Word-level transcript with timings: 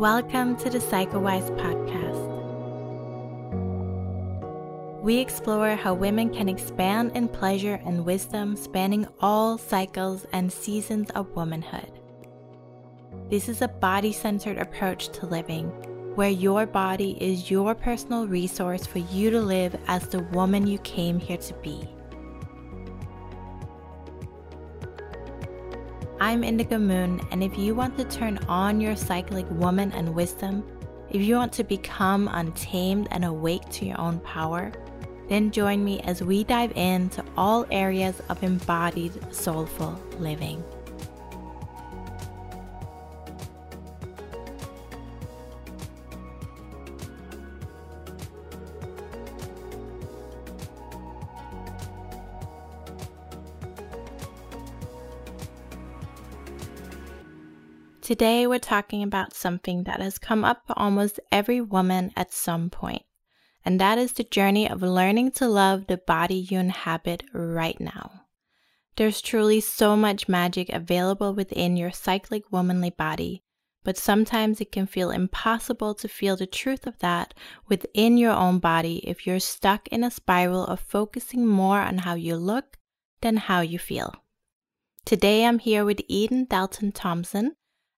Welcome 0.00 0.56
to 0.60 0.70
the 0.70 0.78
PsychoWise 0.78 1.50
podcast. 1.60 2.30
We 5.02 5.18
explore 5.18 5.76
how 5.76 5.92
women 5.92 6.32
can 6.32 6.48
expand 6.48 7.14
in 7.14 7.28
pleasure 7.28 7.78
and 7.84 8.06
wisdom 8.06 8.56
spanning 8.56 9.06
all 9.20 9.58
cycles 9.58 10.24
and 10.32 10.50
seasons 10.50 11.10
of 11.10 11.36
womanhood. 11.36 12.00
This 13.28 13.46
is 13.50 13.60
a 13.60 13.68
body 13.68 14.12
centered 14.12 14.56
approach 14.56 15.10
to 15.18 15.26
living 15.26 15.66
where 16.14 16.30
your 16.30 16.64
body 16.64 17.18
is 17.20 17.50
your 17.50 17.74
personal 17.74 18.26
resource 18.26 18.86
for 18.86 19.00
you 19.00 19.28
to 19.30 19.40
live 19.42 19.78
as 19.86 20.08
the 20.08 20.22
woman 20.32 20.66
you 20.66 20.78
came 20.78 21.20
here 21.20 21.36
to 21.36 21.52
be. 21.56 21.86
I'm 26.30 26.44
Indigo 26.44 26.78
Moon, 26.78 27.20
and 27.32 27.42
if 27.42 27.58
you 27.58 27.74
want 27.74 27.98
to 27.98 28.04
turn 28.04 28.38
on 28.46 28.80
your 28.80 28.94
cyclic 28.94 29.50
woman 29.50 29.90
and 29.90 30.14
wisdom, 30.14 30.62
if 31.10 31.20
you 31.20 31.34
want 31.34 31.52
to 31.54 31.64
become 31.64 32.30
untamed 32.30 33.08
and 33.10 33.24
awake 33.24 33.68
to 33.70 33.84
your 33.84 34.00
own 34.00 34.20
power, 34.20 34.70
then 35.28 35.50
join 35.50 35.82
me 35.82 35.98
as 36.02 36.22
we 36.22 36.44
dive 36.44 36.70
into 36.76 37.24
all 37.36 37.66
areas 37.72 38.22
of 38.28 38.40
embodied 38.44 39.34
soulful 39.34 40.00
living. 40.20 40.62
Today, 58.10 58.44
we're 58.44 58.58
talking 58.58 59.04
about 59.04 59.34
something 59.34 59.84
that 59.84 60.00
has 60.00 60.18
come 60.18 60.44
up 60.44 60.66
for 60.66 60.76
almost 60.76 61.20
every 61.30 61.60
woman 61.60 62.10
at 62.16 62.32
some 62.32 62.68
point, 62.68 63.04
and 63.64 63.80
that 63.80 63.98
is 63.98 64.14
the 64.14 64.24
journey 64.24 64.68
of 64.68 64.82
learning 64.82 65.30
to 65.30 65.46
love 65.46 65.86
the 65.86 65.96
body 65.96 66.34
you 66.34 66.58
inhabit 66.58 67.22
right 67.32 67.80
now. 67.80 68.22
There's 68.96 69.20
truly 69.20 69.60
so 69.60 69.94
much 69.94 70.28
magic 70.28 70.70
available 70.70 71.32
within 71.34 71.76
your 71.76 71.92
cyclic 71.92 72.50
womanly 72.50 72.90
body, 72.90 73.44
but 73.84 73.96
sometimes 73.96 74.60
it 74.60 74.72
can 74.72 74.88
feel 74.88 75.12
impossible 75.12 75.94
to 75.94 76.08
feel 76.08 76.36
the 76.36 76.48
truth 76.48 76.88
of 76.88 76.98
that 76.98 77.32
within 77.68 78.16
your 78.16 78.32
own 78.32 78.58
body 78.58 79.08
if 79.08 79.24
you're 79.24 79.38
stuck 79.38 79.86
in 79.86 80.02
a 80.02 80.10
spiral 80.10 80.66
of 80.66 80.80
focusing 80.80 81.46
more 81.46 81.78
on 81.78 81.98
how 81.98 82.14
you 82.14 82.34
look 82.34 82.76
than 83.20 83.36
how 83.36 83.60
you 83.60 83.78
feel. 83.78 84.12
Today, 85.04 85.46
I'm 85.46 85.60
here 85.60 85.84
with 85.84 86.02
Eden 86.08 86.46
Dalton 86.50 86.90
Thompson 86.90 87.54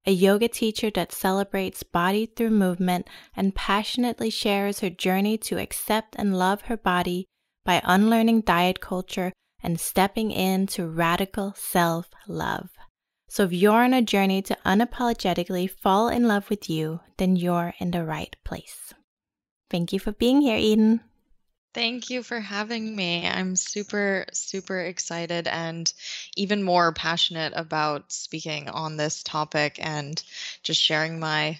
a 0.06 0.10
yoga 0.12 0.48
teacher 0.48 0.90
that 0.90 1.12
celebrates 1.12 1.82
body 1.82 2.26
through 2.26 2.50
movement 2.50 3.08
and 3.36 3.54
passionately 3.54 4.30
shares 4.30 4.80
her 4.80 4.90
journey 4.90 5.38
to 5.38 5.58
accept 5.58 6.16
and 6.18 6.38
love 6.38 6.62
her 6.62 6.76
body 6.76 7.26
by 7.64 7.80
unlearning 7.84 8.40
diet 8.40 8.80
culture 8.80 9.32
and 9.62 9.78
stepping 9.78 10.30
into 10.30 10.88
radical 10.88 11.54
self 11.56 12.10
love. 12.26 12.70
So, 13.28 13.44
if 13.44 13.52
you're 13.52 13.84
on 13.84 13.94
a 13.94 14.02
journey 14.02 14.42
to 14.42 14.58
unapologetically 14.66 15.70
fall 15.70 16.08
in 16.08 16.28
love 16.28 16.50
with 16.50 16.68
you, 16.68 17.00
then 17.16 17.36
you're 17.36 17.74
in 17.78 17.92
the 17.92 18.04
right 18.04 18.34
place. 18.44 18.92
Thank 19.70 19.92
you 19.92 19.98
for 19.98 20.12
being 20.12 20.42
here, 20.42 20.58
Eden. 20.58 21.00
Thank 21.74 22.10
you 22.10 22.22
for 22.22 22.40
having 22.40 22.94
me. 22.94 23.26
I'm 23.26 23.56
super, 23.56 24.26
super 24.32 24.80
excited 24.80 25.48
and 25.48 25.90
even 26.36 26.62
more 26.62 26.92
passionate 26.92 27.54
about 27.56 28.12
speaking 28.12 28.68
on 28.68 28.96
this 28.96 29.22
topic 29.22 29.78
and 29.80 30.22
just 30.62 30.80
sharing 30.80 31.18
my 31.18 31.58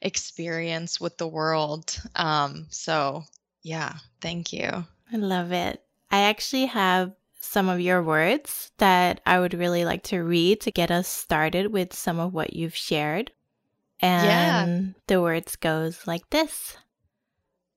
experience 0.00 1.00
with 1.00 1.18
the 1.18 1.28
world. 1.28 2.00
Um, 2.16 2.66
so, 2.70 3.24
yeah, 3.62 3.94
thank 4.20 4.52
you. 4.52 4.86
I 5.12 5.16
love 5.16 5.52
it. 5.52 5.82
I 6.10 6.20
actually 6.20 6.66
have 6.66 7.12
some 7.40 7.68
of 7.68 7.80
your 7.80 8.02
words 8.02 8.72
that 8.78 9.20
I 9.26 9.40
would 9.40 9.54
really 9.54 9.84
like 9.84 10.04
to 10.04 10.20
read 10.20 10.60
to 10.62 10.70
get 10.70 10.90
us 10.90 11.08
started 11.08 11.72
with 11.72 11.92
some 11.92 12.18
of 12.18 12.32
what 12.32 12.54
you've 12.54 12.76
shared. 12.76 13.32
And 14.00 14.24
yeah. 14.24 14.92
the 15.06 15.20
words 15.20 15.56
goes 15.56 16.06
like 16.06 16.30
this. 16.30 16.76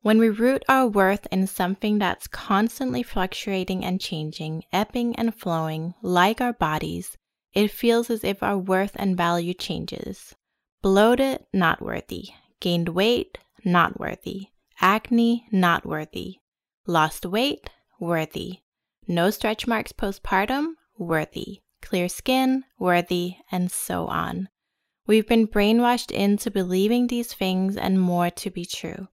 When 0.03 0.17
we 0.17 0.27
root 0.29 0.65
our 0.67 0.85
worth 0.85 1.27
in 1.31 1.47
something 1.47 1.97
that's 1.97 2.27
constantly 2.27 3.03
fluctuating 3.03 3.85
and 3.85 4.01
changing, 4.01 4.65
ebbing 4.73 5.15
and 5.15 5.33
flowing, 5.33 5.93
like 6.01 6.41
our 6.41 6.51
bodies, 6.51 7.17
it 7.53 7.71
feels 7.71 8.09
as 8.09 8.21
if 8.21 8.43
our 8.43 8.57
worth 8.57 8.91
and 8.97 9.15
value 9.15 9.53
changes. 9.53 10.35
Bloated, 10.81 11.45
not 11.53 11.81
worthy. 11.81 12.31
Gained 12.59 12.89
weight, 12.89 13.37
not 13.63 13.97
worthy. 13.97 14.47
Acne, 14.81 15.47
not 15.53 15.85
worthy. 15.85 16.39
Lost 16.85 17.25
weight, 17.25 17.69
worthy. 17.97 18.59
No 19.07 19.29
stretch 19.29 19.67
marks 19.67 19.93
postpartum, 19.93 20.73
worthy. 20.97 21.61
Clear 21.81 22.09
skin, 22.09 22.65
worthy, 22.77 23.37
and 23.53 23.71
so 23.71 24.07
on. 24.07 24.49
We've 25.07 25.27
been 25.27 25.47
brainwashed 25.47 26.11
into 26.11 26.51
believing 26.51 27.07
these 27.07 27.33
things 27.33 27.77
and 27.77 28.01
more 28.01 28.29
to 28.31 28.49
be 28.49 28.65
true 28.65 29.07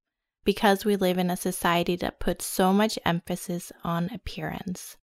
because 0.44 0.84
we 0.84 0.96
live 0.96 1.18
in 1.18 1.30
a 1.30 1.36
society 1.36 1.96
that 1.96 2.20
puts 2.20 2.44
so 2.44 2.72
much 2.72 2.98
emphasis 3.04 3.72
on 3.84 4.10
appearance. 4.12 4.96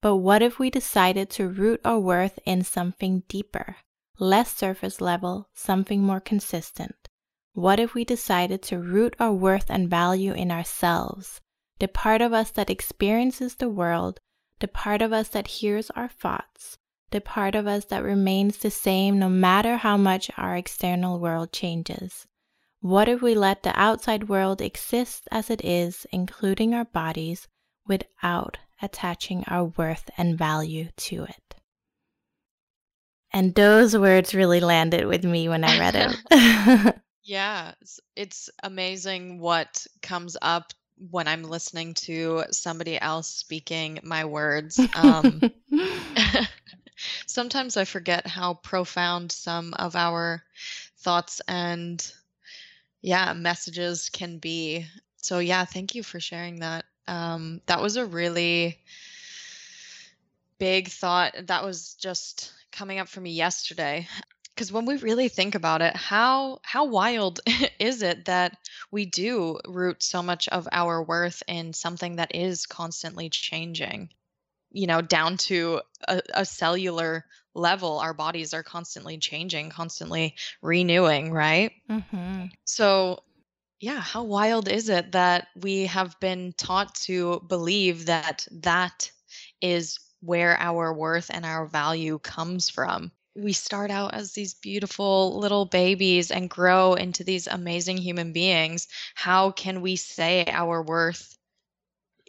But 0.00 0.16
what 0.16 0.42
if 0.42 0.58
we 0.58 0.70
decided 0.70 1.30
to 1.30 1.48
root 1.48 1.80
our 1.84 1.98
worth 1.98 2.38
in 2.44 2.64
something 2.64 3.22
deeper, 3.28 3.76
less 4.18 4.52
surface 4.52 5.00
level, 5.00 5.48
something 5.54 6.02
more 6.02 6.20
consistent? 6.20 7.08
What 7.54 7.78
if 7.78 7.94
we 7.94 8.04
decided 8.04 8.62
to 8.62 8.78
root 8.78 9.14
our 9.20 9.32
worth 9.32 9.70
and 9.70 9.88
value 9.88 10.32
in 10.32 10.50
ourselves, 10.50 11.40
the 11.78 11.88
part 11.88 12.20
of 12.20 12.32
us 12.32 12.50
that 12.52 12.70
experiences 12.70 13.56
the 13.56 13.68
world, 13.68 14.18
the 14.58 14.68
part 14.68 15.02
of 15.02 15.12
us 15.12 15.28
that 15.28 15.48
hears 15.48 15.90
our 15.90 16.08
thoughts, 16.08 16.78
the 17.10 17.20
part 17.20 17.54
of 17.54 17.66
us 17.66 17.84
that 17.86 18.02
remains 18.02 18.58
the 18.58 18.70
same 18.70 19.18
no 19.18 19.28
matter 19.28 19.76
how 19.76 19.96
much 19.96 20.30
our 20.36 20.56
external 20.56 21.20
world 21.20 21.52
changes? 21.52 22.26
What 22.82 23.08
if 23.08 23.22
we 23.22 23.36
let 23.36 23.62
the 23.62 23.78
outside 23.80 24.28
world 24.28 24.60
exist 24.60 25.28
as 25.30 25.50
it 25.50 25.64
is, 25.64 26.04
including 26.10 26.74
our 26.74 26.84
bodies, 26.84 27.46
without 27.86 28.58
attaching 28.82 29.44
our 29.46 29.66
worth 29.66 30.10
and 30.18 30.36
value 30.36 30.88
to 30.96 31.22
it? 31.22 31.54
And 33.32 33.54
those 33.54 33.96
words 33.96 34.34
really 34.34 34.58
landed 34.58 35.06
with 35.06 35.22
me 35.22 35.48
when 35.48 35.62
I 35.62 35.78
read 35.78 35.94
it. 35.94 36.96
yeah, 37.22 37.74
it's 38.16 38.50
amazing 38.64 39.38
what 39.38 39.86
comes 40.02 40.36
up 40.42 40.72
when 41.08 41.28
I'm 41.28 41.44
listening 41.44 41.94
to 41.94 42.42
somebody 42.50 43.00
else 43.00 43.28
speaking 43.28 44.00
my 44.02 44.24
words. 44.24 44.80
Um, 44.96 45.40
sometimes 47.26 47.76
I 47.76 47.84
forget 47.84 48.26
how 48.26 48.54
profound 48.54 49.30
some 49.30 49.72
of 49.74 49.94
our 49.94 50.42
thoughts 50.98 51.40
and 51.46 52.12
yeah 53.02 53.32
messages 53.32 54.08
can 54.08 54.38
be 54.38 54.86
so 55.16 55.38
yeah 55.38 55.64
thank 55.64 55.94
you 55.94 56.02
for 56.02 56.20
sharing 56.20 56.60
that 56.60 56.84
um 57.08 57.60
that 57.66 57.82
was 57.82 57.96
a 57.96 58.06
really 58.06 58.78
big 60.58 60.88
thought 60.88 61.34
that 61.46 61.64
was 61.64 61.94
just 61.94 62.52
coming 62.70 62.98
up 62.98 63.08
for 63.08 63.20
me 63.20 63.32
yesterday 63.32 64.06
because 64.54 64.72
when 64.72 64.86
we 64.86 64.96
really 64.98 65.28
think 65.28 65.54
about 65.54 65.82
it 65.82 65.96
how 65.96 66.60
how 66.62 66.84
wild 66.84 67.40
is 67.78 68.02
it 68.02 68.24
that 68.26 68.56
we 68.90 69.04
do 69.04 69.58
root 69.66 70.02
so 70.02 70.22
much 70.22 70.48
of 70.48 70.68
our 70.70 71.02
worth 71.02 71.42
in 71.48 71.72
something 71.72 72.16
that 72.16 72.34
is 72.34 72.66
constantly 72.66 73.28
changing 73.28 74.08
you 74.72 74.86
know 74.86 75.00
down 75.00 75.36
to 75.36 75.80
a, 76.08 76.20
a 76.34 76.44
cellular 76.44 77.24
level 77.54 77.98
our 77.98 78.14
bodies 78.14 78.54
are 78.54 78.62
constantly 78.62 79.18
changing 79.18 79.70
constantly 79.70 80.34
renewing 80.62 81.32
right? 81.32 81.72
Mm-hmm. 81.90 82.46
so 82.64 83.22
yeah 83.80 84.00
how 84.00 84.22
wild 84.22 84.68
is 84.68 84.88
it 84.88 85.12
that 85.12 85.48
we 85.60 85.86
have 85.86 86.18
been 86.20 86.54
taught 86.56 86.94
to 86.94 87.42
believe 87.48 88.06
that 88.06 88.46
that 88.50 89.10
is 89.60 89.98
where 90.22 90.56
our 90.58 90.94
worth 90.94 91.30
and 91.32 91.44
our 91.44 91.66
value 91.66 92.18
comes 92.18 92.70
from? 92.70 93.12
We 93.34 93.52
start 93.52 93.90
out 93.90 94.14
as 94.14 94.32
these 94.32 94.54
beautiful 94.54 95.38
little 95.38 95.64
babies 95.64 96.30
and 96.30 96.48
grow 96.48 96.94
into 96.94 97.24
these 97.24 97.46
amazing 97.46 97.98
human 97.98 98.32
beings. 98.32 98.88
How 99.14 99.50
can 99.50 99.80
we 99.80 99.96
say 99.96 100.44
our 100.48 100.82
worth 100.82 101.36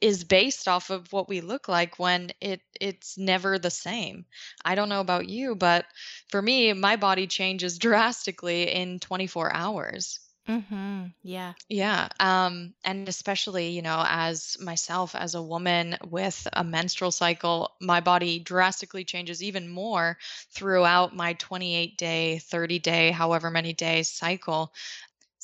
is 0.04 0.26
based 0.26 0.68
off 0.68 0.90
of 0.90 1.12
what 1.14 1.30
we 1.30 1.40
look 1.42 1.70
like 1.70 1.98
when 1.98 2.32
it 2.42 2.62
it's 2.80 3.18
never 3.18 3.58
the 3.58 3.72
same. 3.72 4.26
I 4.66 4.76
don't 4.76 4.90
know 4.90 5.00
about 5.00 5.30
you, 5.30 5.56
but 5.56 5.86
for 6.30 6.42
me, 6.42 6.74
my 6.74 6.98
body 6.98 7.28
changes 7.28 7.78
drastically 7.88 8.64
in 8.70 9.00
24 9.00 9.54
hours. 9.54 10.20
Mm-hmm. 10.50 11.06
Yeah. 11.24 11.54
Yeah. 11.70 12.10
Um, 12.20 12.74
and 12.84 13.08
especially, 13.08 13.70
you 13.70 13.82
know, 13.82 14.04
as 14.06 14.58
myself, 14.60 15.16
as 15.16 15.36
a 15.36 15.42
woman 15.42 15.98
with 16.06 16.48
a 16.52 16.64
menstrual 16.64 17.12
cycle, 17.12 17.72
my 17.80 18.02
body 18.02 18.40
drastically 18.40 19.06
changes 19.06 19.42
even 19.42 19.70
more 19.70 20.18
throughout 20.52 21.16
my 21.16 21.34
28 21.34 21.98
day, 21.98 22.40
30 22.40 22.80
day, 22.80 23.12
however 23.12 23.50
many 23.50 23.72
days 23.74 24.10
cycle 24.12 24.74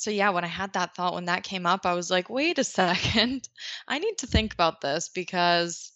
so 0.00 0.10
yeah, 0.10 0.30
when 0.30 0.44
I 0.44 0.48
had 0.48 0.72
that 0.72 0.94
thought, 0.94 1.12
when 1.12 1.26
that 1.26 1.42
came 1.44 1.66
up, 1.66 1.84
I 1.84 1.92
was 1.92 2.10
like, 2.10 2.30
wait 2.30 2.58
a 2.58 2.64
second. 2.80 3.46
I 3.86 3.98
need 3.98 4.16
to 4.18 4.26
think 4.26 4.54
about 4.54 4.80
this 4.80 5.10
because 5.10 5.92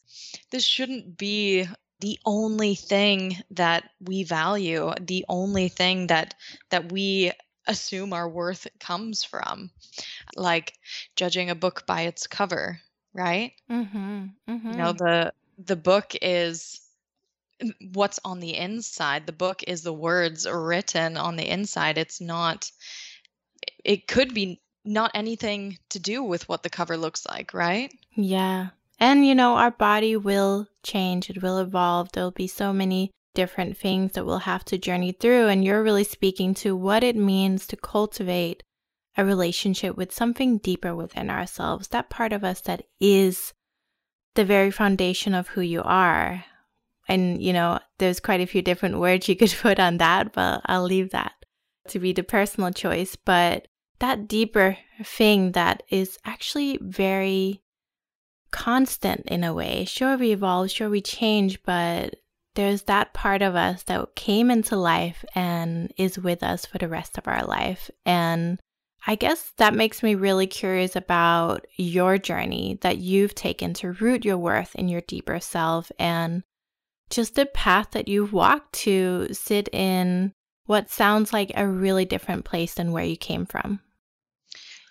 this 0.51 0.62
shouldn't 0.62 1.17
be 1.17 1.67
the 2.01 2.19
only 2.27 2.75
thing 2.75 3.39
that 3.53 3.89
we 4.01 4.23
value, 4.25 4.93
the 5.01 5.25
only 5.27 5.69
thing 5.69 6.09
that 6.09 6.35
that 6.69 6.93
we 6.93 7.33
assume 7.67 8.12
our 8.12 8.29
worth 8.29 8.67
comes 8.79 9.25
from. 9.25 9.71
Like 10.37 10.75
judging 11.17 11.49
a 11.49 11.55
book 11.55 11.87
by 11.87 12.03
its 12.03 12.27
cover, 12.27 12.81
right? 13.15 13.53
Mm-hmm. 13.71 14.25
Mm-hmm. 14.51 14.71
You 14.71 14.77
know, 14.77 14.93
mm-hmm. 14.93 15.05
the 15.05 15.33
the 15.65 15.77
book 15.77 16.12
is 16.21 16.79
what's 17.95 18.21
on 18.23 18.41
the 18.41 18.55
inside. 18.55 19.25
The 19.25 19.33
book 19.33 19.62
is 19.67 19.81
the 19.81 19.95
words 19.95 20.47
written 20.47 21.17
on 21.17 21.37
the 21.37 21.49
inside. 21.49 21.97
It's 21.97 22.21
not 22.21 22.71
it 23.84 24.08
could 24.08 24.34
be 24.34 24.60
not 24.84 25.10
anything 25.14 25.78
to 25.90 25.98
do 25.98 26.22
with 26.22 26.48
what 26.48 26.62
the 26.62 26.70
cover 26.70 26.96
looks 26.96 27.26
like, 27.26 27.54
right? 27.54 27.92
Yeah. 28.14 28.69
And 28.98 29.26
you 29.26 29.34
know, 29.34 29.56
our 29.56 29.70
body 29.70 30.16
will 30.16 30.69
change, 30.82 31.31
it 31.31 31.42
will 31.42 31.58
evolve. 31.58 32.12
There'll 32.12 32.31
be 32.31 32.46
so 32.46 32.72
many 32.72 33.10
different 33.34 33.76
things 33.76 34.12
that 34.12 34.25
we'll 34.25 34.38
have 34.38 34.64
to 34.66 34.78
journey 34.78 35.12
through. 35.12 35.48
And 35.48 35.64
you're 35.64 35.82
really 35.82 36.04
speaking 36.04 36.54
to 36.54 36.76
what 36.76 37.02
it 37.02 37.16
means 37.16 37.66
to 37.66 37.76
cultivate 37.76 38.62
a 39.16 39.25
relationship 39.25 39.96
with 39.96 40.12
something 40.12 40.58
deeper 40.58 40.94
within 40.94 41.31
ourselves, 41.31 41.88
that 41.88 42.10
part 42.10 42.32
of 42.32 42.42
us 42.42 42.60
that 42.62 42.82
is 43.00 43.52
the 44.34 44.44
very 44.44 44.70
foundation 44.70 45.34
of 45.34 45.48
who 45.48 45.60
you 45.60 45.82
are. 45.82 46.44
And, 47.06 47.42
you 47.42 47.52
know, 47.52 47.78
there's 47.98 48.19
quite 48.19 48.40
a 48.40 48.46
few 48.46 48.62
different 48.62 48.98
words 48.98 49.28
you 49.28 49.36
could 49.36 49.54
put 49.60 49.78
on 49.78 49.98
that, 49.98 50.32
but 50.32 50.62
I'll 50.66 50.84
leave 50.84 51.10
that 51.10 51.32
to 51.88 51.98
be 51.98 52.12
the 52.12 52.22
personal 52.22 52.70
choice. 52.72 53.16
But 53.16 53.69
that 54.00 54.29
deeper 54.29 54.76
thing 55.02 55.52
that 55.52 55.82
is 55.88 56.19
actually 56.25 56.79
very 56.81 57.62
constant 58.50 59.23
in 59.26 59.44
a 59.44 59.55
way. 59.55 59.85
Sure, 59.85 60.17
we 60.17 60.32
evolve, 60.32 60.70
sure, 60.70 60.88
we 60.88 61.00
change, 61.00 61.62
but 61.64 62.14
there's 62.55 62.82
that 62.82 63.12
part 63.12 63.43
of 63.43 63.56
us 63.56 63.82
that 63.85 64.14
came 64.14 64.50
into 64.50 64.76
life 64.76 65.25
and 65.35 65.93
is 65.96 66.19
with 66.19 66.43
us 66.43 66.64
for 66.64 66.79
the 66.79 66.88
rest 66.88 67.19
of 67.19 67.26
our 67.26 67.44
life. 67.44 67.91
And 68.06 68.61
I 69.06 69.17
guess 69.17 69.52
that 69.58 69.75
makes 69.75 70.02
me 70.02 70.14
really 70.14 70.46
curious 70.46 70.96
about 70.96 71.67
your 71.76 72.17
journey 72.17 72.79
that 72.82 72.99
you've 72.99 73.35
taken 73.35 73.75
to 73.75 73.93
root 73.93 74.25
your 74.25 74.38
worth 74.38 74.75
in 74.76 74.88
your 74.88 75.02
deeper 75.02 75.41
self 75.41 75.91
and 75.99 76.43
just 77.11 77.35
the 77.35 77.46
path 77.46 77.91
that 77.91 78.08
you've 78.08 78.32
walked 78.32 78.73
to 78.73 79.29
sit 79.32 79.69
in 79.73 80.32
what 80.66 80.90
sounds 80.90 81.32
like 81.32 81.52
a 81.55 81.66
really 81.66 82.05
different 82.05 82.44
place 82.44 82.75
than 82.75 82.93
where 82.93 83.05
you 83.05 83.16
came 83.16 83.46
from. 83.46 83.81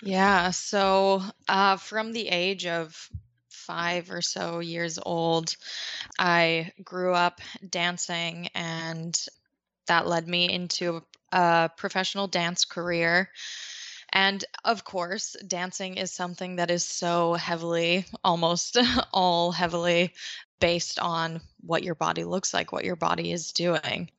Yeah, 0.02 0.52
so 0.52 1.22
uh, 1.48 1.78
from 1.78 2.12
the 2.12 2.28
age 2.28 2.66
of 2.66 3.10
five 3.50 4.12
or 4.12 4.22
so 4.22 4.60
years 4.60 5.00
old, 5.02 5.56
I 6.20 6.74
grew 6.84 7.14
up 7.14 7.40
dancing, 7.70 8.50
and 8.54 9.18
that 9.88 10.08
led 10.08 10.28
me 10.28 10.52
into 10.52 11.04
a 11.32 11.70
professional 11.78 12.28
dance 12.28 12.66
career. 12.66 13.30
And 14.12 14.44
of 14.64 14.84
course, 14.84 15.36
dancing 15.48 15.96
is 15.96 16.12
something 16.12 16.58
that 16.58 16.70
is 16.70 16.84
so 16.84 17.34
heavily, 17.34 18.06
almost 18.24 18.78
all 19.14 19.52
heavily 19.52 20.14
based 20.60 21.00
on 21.00 21.42
what 21.62 21.84
your 21.84 21.96
body 21.96 22.24
looks 22.24 22.54
like, 22.54 22.72
what 22.72 22.86
your 22.86 22.96
body 22.96 23.32
is 23.32 23.54
doing. 23.54 24.10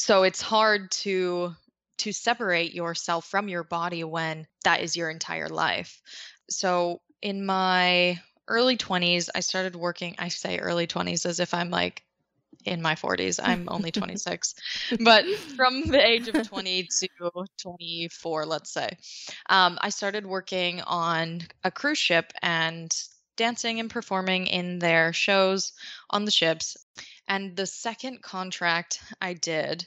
So 0.00 0.22
it's 0.22 0.40
hard 0.40 0.90
to 1.02 1.54
to 1.98 2.12
separate 2.12 2.72
yourself 2.72 3.26
from 3.26 3.50
your 3.50 3.62
body 3.62 4.02
when 4.02 4.46
that 4.64 4.80
is 4.80 4.96
your 4.96 5.10
entire 5.10 5.50
life. 5.50 6.00
So 6.48 7.02
in 7.20 7.44
my 7.44 8.18
early 8.48 8.78
20s, 8.78 9.28
I 9.34 9.40
started 9.40 9.76
working, 9.76 10.14
I 10.18 10.28
say 10.28 10.56
early 10.58 10.86
20s 10.86 11.26
as 11.26 11.38
if 11.38 11.52
I'm 11.52 11.68
like 11.68 12.02
in 12.64 12.80
my 12.80 12.94
40s. 12.94 13.40
I'm 13.44 13.68
only 13.68 13.90
26. 13.92 14.54
but 15.00 15.26
from 15.54 15.82
the 15.88 16.02
age 16.02 16.28
of 16.28 16.48
20 16.48 16.84
to 16.84 17.44
24, 17.60 18.46
let's 18.46 18.72
say, 18.72 18.88
um, 19.50 19.78
I 19.82 19.90
started 19.90 20.24
working 20.24 20.80
on 20.80 21.42
a 21.62 21.70
cruise 21.70 21.98
ship 21.98 22.32
and 22.40 22.90
dancing 23.36 23.80
and 23.80 23.90
performing 23.90 24.46
in 24.46 24.78
their 24.78 25.12
shows 25.12 25.74
on 26.08 26.24
the 26.24 26.30
ships. 26.30 26.78
And 27.30 27.56
the 27.56 27.66
second 27.66 28.20
contract 28.22 29.00
I 29.22 29.32
did 29.32 29.86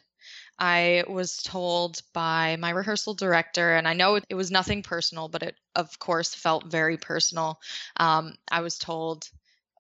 I 0.58 1.04
was 1.08 1.42
told 1.44 2.02
by 2.14 2.56
my 2.58 2.70
rehearsal 2.70 3.16
director, 3.16 3.76
and 3.76 3.88
I 3.88 3.94
know 3.94 4.16
it, 4.16 4.26
it 4.30 4.36
was 4.36 4.50
nothing 4.52 4.84
personal, 4.84 5.28
but 5.28 5.44
it, 5.44 5.56
of 5.76 6.00
course, 6.00 6.34
felt 6.34 6.68
very 6.68 6.96
personal. 6.96 7.60
Um, 7.98 8.36
I 8.50 8.62
was 8.62 8.78
told, 8.78 9.30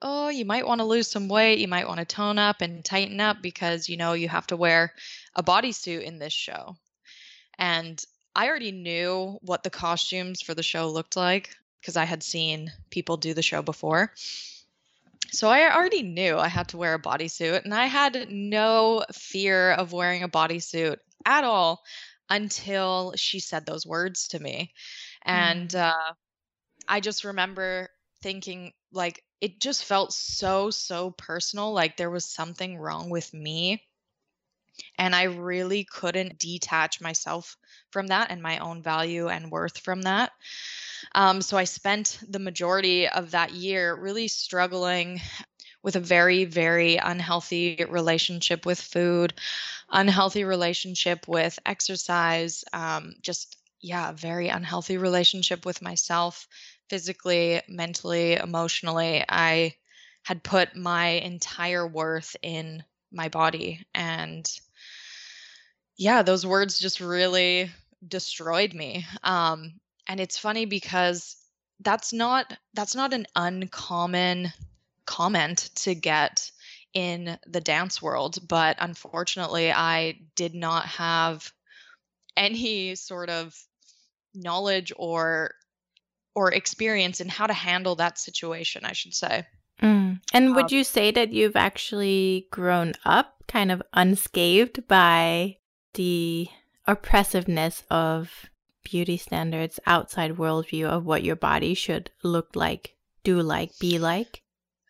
oh, 0.01 0.29
you 0.29 0.45
might 0.45 0.67
want 0.67 0.79
to 0.79 0.85
lose 0.85 1.09
some 1.09 1.29
weight. 1.29 1.59
You 1.59 1.67
might 1.69 1.87
want 1.87 1.99
to 1.99 2.05
tone 2.05 2.37
up 2.37 2.61
and 2.61 2.83
tighten 2.83 3.21
up 3.21 3.41
because, 3.41 3.87
you 3.87 3.95
know, 3.95 4.13
you 4.13 4.27
have 4.27 4.47
to 4.47 4.57
wear 4.57 4.93
a 5.35 5.43
bodysuit 5.43 6.03
in 6.03 6.19
this 6.19 6.33
show. 6.33 6.75
And 7.57 8.03
I 8.35 8.49
already 8.49 8.71
knew 8.71 9.37
what 9.41 9.63
the 9.63 9.69
costumes 9.69 10.41
for 10.41 10.53
the 10.53 10.63
show 10.63 10.89
looked 10.89 11.15
like 11.15 11.55
because 11.79 11.95
I 11.95 12.05
had 12.05 12.23
seen 12.23 12.73
people 12.89 13.15
do 13.15 13.33
the 13.33 13.41
show 13.41 13.61
before. 13.61 14.11
So 15.33 15.49
I 15.49 15.75
already 15.75 16.03
knew 16.03 16.37
I 16.37 16.47
had 16.47 16.69
to 16.69 16.77
wear 16.77 16.93
a 16.93 17.01
bodysuit, 17.01 17.63
and 17.63 17.73
I 17.73 17.87
had 17.87 18.29
no 18.29 19.03
fear 19.11 19.71
of 19.71 19.91
wearing 19.91 20.21
a 20.21 20.29
bodysuit 20.29 20.97
at 21.25 21.43
all 21.43 21.81
until 22.29 23.13
she 23.15 23.39
said 23.39 23.65
those 23.65 23.85
words 23.85 24.27
to 24.29 24.39
me. 24.39 24.73
And 25.25 25.69
mm. 25.69 25.79
uh, 25.79 26.13
I 26.87 26.99
just 26.99 27.23
remember 27.23 27.89
thinking, 28.21 28.73
like, 28.91 29.23
it 29.41 29.59
just 29.59 29.83
felt 29.83 30.13
so, 30.13 30.69
so 30.69 31.11
personal. 31.11 31.73
Like 31.73 31.97
there 31.97 32.11
was 32.11 32.25
something 32.25 32.77
wrong 32.77 33.09
with 33.09 33.33
me. 33.33 33.83
And 34.97 35.15
I 35.15 35.23
really 35.23 35.83
couldn't 35.83 36.39
detach 36.39 37.01
myself 37.01 37.57
from 37.91 38.07
that 38.07 38.31
and 38.31 38.41
my 38.41 38.57
own 38.59 38.81
value 38.81 39.27
and 39.27 39.51
worth 39.51 39.79
from 39.79 40.03
that. 40.03 40.31
Um, 41.13 41.41
so 41.41 41.57
I 41.57 41.65
spent 41.65 42.19
the 42.27 42.39
majority 42.39 43.07
of 43.07 43.31
that 43.31 43.51
year 43.51 43.95
really 43.95 44.27
struggling 44.27 45.21
with 45.83 45.95
a 45.95 45.99
very, 45.99 46.45
very 46.45 46.95
unhealthy 46.95 47.85
relationship 47.89 48.65
with 48.65 48.79
food, 48.79 49.33
unhealthy 49.89 50.43
relationship 50.45 51.27
with 51.27 51.59
exercise, 51.65 52.63
um, 52.71 53.13
just, 53.21 53.57
yeah, 53.81 54.13
very 54.13 54.47
unhealthy 54.47 54.97
relationship 54.97 55.65
with 55.65 55.81
myself 55.81 56.47
physically, 56.89 57.61
mentally, 57.67 58.33
emotionally. 58.33 59.23
I 59.27 59.75
had 60.23 60.41
put 60.41 60.75
my 60.75 61.07
entire 61.07 61.85
worth 61.85 62.35
in 62.41 62.83
my 63.13 63.29
body. 63.29 63.85
And 63.93 64.49
yeah, 65.97 66.23
those 66.23 66.45
words 66.45 66.79
just 66.79 66.99
really 66.99 67.71
destroyed 68.05 68.73
me. 68.73 69.05
Um, 69.23 69.79
and 70.07 70.19
it's 70.19 70.37
funny 70.37 70.65
because 70.65 71.37
that's 71.79 72.13
not 72.13 72.57
that's 72.73 72.95
not 72.95 73.13
an 73.13 73.25
uncommon 73.35 74.51
comment 75.05 75.69
to 75.75 75.95
get 75.95 76.51
in 76.93 77.37
the 77.47 77.61
dance 77.61 78.01
world 78.01 78.37
but 78.47 78.77
unfortunately 78.79 79.71
i 79.71 80.15
did 80.35 80.53
not 80.53 80.85
have 80.85 81.51
any 82.37 82.95
sort 82.95 83.29
of 83.29 83.55
knowledge 84.33 84.93
or 84.95 85.55
or 86.35 86.51
experience 86.51 87.19
in 87.19 87.27
how 87.27 87.47
to 87.47 87.53
handle 87.53 87.95
that 87.95 88.17
situation 88.17 88.85
i 88.85 88.93
should 88.93 89.13
say 89.13 89.45
mm. 89.83 90.19
and 90.33 90.55
would 90.55 90.65
um, 90.65 90.69
you 90.71 90.83
say 90.83 91.11
that 91.11 91.33
you've 91.33 91.55
actually 91.55 92.47
grown 92.51 92.93
up 93.05 93.43
kind 93.47 93.71
of 93.71 93.83
unscathed 93.93 94.87
by 94.87 95.57
the 95.93 96.47
oppressiveness 96.87 97.83
of 97.89 98.49
beauty 98.83 99.17
standards 99.17 99.79
outside 99.85 100.31
worldview 100.31 100.85
of 100.85 101.05
what 101.05 101.23
your 101.23 101.35
body 101.35 101.73
should 101.73 102.11
look 102.23 102.55
like, 102.55 102.95
do 103.23 103.41
like, 103.41 103.71
be 103.79 103.99
like? 103.99 104.41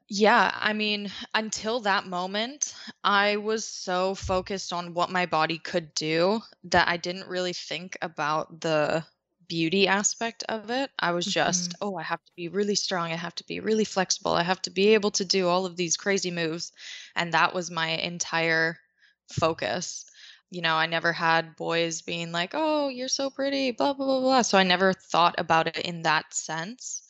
Yeah, 0.09 0.51
I 0.53 0.73
mean, 0.73 1.11
until 1.33 1.79
that 1.81 2.05
moment, 2.05 2.75
I 3.03 3.37
was 3.37 3.65
so 3.65 4.13
focused 4.15 4.73
on 4.73 4.93
what 4.93 5.09
my 5.09 5.25
body 5.25 5.57
could 5.57 5.93
do 5.95 6.41
that 6.65 6.87
I 6.87 6.97
didn't 6.97 7.27
really 7.27 7.53
think 7.53 7.97
about 8.01 8.61
the 8.61 9.03
beauty 9.47 9.87
aspect 9.87 10.43
of 10.49 10.69
it. 10.69 10.89
I 10.99 11.11
was 11.11 11.25
just, 11.25 11.71
mm-hmm. 11.71 11.87
oh, 11.87 11.95
I 11.97 12.03
have 12.03 12.23
to 12.23 12.31
be 12.35 12.47
really 12.47 12.75
strong. 12.75 13.11
I 13.11 13.15
have 13.15 13.35
to 13.35 13.45
be 13.45 13.59
really 13.59 13.85
flexible. 13.85 14.33
I 14.33 14.43
have 14.43 14.61
to 14.63 14.71
be 14.71 14.93
able 14.93 15.11
to 15.11 15.25
do 15.25 15.47
all 15.47 15.65
of 15.65 15.75
these 15.75 15.97
crazy 15.97 16.31
moves. 16.31 16.71
And 17.15 17.33
that 17.33 17.53
was 17.53 17.71
my 17.71 17.89
entire 17.89 18.77
focus 19.29 20.05
you 20.53 20.61
know, 20.61 20.75
I 20.75 20.85
never 20.85 21.11
had 21.11 21.55
boys 21.55 22.03
being 22.03 22.31
like, 22.31 22.51
"Oh, 22.53 22.87
you're 22.87 23.07
so 23.07 23.31
pretty," 23.31 23.71
blah 23.71 23.93
blah 23.93 24.05
blah 24.05 24.19
blah. 24.19 24.41
So 24.43 24.55
I 24.59 24.61
never 24.63 24.93
thought 24.93 25.33
about 25.39 25.65
it 25.65 25.79
in 25.79 26.03
that 26.03 26.31
sense. 26.31 27.01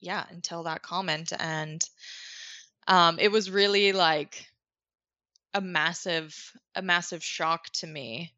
Yeah, 0.00 0.26
until 0.28 0.64
that 0.64 0.82
comment 0.82 1.32
and 1.38 1.82
um 2.86 3.18
it 3.18 3.32
was 3.32 3.50
really 3.50 3.92
like 3.92 4.46
a 5.54 5.62
massive 5.62 6.36
a 6.74 6.82
massive 6.82 7.24
shock 7.24 7.70
to 7.80 7.86
me 7.86 8.34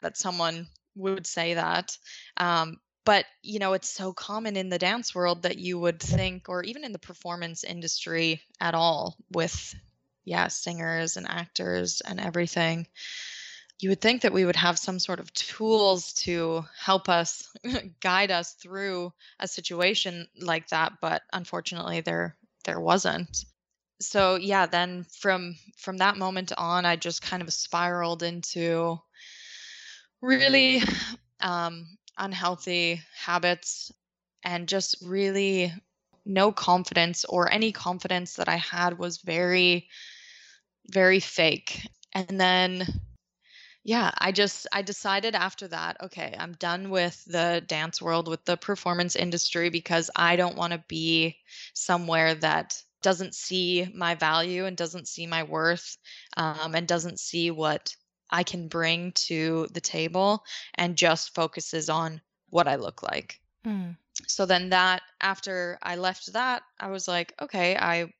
that 0.00 0.16
someone 0.16 0.68
would 0.94 1.26
say 1.26 1.54
that. 1.54 1.98
Um 2.38 2.80
but 3.06 3.24
you 3.42 3.58
know 3.58 3.72
it's 3.72 3.88
so 3.88 4.12
common 4.12 4.56
in 4.56 4.68
the 4.68 4.78
dance 4.78 5.14
world 5.14 5.44
that 5.44 5.56
you 5.56 5.78
would 5.78 6.00
think 6.00 6.50
or 6.50 6.62
even 6.62 6.84
in 6.84 6.92
the 6.92 6.98
performance 6.98 7.64
industry 7.64 8.42
at 8.60 8.74
all 8.74 9.16
with 9.32 9.74
yeah 10.26 10.48
singers 10.48 11.16
and 11.16 11.26
actors 11.26 12.02
and 12.02 12.20
everything 12.20 12.86
you 13.78 13.90
would 13.90 14.00
think 14.00 14.22
that 14.22 14.32
we 14.32 14.44
would 14.44 14.56
have 14.56 14.78
some 14.78 14.98
sort 14.98 15.20
of 15.20 15.32
tools 15.34 16.14
to 16.14 16.64
help 16.78 17.08
us 17.08 17.48
guide 18.00 18.30
us 18.30 18.52
through 18.54 19.12
a 19.38 19.48
situation 19.48 20.26
like 20.40 20.68
that 20.68 20.94
but 21.00 21.22
unfortunately 21.32 22.00
there 22.02 22.36
there 22.64 22.80
wasn't. 22.80 23.44
So 24.00 24.34
yeah 24.36 24.66
then 24.66 25.06
from 25.20 25.56
from 25.78 25.98
that 25.98 26.16
moment 26.16 26.52
on 26.58 26.84
i 26.84 26.96
just 26.96 27.22
kind 27.22 27.42
of 27.42 27.52
spiraled 27.52 28.22
into 28.22 28.98
really 30.20 30.82
um 31.40 31.86
unhealthy 32.18 33.00
habits 33.14 33.92
and 34.42 34.68
just 34.68 34.96
really 35.04 35.72
no 36.24 36.52
confidence 36.52 37.24
or 37.24 37.52
any 37.52 37.72
confidence 37.72 38.34
that 38.34 38.48
I 38.48 38.56
had 38.56 38.98
was 38.98 39.18
very 39.18 39.88
very 40.88 41.20
fake. 41.20 41.86
And 42.12 42.40
then 42.40 42.86
yeah, 43.84 44.10
I 44.18 44.32
just 44.32 44.66
I 44.72 44.82
decided 44.82 45.36
after 45.36 45.68
that, 45.68 45.96
okay, 46.02 46.34
I'm 46.36 46.54
done 46.54 46.90
with 46.90 47.24
the 47.26 47.62
dance 47.64 48.02
world 48.02 48.26
with 48.26 48.44
the 48.44 48.56
performance 48.56 49.14
industry 49.14 49.70
because 49.70 50.10
I 50.16 50.34
don't 50.34 50.56
want 50.56 50.72
to 50.72 50.84
be 50.88 51.36
somewhere 51.72 52.34
that 52.34 52.82
doesn't 53.02 53.36
see 53.36 53.86
my 53.94 54.16
value 54.16 54.64
and 54.64 54.76
doesn't 54.76 55.06
see 55.06 55.28
my 55.28 55.44
worth 55.44 55.98
um, 56.36 56.74
and 56.74 56.88
doesn't 56.88 57.20
see 57.20 57.52
what 57.52 57.94
I 58.30 58.42
can 58.42 58.68
bring 58.68 59.12
to 59.12 59.68
the 59.72 59.80
table 59.80 60.44
and 60.74 60.96
just 60.96 61.34
focuses 61.34 61.88
on 61.88 62.20
what 62.50 62.68
I 62.68 62.76
look 62.76 63.02
like. 63.02 63.40
Mm. 63.66 63.96
So 64.28 64.46
then 64.46 64.70
that 64.70 65.02
after 65.20 65.78
I 65.82 65.96
left 65.96 66.32
that, 66.32 66.62
I 66.80 66.88
was 66.88 67.06
like, 67.06 67.34
okay, 67.40 67.76
I 67.76 68.12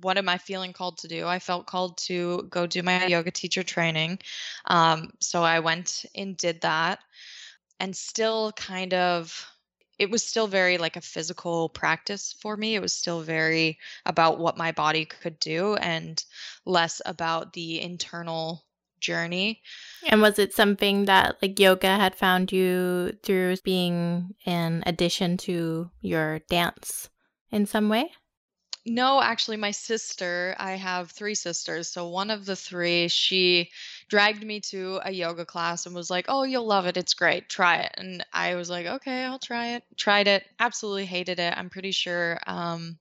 what 0.00 0.16
am 0.16 0.28
I 0.28 0.38
feeling 0.38 0.72
called 0.72 0.98
to 0.98 1.08
do? 1.08 1.26
I 1.26 1.38
felt 1.38 1.66
called 1.66 1.98
to 1.98 2.46
go 2.48 2.66
do 2.66 2.82
my 2.82 3.06
yoga 3.06 3.30
teacher 3.30 3.62
training. 3.62 4.20
Um, 4.64 5.10
so 5.20 5.42
I 5.42 5.60
went 5.60 6.06
and 6.14 6.34
did 6.34 6.62
that 6.62 7.00
and 7.78 7.94
still 7.94 8.52
kind 8.52 8.94
of 8.94 9.46
it 9.98 10.10
was 10.10 10.26
still 10.26 10.46
very 10.46 10.78
like 10.78 10.96
a 10.96 11.00
physical 11.02 11.68
practice 11.68 12.34
for 12.40 12.56
me. 12.56 12.74
It 12.74 12.82
was 12.82 12.92
still 12.92 13.20
very 13.20 13.78
about 14.06 14.38
what 14.38 14.56
my 14.56 14.72
body 14.72 15.04
could 15.04 15.38
do 15.38 15.76
and 15.76 16.24
less 16.64 17.02
about 17.04 17.52
the 17.52 17.80
internal 17.80 18.64
journey. 19.02 19.60
And 20.08 20.22
was 20.22 20.38
it 20.38 20.54
something 20.54 21.04
that 21.04 21.36
like 21.42 21.58
yoga 21.58 21.96
had 21.96 22.14
found 22.14 22.50
you 22.50 23.12
through 23.22 23.56
being 23.64 24.34
an 24.46 24.82
addition 24.86 25.36
to 25.38 25.90
your 26.00 26.40
dance 26.48 27.10
in 27.50 27.66
some 27.66 27.88
way? 27.88 28.10
No, 28.84 29.22
actually, 29.22 29.58
my 29.58 29.70
sister, 29.70 30.56
I 30.58 30.72
have 30.72 31.12
three 31.12 31.36
sisters. 31.36 31.86
So 31.88 32.08
one 32.08 32.30
of 32.30 32.46
the 32.46 32.56
three, 32.56 33.06
she 33.06 33.70
dragged 34.08 34.44
me 34.44 34.58
to 34.70 35.00
a 35.04 35.12
yoga 35.12 35.44
class 35.44 35.86
and 35.86 35.94
was 35.94 36.10
like, 36.10 36.26
Oh, 36.28 36.42
you'll 36.42 36.66
love 36.66 36.86
it. 36.86 36.96
It's 36.96 37.14
great. 37.14 37.48
Try 37.48 37.76
it. 37.76 37.92
And 37.94 38.26
I 38.32 38.56
was 38.56 38.68
like, 38.68 38.86
Okay, 38.86 39.22
I'll 39.22 39.38
try 39.38 39.74
it. 39.74 39.84
Tried 39.96 40.26
it. 40.26 40.44
Absolutely 40.58 41.06
hated 41.06 41.38
it. 41.38 41.54
I'm 41.56 41.70
pretty 41.70 41.92
sure 41.92 42.40
um, 42.46 42.98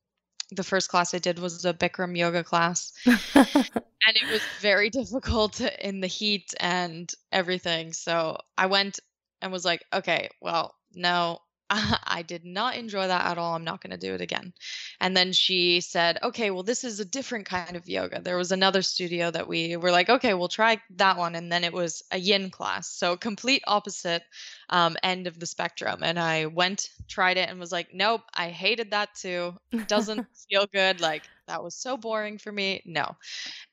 the 0.51 0.63
first 0.63 0.89
class 0.89 1.13
I 1.13 1.19
did 1.19 1.39
was 1.39 1.65
a 1.65 1.73
Bikram 1.73 2.17
yoga 2.17 2.43
class. 2.43 2.93
and 3.05 3.15
it 3.35 4.31
was 4.31 4.41
very 4.59 4.89
difficult 4.91 5.61
in 5.61 6.01
the 6.01 6.07
heat 6.07 6.53
and 6.59 7.11
everything. 7.31 7.93
So 7.93 8.37
I 8.57 8.65
went 8.65 8.99
and 9.41 9.51
was 9.51 9.65
like, 9.65 9.83
okay, 9.93 10.29
well, 10.41 10.75
no, 10.93 11.39
I 12.03 12.21
did 12.27 12.43
not 12.43 12.75
enjoy 12.75 13.07
that 13.07 13.25
at 13.27 13.37
all. 13.37 13.55
I'm 13.55 13.63
not 13.63 13.81
going 13.81 13.91
to 13.91 13.97
do 13.97 14.13
it 14.13 14.19
again. 14.19 14.51
And 14.99 15.15
then 15.15 15.31
she 15.31 15.79
said, 15.79 16.19
okay, 16.21 16.51
well, 16.51 16.63
this 16.63 16.83
is 16.83 16.99
a 16.99 17.05
different 17.05 17.45
kind 17.45 17.77
of 17.77 17.87
yoga. 17.87 18.21
There 18.21 18.35
was 18.35 18.51
another 18.51 18.81
studio 18.81 19.31
that 19.31 19.47
we 19.47 19.77
were 19.77 19.91
like, 19.91 20.09
okay, 20.09 20.33
we'll 20.33 20.49
try 20.49 20.81
that 20.97 21.17
one. 21.17 21.33
And 21.35 21.49
then 21.49 21.63
it 21.63 21.71
was 21.71 22.03
a 22.11 22.17
yin 22.17 22.49
class. 22.49 22.89
So 22.89 23.15
complete 23.15 23.63
opposite 23.67 24.23
um, 24.69 24.97
end 25.01 25.27
of 25.27 25.39
the 25.39 25.45
spectrum. 25.45 26.01
And 26.03 26.19
I 26.19 26.47
went, 26.47 26.89
tried 27.07 27.37
it, 27.37 27.49
and 27.49 27.57
was 27.57 27.71
like, 27.71 27.93
nope, 27.93 28.21
I 28.33 28.49
hated 28.49 28.91
that 28.91 29.15
too. 29.15 29.53
Doesn't 29.87 30.27
feel 30.49 30.67
good. 30.73 30.99
Like, 30.99 31.23
that 31.47 31.63
was 31.63 31.75
so 31.75 31.95
boring 31.95 32.37
for 32.37 32.51
me. 32.51 32.81
No. 32.85 33.15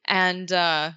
And 0.05 0.51
uh, 0.53 0.93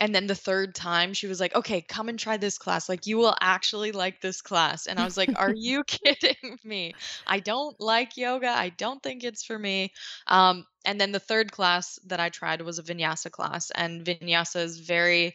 and 0.00 0.14
then 0.14 0.26
the 0.26 0.34
third 0.34 0.74
time 0.74 1.12
she 1.12 1.26
was 1.26 1.38
like 1.38 1.54
okay 1.54 1.82
come 1.82 2.08
and 2.08 2.18
try 2.18 2.38
this 2.38 2.58
class 2.58 2.88
like 2.88 3.06
you 3.06 3.18
will 3.18 3.36
actually 3.40 3.92
like 3.92 4.20
this 4.20 4.40
class. 4.40 4.86
And 4.86 4.98
i 4.98 5.04
was 5.04 5.16
like 5.16 5.30
are 5.36 5.52
you 5.56 5.84
kidding 5.86 6.58
me? 6.64 6.94
I 7.26 7.38
don't 7.40 7.78
like 7.78 8.16
yoga 8.16 8.48
i 8.48 8.70
don't 8.70 9.02
think 9.02 9.22
it's 9.22 9.44
for 9.44 9.58
me. 9.58 9.92
Um, 10.26 10.66
and 10.84 10.98
then 11.00 11.12
the 11.12 11.20
third 11.20 11.52
class 11.52 12.00
that 12.06 12.18
i 12.18 12.30
tried 12.30 12.62
was 12.62 12.78
a 12.78 12.82
vinyasa 12.82 13.30
class 13.30 13.70
and 13.70 14.04
vinyasa 14.04 14.64
is 14.64 14.80
very 14.80 15.34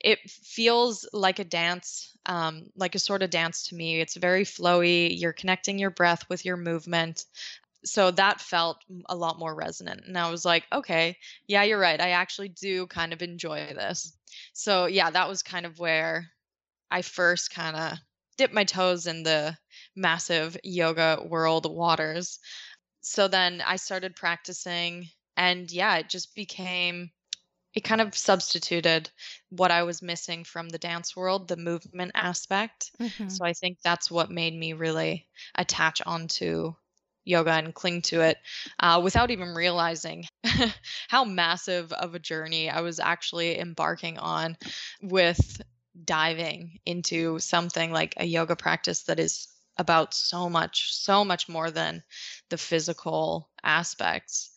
it 0.00 0.18
feels 0.28 1.08
like 1.12 1.38
a 1.38 1.44
dance 1.44 2.12
um, 2.26 2.66
like 2.76 2.94
a 2.94 3.00
sort 3.00 3.22
of 3.22 3.30
dance 3.30 3.68
to 3.68 3.74
me. 3.74 4.00
It's 4.00 4.16
very 4.16 4.44
flowy 4.44 5.18
you're 5.18 5.32
connecting 5.32 5.78
your 5.78 5.90
breath 5.90 6.28
with 6.28 6.44
your 6.44 6.56
movement 6.56 7.24
so 7.84 8.10
that 8.10 8.40
felt 8.40 8.78
a 9.08 9.16
lot 9.16 9.38
more 9.38 9.54
resonant 9.54 10.02
and 10.06 10.16
i 10.16 10.30
was 10.30 10.44
like 10.44 10.64
okay 10.72 11.16
yeah 11.46 11.62
you're 11.62 11.78
right 11.78 12.00
i 12.00 12.10
actually 12.10 12.48
do 12.48 12.86
kind 12.86 13.12
of 13.12 13.22
enjoy 13.22 13.56
this 13.74 14.16
so 14.52 14.86
yeah 14.86 15.10
that 15.10 15.28
was 15.28 15.42
kind 15.42 15.66
of 15.66 15.78
where 15.78 16.28
i 16.90 17.02
first 17.02 17.52
kind 17.52 17.76
of 17.76 17.98
dipped 18.36 18.54
my 18.54 18.64
toes 18.64 19.06
in 19.06 19.22
the 19.22 19.56
massive 19.96 20.56
yoga 20.62 21.22
world 21.28 21.66
waters 21.70 22.38
so 23.00 23.28
then 23.28 23.62
i 23.66 23.76
started 23.76 24.14
practicing 24.16 25.06
and 25.36 25.70
yeah 25.70 25.96
it 25.96 26.08
just 26.08 26.34
became 26.34 27.10
it 27.74 27.84
kind 27.84 28.00
of 28.02 28.14
substituted 28.14 29.08
what 29.48 29.70
I 29.70 29.82
was 29.84 30.02
missing 30.02 30.44
from 30.44 30.68
the 30.68 30.76
dance 30.78 31.16
world, 31.16 31.48
the 31.48 31.56
movement 31.56 32.12
aspect. 32.14 32.90
Mm-hmm. 33.00 33.28
So 33.28 33.46
I 33.46 33.54
think 33.54 33.78
that's 33.82 34.10
what 34.10 34.30
made 34.30 34.54
me 34.54 34.74
really 34.74 35.26
attach 35.54 36.02
onto 36.04 36.74
yoga 37.24 37.52
and 37.52 37.74
cling 37.74 38.02
to 38.02 38.20
it 38.20 38.38
uh, 38.80 39.00
without 39.02 39.30
even 39.30 39.54
realizing 39.54 40.24
how 41.08 41.24
massive 41.24 41.92
of 41.92 42.14
a 42.14 42.18
journey 42.18 42.70
I 42.70 42.80
was 42.80 43.00
actually 43.00 43.58
embarking 43.58 44.18
on 44.18 44.56
with 45.02 45.62
diving 46.04 46.80
into 46.86 47.38
something 47.38 47.92
like 47.92 48.14
a 48.16 48.24
yoga 48.24 48.56
practice 48.56 49.04
that 49.04 49.20
is 49.20 49.48
about 49.76 50.14
so 50.14 50.48
much, 50.48 50.94
so 50.94 51.24
much 51.24 51.48
more 51.48 51.70
than 51.70 52.02
the 52.50 52.58
physical 52.58 53.50
aspects. 53.62 54.51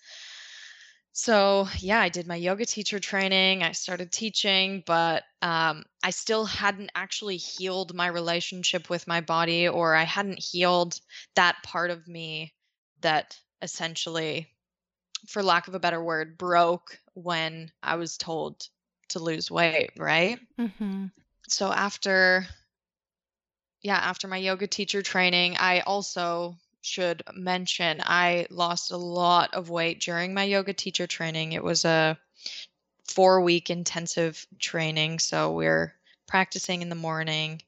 So, 1.17 1.69
yeah, 1.79 2.01
I 2.01 2.09
did 2.09 2.27
my 2.27 2.35
yoga 2.35 2.65
teacher 2.65 2.99
training. 2.99 3.63
I 3.63 3.71
started 3.71 4.11
teaching, 4.11 4.83
but 4.85 5.23
um, 5.41 5.85
I 6.03 6.09
still 6.09 6.43
hadn't 6.43 6.91
actually 6.93 7.37
healed 7.37 7.95
my 7.95 8.07
relationship 8.07 8.89
with 8.89 9.07
my 9.07 9.21
body, 9.21 9.69
or 9.69 9.95
I 9.95 10.03
hadn't 10.03 10.43
healed 10.43 10.99
that 11.35 11.55
part 11.63 11.89
of 11.89 12.05
me 12.05 12.53
that 12.99 13.39
essentially, 13.61 14.49
for 15.29 15.41
lack 15.41 15.69
of 15.69 15.73
a 15.73 15.79
better 15.79 16.03
word, 16.03 16.37
broke 16.37 16.99
when 17.13 17.71
I 17.81 17.95
was 17.95 18.17
told 18.17 18.67
to 19.09 19.19
lose 19.19 19.49
weight, 19.49 19.91
right? 19.95 20.37
Mm-hmm. 20.59 21.05
So 21.47 21.71
after, 21.71 22.45
yeah, 23.81 23.95
after 23.95 24.27
my 24.27 24.37
yoga 24.37 24.67
teacher 24.67 25.01
training, 25.01 25.55
I 25.55 25.79
also 25.79 26.57
should 26.85 27.23
mention 27.33 28.01
I 28.03 28.47
lost 28.49 28.91
a 28.91 28.97
lot 28.97 29.53
of 29.53 29.69
weight 29.69 30.01
during 30.01 30.33
my 30.33 30.43
yoga 30.43 30.73
teacher 30.73 31.07
training. 31.07 31.53
It 31.53 31.63
was 31.63 31.85
a 31.85 32.17
four 33.07 33.41
week 33.41 33.69
intensive 33.69 34.45
training. 34.59 35.19
So 35.19 35.51
we're 35.51 35.93
practicing 36.27 36.81
in 36.81 36.89
the 36.89 36.95
morning, 36.95 37.61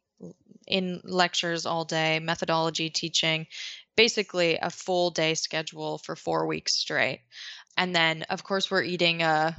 in 0.67 1.01
lectures 1.03 1.65
all 1.65 1.85
day, 1.85 2.19
methodology 2.19 2.89
teaching, 2.89 3.47
basically 3.95 4.57
a 4.57 4.69
full 4.69 5.11
day 5.11 5.33
schedule 5.33 5.97
for 5.97 6.15
four 6.15 6.45
weeks 6.45 6.73
straight. 6.73 7.21
And 7.77 7.95
then, 7.95 8.23
of 8.29 8.43
course, 8.43 8.71
we're 8.71 8.83
eating 8.83 9.21
a, 9.21 9.55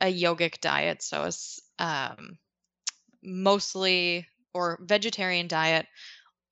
a 0.00 0.12
yogic 0.12 0.60
diet. 0.60 1.02
So 1.02 1.24
it's 1.24 1.60
um, 1.78 2.38
mostly 3.22 4.26
or 4.54 4.78
vegetarian 4.80 5.48
diet, 5.48 5.86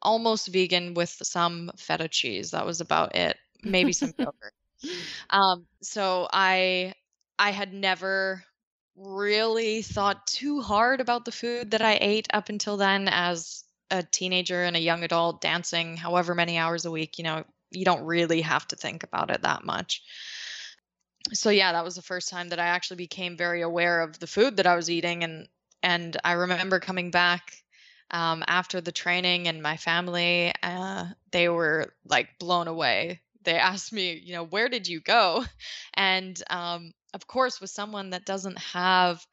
almost 0.04 0.49
vegan 0.49 0.94
with 0.94 1.16
some 1.23 1.70
feta 1.76 2.08
cheese. 2.08 2.50
That 2.50 2.66
was 2.66 2.80
about 2.80 3.16
it. 3.16 3.37
Maybe 3.62 3.92
some 3.92 4.12
yogurt. 4.18 4.54
Um, 5.30 5.66
so 5.82 6.28
I 6.32 6.94
I 7.38 7.50
had 7.50 7.73
never 7.73 8.44
really 8.96 9.82
thought 9.82 10.26
too 10.26 10.61
hard 10.61 11.00
about 11.00 11.25
the 11.25 11.32
food 11.32 11.73
that 11.73 11.82
I 11.82 11.99
ate 12.00 12.28
up 12.32 12.49
until 12.49 12.76
then 12.76 13.08
as 13.08 13.64
a 13.90 14.02
teenager 14.02 14.62
and 14.62 14.76
a 14.76 14.80
young 14.80 15.02
adult 15.02 15.40
dancing 15.40 15.96
however 15.96 16.34
many 16.34 16.58
hours 16.58 16.84
a 16.84 16.90
week, 16.90 17.18
you 17.18 17.25
know, 17.25 17.44
you 17.70 17.84
don't 17.84 18.04
really 18.04 18.40
have 18.42 18.66
to 18.68 18.76
think 18.76 19.02
about 19.02 19.30
it 19.30 19.42
that 19.42 19.64
much. 19.64 20.02
So 21.32 21.50
yeah, 21.50 21.73
that 21.73 21.84
was 21.84 21.96
the 21.96 22.02
first 22.02 22.28
time 22.28 22.50
that 22.50 22.61
I 22.61 22.66
actually 22.66 22.99
became 22.99 23.37
very 23.37 23.62
aware 23.62 24.02
of 24.02 24.18
the 24.18 24.26
food 24.26 24.58
that 24.58 24.66
I 24.66 24.76
was 24.76 24.90
eating 24.90 25.25
and 25.25 25.49
and 25.82 26.16
I 26.25 26.32
remember 26.32 26.80
coming 26.80 27.11
back 27.11 27.63
um, 28.14 28.44
after 28.47 28.80
the 28.80 28.92
training 28.92 29.49
and 29.49 29.61
my 29.61 29.76
family, 29.76 30.52
uh, 30.62 31.06
they 31.33 31.49
were 31.49 31.92
like 32.06 32.38
blown 32.38 32.68
away. 32.68 33.21
They 33.42 33.56
asked 33.59 33.92
me, 33.92 34.12
you 34.14 34.35
know, 34.35 34.44
where 34.44 34.68
did 34.68 34.87
you 34.87 35.00
go? 35.00 35.44
And 35.94 36.40
um, 36.49 36.92
of 37.12 37.26
course, 37.26 37.61
with 37.61 37.71
someone 37.71 38.11
that 38.11 38.25
doesn't 38.25 38.59
have 38.59 39.26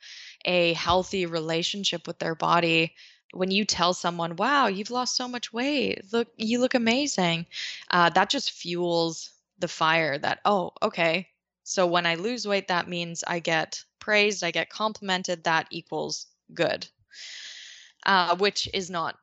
a 0.45 0.73
healthy 0.73 1.27
relationship 1.27 2.07
with 2.07 2.17
their 2.17 2.33
body, 2.35 2.95
when 3.33 3.51
you 3.51 3.65
tell 3.65 3.93
someone, 3.93 4.35
wow, 4.35 4.65
you've 4.67 4.89
lost 4.91 5.15
so 5.15 5.27
much 5.27 5.53
weight, 5.53 6.01
look, 6.11 6.27
you 6.37 6.59
look 6.59 6.73
amazing, 6.73 7.45
uh, 7.91 8.09
that 8.09 8.29
just 8.29 8.51
fuels 8.51 9.31
the 9.59 9.67
fire 9.67 10.17
that, 10.17 10.39
oh, 10.43 10.71
okay. 10.81 11.27
So 11.63 11.85
when 11.85 12.05
I 12.07 12.15
lose 12.15 12.47
weight, 12.47 12.67
that 12.69 12.89
means 12.89 13.23
I 13.25 13.39
get 13.39 13.83
praised, 13.99 14.43
I 14.43 14.51
get 14.51 14.69
complimented, 14.69 15.43
that 15.43 15.67
equals 15.69 16.25
good, 16.53 16.87
uh, 18.05 18.35
which 18.37 18.69
is 18.73 18.89
not 18.89 19.15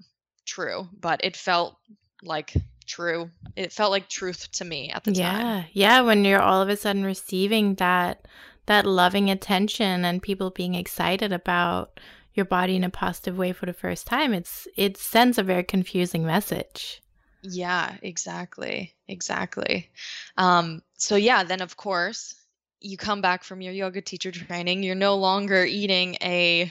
true, 0.45 0.89
but 0.99 1.25
it 1.25 1.37
felt 1.37 1.77
like 2.23 2.55
true. 2.87 3.31
It 3.55 3.73
felt 3.73 3.91
like 3.91 4.09
truth 4.09 4.51
to 4.53 4.65
me 4.65 4.91
at 4.91 5.05
the 5.05 5.13
yeah. 5.13 5.33
time. 5.33 5.41
Yeah. 5.43 5.65
Yeah. 5.73 6.01
When 6.03 6.25
you're 6.25 6.43
all 6.43 6.63
of 6.63 6.69
a 6.69 6.77
sudden 6.77 7.05
receiving 7.05 7.75
that, 7.77 8.27
that 8.67 8.87
loving 8.87 9.31
attention 9.31 10.05
and 10.05 10.23
people 10.23 10.51
being 10.51 10.75
excited 10.75 11.33
about 11.33 12.01
your 12.35 12.47
body 12.47 12.77
in 12.77 12.85
a 12.85 12.91
positive 12.91 13.37
way 13.37 13.53
for 13.53 13.67
the 13.67 13.73
first 13.73 14.07
time, 14.07 14.33
it's, 14.33 14.67
it 14.77 14.97
sends 14.97 15.39
a 15.39 15.43
very 15.43 15.65
confusing 15.65 16.25
message. 16.25 17.03
Yeah, 17.43 17.97
exactly. 18.03 18.95
Exactly. 19.07 19.91
Um, 20.37 20.83
so 20.97 21.17
yeah, 21.17 21.45
then 21.45 21.61
of 21.61 21.77
course, 21.77 22.35
you 22.81 22.97
come 22.97 23.21
back 23.21 23.43
from 23.43 23.61
your 23.61 23.73
yoga 23.73 24.01
teacher 24.01 24.31
training, 24.31 24.83
you're 24.83 24.95
no 24.95 25.17
longer 25.17 25.65
eating 25.65 26.17
a 26.23 26.71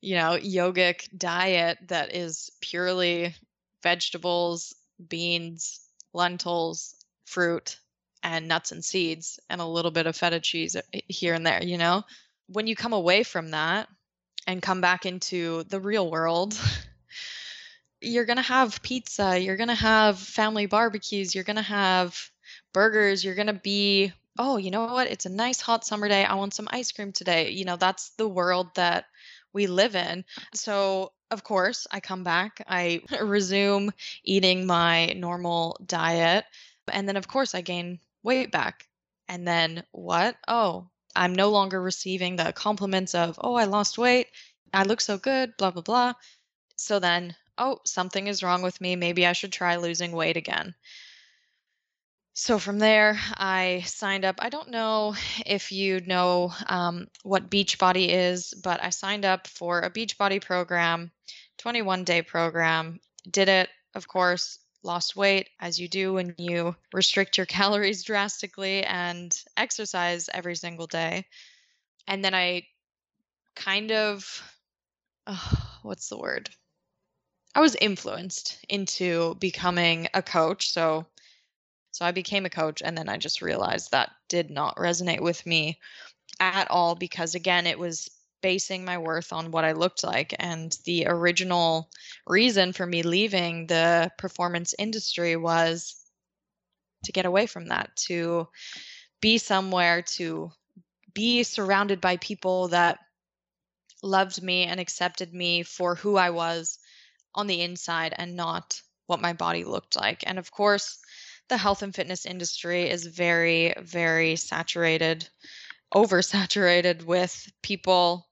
you 0.00 0.16
know, 0.16 0.38
yogic 0.38 1.08
diet 1.16 1.78
that 1.88 2.14
is 2.14 2.50
purely 2.60 3.34
vegetables, 3.82 4.74
beans, 5.08 5.80
lentils, 6.12 6.94
fruit, 7.24 7.78
and 8.22 8.48
nuts 8.48 8.72
and 8.72 8.84
seeds, 8.84 9.38
and 9.48 9.60
a 9.60 9.66
little 9.66 9.90
bit 9.90 10.06
of 10.06 10.16
feta 10.16 10.40
cheese 10.40 10.76
uh, 10.76 10.82
here 11.08 11.34
and 11.34 11.46
there, 11.46 11.62
you 11.62 11.78
know? 11.78 12.02
When 12.48 12.66
you 12.66 12.76
come 12.76 12.92
away 12.92 13.22
from 13.22 13.50
that 13.50 13.88
and 14.46 14.62
come 14.62 14.80
back 14.80 15.06
into 15.06 15.64
the 15.64 15.80
real 15.80 16.10
world, 16.10 16.58
you're 18.00 18.24
going 18.24 18.36
to 18.36 18.42
have 18.42 18.82
pizza, 18.82 19.38
you're 19.38 19.56
going 19.56 19.68
to 19.68 19.74
have 19.74 20.18
family 20.18 20.66
barbecues, 20.66 21.34
you're 21.34 21.44
going 21.44 21.56
to 21.56 21.62
have 21.62 22.30
burgers, 22.72 23.24
you're 23.24 23.34
going 23.34 23.46
to 23.46 23.52
be, 23.52 24.12
oh, 24.38 24.56
you 24.56 24.70
know 24.70 24.84
what? 24.84 25.08
It's 25.08 25.26
a 25.26 25.30
nice 25.30 25.60
hot 25.60 25.84
summer 25.84 26.08
day. 26.08 26.24
I 26.24 26.34
want 26.34 26.54
some 26.54 26.68
ice 26.70 26.92
cream 26.92 27.12
today. 27.12 27.50
You 27.50 27.64
know, 27.64 27.76
that's 27.76 28.10
the 28.10 28.28
world 28.28 28.68
that 28.74 29.06
we 29.52 29.66
live 29.66 29.96
in. 29.96 30.24
So, 30.54 31.12
of 31.30 31.42
course, 31.42 31.86
I 31.90 32.00
come 32.00 32.24
back, 32.24 32.64
I 32.68 33.02
resume 33.20 33.90
eating 34.24 34.66
my 34.66 35.06
normal 35.06 35.78
diet. 35.84 36.44
And 36.92 37.08
then, 37.08 37.16
of 37.16 37.28
course, 37.28 37.54
I 37.54 37.60
gain 37.60 37.98
weight 38.22 38.52
back. 38.52 38.86
And 39.28 39.46
then 39.46 39.82
what? 39.92 40.36
Oh, 40.46 40.88
I'm 41.14 41.34
no 41.34 41.50
longer 41.50 41.80
receiving 41.80 42.36
the 42.36 42.52
compliments 42.52 43.14
of, 43.14 43.38
oh, 43.42 43.54
I 43.54 43.64
lost 43.64 43.98
weight. 43.98 44.28
I 44.72 44.84
look 44.84 45.00
so 45.00 45.18
good, 45.18 45.56
blah, 45.56 45.70
blah, 45.70 45.82
blah. 45.82 46.12
So 46.76 46.98
then 46.98 47.34
oh, 47.58 47.80
something 47.84 48.26
is 48.26 48.42
wrong 48.42 48.62
with 48.62 48.80
me. 48.80 48.96
Maybe 48.96 49.26
I 49.26 49.32
should 49.32 49.52
try 49.52 49.76
losing 49.76 50.12
weight 50.12 50.36
again. 50.36 50.74
So 52.38 52.58
from 52.58 52.78
there, 52.78 53.18
I 53.32 53.82
signed 53.86 54.26
up. 54.26 54.36
I 54.40 54.50
don't 54.50 54.68
know 54.68 55.14
if 55.46 55.72
you 55.72 56.02
know 56.02 56.52
um, 56.66 57.08
what 57.22 57.48
Beachbody 57.48 58.08
is, 58.10 58.52
but 58.62 58.84
I 58.84 58.90
signed 58.90 59.24
up 59.24 59.46
for 59.46 59.80
a 59.80 59.90
Beachbody 59.90 60.44
program, 60.44 61.10
21 61.56 62.04
day 62.04 62.20
program. 62.20 63.00
Did 63.30 63.48
it, 63.48 63.70
of 63.94 64.06
course, 64.06 64.58
lost 64.82 65.16
weight 65.16 65.48
as 65.60 65.80
you 65.80 65.88
do 65.88 66.12
when 66.12 66.34
you 66.36 66.76
restrict 66.92 67.38
your 67.38 67.46
calories 67.56 68.02
drastically 68.02 68.84
and 68.84 69.34
exercise 69.56 70.28
every 70.30 70.56
single 70.56 70.86
day. 70.86 71.24
And 72.06 72.22
then 72.22 72.34
I 72.34 72.66
kind 73.54 73.92
of, 73.92 74.42
oh, 75.26 75.78
what's 75.80 76.10
the 76.10 76.18
word? 76.18 76.50
I 77.54 77.60
was 77.60 77.76
influenced 77.76 78.58
into 78.68 79.36
becoming 79.36 80.08
a 80.12 80.22
coach. 80.22 80.70
So 80.70 81.06
so 81.96 82.04
I 82.04 82.12
became 82.12 82.44
a 82.44 82.50
coach 82.50 82.82
and 82.84 82.96
then 82.96 83.08
I 83.08 83.16
just 83.16 83.40
realized 83.40 83.90
that 83.90 84.10
did 84.28 84.50
not 84.50 84.76
resonate 84.76 85.22
with 85.22 85.46
me 85.46 85.78
at 86.38 86.70
all 86.70 86.94
because 86.94 87.34
again 87.34 87.66
it 87.66 87.78
was 87.78 88.10
basing 88.42 88.84
my 88.84 88.98
worth 88.98 89.32
on 89.32 89.50
what 89.50 89.64
I 89.64 89.72
looked 89.72 90.04
like 90.04 90.34
and 90.38 90.76
the 90.84 91.06
original 91.06 91.88
reason 92.26 92.74
for 92.74 92.84
me 92.84 93.02
leaving 93.02 93.66
the 93.66 94.10
performance 94.18 94.74
industry 94.78 95.36
was 95.36 95.96
to 97.04 97.12
get 97.12 97.24
away 97.24 97.46
from 97.46 97.68
that 97.68 97.96
to 98.08 98.46
be 99.22 99.38
somewhere 99.38 100.02
to 100.02 100.50
be 101.14 101.44
surrounded 101.44 102.02
by 102.02 102.18
people 102.18 102.68
that 102.68 102.98
loved 104.02 104.42
me 104.42 104.64
and 104.64 104.80
accepted 104.80 105.32
me 105.32 105.62
for 105.62 105.94
who 105.94 106.16
I 106.16 106.28
was 106.28 106.78
on 107.34 107.46
the 107.46 107.62
inside 107.62 108.12
and 108.18 108.36
not 108.36 108.82
what 109.06 109.22
my 109.22 109.32
body 109.32 109.64
looked 109.64 109.96
like. 109.96 110.24
And 110.26 110.38
of 110.38 110.50
course, 110.50 110.98
the 111.48 111.56
health 111.56 111.82
and 111.82 111.94
fitness 111.94 112.26
industry 112.26 112.88
is 112.88 113.06
very, 113.06 113.74
very 113.80 114.36
saturated, 114.36 115.28
oversaturated 115.94 117.04
with 117.04 117.50
people 117.62 118.28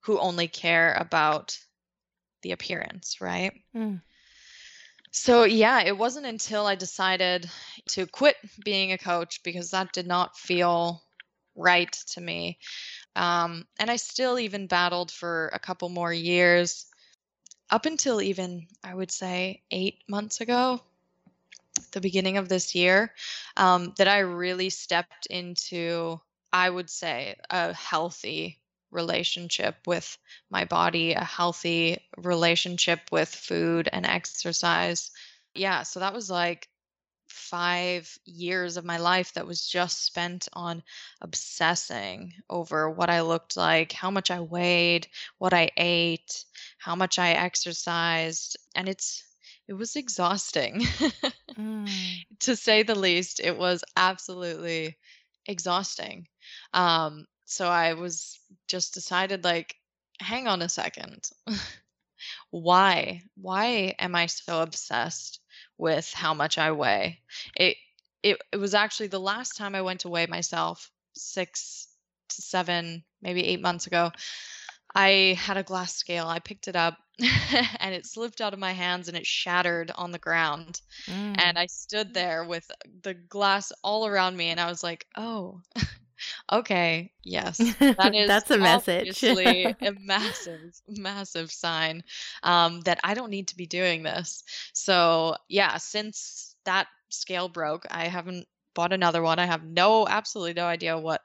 who 0.00 0.18
only 0.18 0.48
care 0.48 0.94
about 0.94 1.58
the 2.42 2.52
appearance, 2.52 3.20
right? 3.20 3.52
Mm. 3.74 4.02
So, 5.10 5.44
yeah, 5.44 5.82
it 5.82 5.96
wasn't 5.96 6.26
until 6.26 6.66
I 6.66 6.74
decided 6.74 7.48
to 7.90 8.06
quit 8.06 8.36
being 8.64 8.92
a 8.92 8.98
coach 8.98 9.42
because 9.44 9.70
that 9.70 9.92
did 9.92 10.06
not 10.06 10.36
feel 10.36 11.02
right 11.54 11.92
to 12.12 12.20
me. 12.20 12.58
Um, 13.14 13.66
and 13.78 13.90
I 13.90 13.96
still 13.96 14.38
even 14.38 14.66
battled 14.66 15.10
for 15.10 15.50
a 15.52 15.58
couple 15.58 15.88
more 15.88 16.12
years 16.12 16.86
up 17.70 17.86
until 17.86 18.20
even, 18.20 18.66
I 18.82 18.94
would 18.94 19.10
say, 19.10 19.62
eight 19.70 20.02
months 20.08 20.40
ago, 20.40 20.82
the 21.92 22.00
beginning 22.00 22.36
of 22.36 22.48
this 22.48 22.74
year, 22.74 23.12
um, 23.56 23.94
that 23.98 24.08
I 24.08 24.20
really 24.20 24.70
stepped 24.70 25.26
into, 25.26 26.20
I 26.52 26.68
would 26.70 26.90
say, 26.90 27.36
a 27.50 27.72
healthy 27.72 28.60
relationship 28.90 29.76
with 29.86 30.16
my 30.50 30.64
body, 30.64 31.12
a 31.12 31.24
healthy 31.24 31.98
relationship 32.16 33.00
with 33.10 33.28
food 33.28 33.88
and 33.92 34.06
exercise. 34.06 35.10
Yeah, 35.54 35.82
so 35.82 36.00
that 36.00 36.14
was 36.14 36.30
like 36.30 36.68
five 37.28 38.16
years 38.24 38.76
of 38.76 38.84
my 38.84 38.98
life 38.98 39.32
that 39.34 39.46
was 39.46 39.66
just 39.66 40.04
spent 40.04 40.48
on 40.52 40.82
obsessing 41.20 42.32
over 42.48 42.88
what 42.88 43.10
I 43.10 43.22
looked 43.22 43.56
like, 43.56 43.92
how 43.92 44.10
much 44.10 44.30
I 44.30 44.40
weighed, 44.40 45.08
what 45.38 45.52
I 45.52 45.70
ate, 45.76 46.44
how 46.78 46.94
much 46.94 47.18
I 47.18 47.32
exercised. 47.32 48.56
And 48.76 48.88
it's, 48.88 49.24
it 49.68 49.74
was 49.74 49.96
exhausting 49.96 50.80
mm. 51.52 51.88
to 52.40 52.56
say 52.56 52.82
the 52.82 52.94
least. 52.94 53.40
It 53.40 53.56
was 53.56 53.84
absolutely 53.96 54.96
exhausting. 55.46 56.26
Um, 56.72 57.26
so 57.44 57.68
I 57.68 57.94
was 57.94 58.38
just 58.68 58.94
decided, 58.94 59.44
like, 59.44 59.76
hang 60.20 60.48
on 60.48 60.62
a 60.62 60.68
second. 60.68 61.28
Why? 62.50 63.22
Why 63.36 63.94
am 63.98 64.14
I 64.14 64.26
so 64.26 64.60
obsessed 64.60 65.40
with 65.78 66.12
how 66.12 66.34
much 66.34 66.58
I 66.58 66.72
weigh. 66.72 67.20
It 67.56 67.76
it 68.22 68.38
it 68.52 68.56
was 68.56 68.74
actually 68.74 69.08
the 69.08 69.20
last 69.20 69.56
time 69.56 69.74
I 69.74 69.82
went 69.82 70.00
to 70.00 70.08
weigh 70.08 70.26
myself 70.26 70.90
6 71.14 71.88
to 72.30 72.42
7, 72.42 73.04
maybe 73.22 73.44
8 73.44 73.60
months 73.60 73.86
ago. 73.86 74.10
I 74.94 75.36
had 75.38 75.56
a 75.56 75.62
glass 75.62 75.94
scale. 75.94 76.26
I 76.26 76.38
picked 76.38 76.68
it 76.68 76.76
up 76.76 76.98
and 77.80 77.94
it 77.94 78.06
slipped 78.06 78.40
out 78.40 78.52
of 78.52 78.58
my 78.58 78.72
hands 78.72 79.08
and 79.08 79.16
it 79.16 79.26
shattered 79.26 79.90
on 79.96 80.12
the 80.12 80.18
ground. 80.18 80.80
Mm. 81.06 81.36
And 81.38 81.58
I 81.58 81.66
stood 81.66 82.14
there 82.14 82.44
with 82.44 82.70
the 83.02 83.14
glass 83.14 83.72
all 83.82 84.06
around 84.06 84.36
me 84.36 84.50
and 84.50 84.60
I 84.60 84.68
was 84.68 84.82
like, 84.82 85.06
"Oh, 85.16 85.60
okay, 86.52 87.12
yes, 87.22 87.58
that 87.78 88.14
is 88.14 88.28
that's 88.28 88.50
a 88.50 88.58
message. 88.58 89.22
a 89.82 89.92
massive, 90.00 90.80
massive 90.88 91.50
sign 91.50 92.02
um, 92.42 92.80
that 92.82 93.00
I 93.04 93.14
don't 93.14 93.30
need 93.30 93.48
to 93.48 93.56
be 93.56 93.66
doing 93.66 94.02
this. 94.02 94.44
So 94.72 95.36
yeah, 95.48 95.76
since 95.76 96.56
that 96.64 96.86
scale 97.10 97.48
broke, 97.48 97.86
I 97.90 98.08
haven't 98.08 98.46
bought 98.74 98.92
another 98.92 99.22
one. 99.22 99.38
I 99.38 99.46
have 99.46 99.64
no, 99.64 100.06
absolutely 100.06 100.54
no 100.54 100.66
idea 100.66 100.98
what 100.98 101.22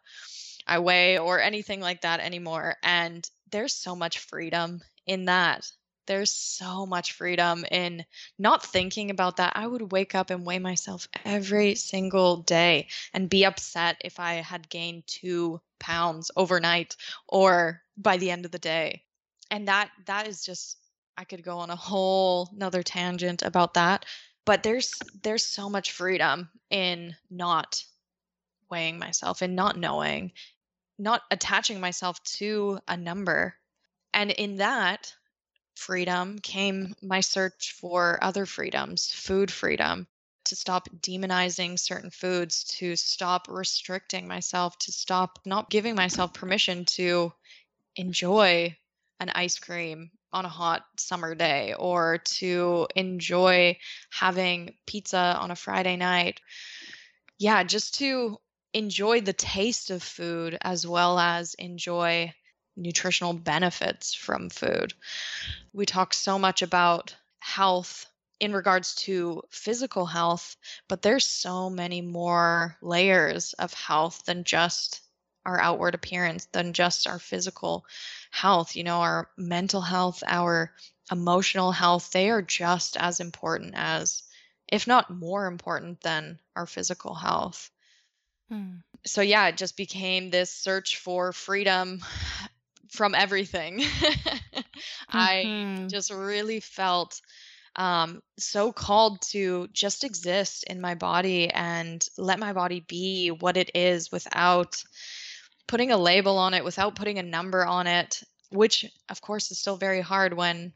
I 0.68 0.80
weigh 0.80 1.18
or 1.18 1.40
anything 1.40 1.82
like 1.82 2.02
that 2.02 2.20
anymore. 2.20 2.76
And 2.84 3.28
there's 3.52 3.74
so 3.74 3.96
much 3.96 4.20
freedom 4.20 4.82
in 5.06 5.26
that 5.26 5.72
there's 6.10 6.32
so 6.32 6.88
much 6.88 7.12
freedom 7.12 7.64
in 7.70 8.04
not 8.40 8.66
thinking 8.66 9.12
about 9.12 9.38
that. 9.38 9.54
I 9.56 9.68
would 9.68 9.92
wake 9.92 10.16
up 10.16 10.32
and 10.32 10.44
weigh 10.44 10.58
myself 10.58 11.08
every 11.24 11.76
single 11.76 12.38
day 12.38 12.88
and 13.14 13.30
be 13.30 13.46
upset 13.46 13.98
if 14.04 14.20
I 14.20 14.34
had 14.34 14.68
gained 14.70 15.06
two 15.06 15.62
pounds 15.78 16.32
overnight 16.36 16.96
or 17.28 17.84
by 17.96 18.18
the 18.18 18.32
end 18.32 18.46
of 18.46 18.52
the 18.52 18.58
day. 18.58 19.04
And 19.52 19.68
that 19.68 19.92
that 20.06 20.28
is 20.28 20.44
just 20.44 20.80
I 21.16 21.26
could 21.26 21.44
go 21.44 21.60
on 21.60 21.70
a 21.70 21.76
whole 21.76 22.50
another 22.56 22.82
tangent 22.82 23.44
about 23.44 23.76
that. 23.76 24.04
But 24.46 24.64
there's 24.64 24.96
there's 25.22 25.46
so 25.46 25.70
much 25.70 25.92
freedom 25.92 26.50
in 26.72 27.16
not 27.30 27.84
weighing 28.72 28.98
myself 28.98 29.44
and 29.44 29.56
not 29.56 29.78
knowing, 29.78 30.32
not 31.00 31.22
attaching 31.32 31.80
myself 31.80 32.22
to 32.24 32.80
a 32.88 32.98
number. 32.98 33.56
And 34.14 34.32
in 34.32 34.58
that 34.58 35.14
freedom 35.76 36.40
came 36.40 36.94
my 37.02 37.22
search 37.22 37.76
for 37.80 38.20
other 38.22 38.46
freedoms, 38.46 39.12
food 39.12 39.50
freedom, 39.50 40.08
to 40.46 40.56
stop 40.56 40.90
demonizing 41.00 41.80
certain 41.80 42.10
foods, 42.10 42.64
to 42.66 42.96
stop 42.96 43.48
restricting 43.48 44.28
myself, 44.28 44.78
to 44.80 44.92
stop 44.92 45.40
not 45.46 45.70
giving 45.70 45.96
myself 45.96 46.34
permission 46.34 46.86
to 46.86 47.32
enjoy 47.96 48.76
an 49.20 49.30
ice 49.30 49.60
cream 49.60 50.12
on 50.32 50.46
a 50.46 50.50
hot 50.50 50.86
summer 50.98 51.36
day 51.36 51.74
or 51.78 52.20
to 52.20 52.88
enjoy 52.96 53.78
having 54.12 54.76
pizza 54.86 55.38
on 55.40 55.52
a 55.52 55.56
Friday 55.56 55.96
night. 55.96 56.40
Yeah, 57.38 57.64
just 57.64 57.96
to 57.96 58.38
enjoy 58.74 59.22
the 59.22 59.34
taste 59.34 59.90
of 59.90 60.04
food 60.04 60.58
as 60.62 60.86
well 60.86 61.18
as 61.20 61.54
enjoy 61.56 62.34
nutritional 62.76 63.34
benefits 63.34 64.14
from 64.14 64.50
food. 64.50 64.94
We 65.74 65.86
talk 65.86 66.14
so 66.14 66.40
much 66.40 66.62
about 66.62 67.16
health 67.40 68.06
in 68.40 68.54
regards 68.54 68.96
to 68.96 69.44
physical 69.50 70.06
health, 70.06 70.56
but 70.88 71.02
there's 71.02 71.26
so 71.26 71.70
many 71.70 72.02
more 72.02 72.78
layers 72.82 73.54
of 73.54 73.74
health 73.74 74.24
than 74.26 74.44
just 74.44 75.02
our 75.46 75.60
outward 75.60 75.96
appearance, 75.96 76.46
than 76.52 76.74
just 76.74 77.08
our 77.08 77.20
physical 77.20 77.86
health. 78.32 78.76
You 78.76 78.84
know, 78.84 79.02
our 79.02 79.30
mental 79.38 79.82
health, 79.82 80.24
our 80.26 80.74
emotional 81.12 81.72
health, 81.72 82.12
they 82.12 82.30
are 82.30 82.42
just 82.42 82.96
as 82.98 83.20
important 83.20 83.74
as, 83.76 84.24
if 84.72 84.88
not 84.88 85.10
more 85.10 85.48
important 85.48 86.02
than 86.02 86.40
our 86.56 86.66
physical 86.66 87.16
health. 87.16 87.72
Hmm. 88.50 88.78
So, 89.06 89.22
yeah, 89.22 89.48
it 89.48 89.58
just 89.58 89.78
became 89.78 90.30
this 90.30 90.52
search 90.52 90.98
for 90.98 91.32
freedom 91.32 92.02
from 92.90 93.16
everything. 93.16 93.80
mm-hmm. 93.80 94.64
I 95.10 95.88
just 95.90 96.12
really 96.12 96.60
felt 96.60 97.22
um, 97.76 98.22
so 98.38 98.72
called 98.72 99.22
to 99.32 99.68
just 99.72 100.04
exist 100.04 100.64
in 100.66 100.82
my 100.82 100.96
body 100.96 101.50
and 101.50 102.06
let 102.18 102.40
my 102.40 102.54
body 102.54 102.84
be 102.88 103.30
what 103.30 103.58
it 103.58 103.72
is 103.76 104.12
without 104.12 104.84
putting 105.68 105.92
a 105.92 105.98
label 105.98 106.38
on 106.38 106.54
it, 106.54 106.64
without 106.64 106.96
putting 106.96 107.20
a 107.20 107.24
number 107.24 107.66
on 107.66 107.88
it, 107.88 108.22
which 108.52 108.86
of 109.08 109.22
course 109.22 109.52
is 109.52 109.60
still 109.60 109.78
very 109.78 110.02
hard 110.02 110.34
when 110.34 110.74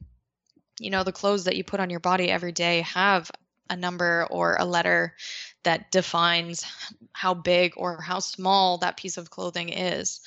you 0.79 0.89
know 0.89 1.03
the 1.03 1.11
clothes 1.11 1.43
that 1.43 1.55
you 1.55 1.63
put 1.63 1.79
on 1.79 1.89
your 1.89 1.99
body 1.99 2.29
every 2.29 2.51
day 2.51 2.81
have 2.81 3.29
a 3.69 3.75
number 3.75 4.27
or 4.29 4.55
a 4.55 4.65
letter 4.65 5.15
that 5.63 5.91
defines 5.91 6.65
how 7.13 7.33
big 7.33 7.73
or 7.77 8.01
how 8.01 8.19
small 8.19 8.77
that 8.79 8.97
piece 8.97 9.17
of 9.17 9.29
clothing 9.29 9.69
is. 9.69 10.21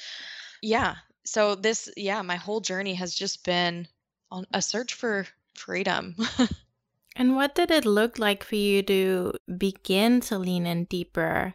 Yeah. 0.62 0.96
So 1.24 1.54
this 1.54 1.90
yeah, 1.96 2.22
my 2.22 2.36
whole 2.36 2.60
journey 2.60 2.94
has 2.94 3.14
just 3.14 3.44
been 3.44 3.88
on 4.30 4.46
a 4.52 4.62
search 4.62 4.94
for 4.94 5.26
freedom. 5.54 6.16
and 7.16 7.36
what 7.36 7.54
did 7.54 7.70
it 7.70 7.84
look 7.84 8.18
like 8.18 8.44
for 8.44 8.56
you 8.56 8.82
to 8.84 9.32
begin 9.56 10.20
to 10.22 10.38
lean 10.38 10.66
in 10.66 10.84
deeper 10.84 11.54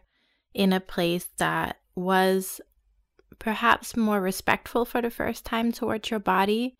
in 0.54 0.72
a 0.72 0.80
place 0.80 1.28
that 1.38 1.78
was 1.94 2.60
perhaps 3.38 3.96
more 3.96 4.20
respectful 4.20 4.84
for 4.84 5.02
the 5.02 5.10
first 5.10 5.44
time 5.44 5.72
towards 5.72 6.10
your 6.10 6.20
body? 6.20 6.76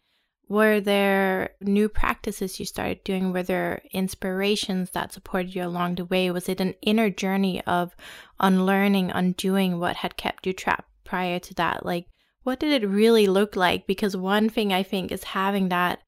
Were 0.48 0.80
there 0.80 1.50
new 1.60 1.88
practices 1.88 2.60
you 2.60 2.66
started 2.66 3.04
doing? 3.04 3.32
Were 3.32 3.42
there 3.42 3.82
inspirations 3.92 4.90
that 4.90 5.12
supported 5.12 5.54
you 5.54 5.64
along 5.64 5.94
the 5.94 6.04
way? 6.04 6.30
Was 6.30 6.48
it 6.48 6.60
an 6.60 6.74
inner 6.82 7.10
journey 7.10 7.62
of 7.62 7.96
unlearning, 8.38 9.10
undoing 9.10 9.78
what 9.78 9.96
had 9.96 10.16
kept 10.16 10.46
you 10.46 10.52
trapped 10.52 10.90
prior 11.04 11.38
to 11.38 11.54
that? 11.54 11.86
Like, 11.86 12.06
what 12.42 12.60
did 12.60 12.82
it 12.82 12.86
really 12.86 13.26
look 13.26 13.56
like? 13.56 13.86
Because 13.86 14.16
one 14.16 14.48
thing 14.48 14.72
I 14.72 14.82
think 14.82 15.10
is 15.10 15.24
having 15.24 15.68
that 15.70 16.00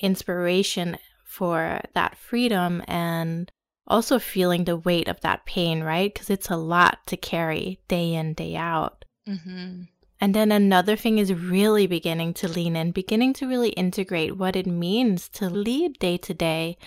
inspiration 0.00 0.98
for 1.24 1.80
that 1.94 2.16
freedom 2.16 2.82
and 2.88 3.50
also 3.86 4.18
feeling 4.18 4.64
the 4.64 4.76
weight 4.76 5.08
of 5.08 5.20
that 5.20 5.46
pain, 5.46 5.82
right? 5.82 6.12
Because 6.12 6.30
it's 6.30 6.50
a 6.50 6.56
lot 6.56 7.06
to 7.06 7.16
carry 7.16 7.80
day 7.88 8.14
in, 8.14 8.34
day 8.34 8.56
out. 8.56 9.04
Mm-hmm. 9.28 9.82
And 10.22 10.36
then 10.36 10.52
another 10.52 10.94
thing 10.94 11.18
is 11.18 11.34
really 11.34 11.88
beginning 11.88 12.32
to 12.34 12.46
lean 12.46 12.76
in, 12.76 12.92
beginning 12.92 13.32
to 13.34 13.48
really 13.48 13.70
integrate 13.70 14.36
what 14.36 14.54
it 14.54 14.68
means 14.68 15.28
to 15.30 15.50
lead 15.50 15.98
day 15.98 16.16
to 16.18 16.32
day 16.32 16.78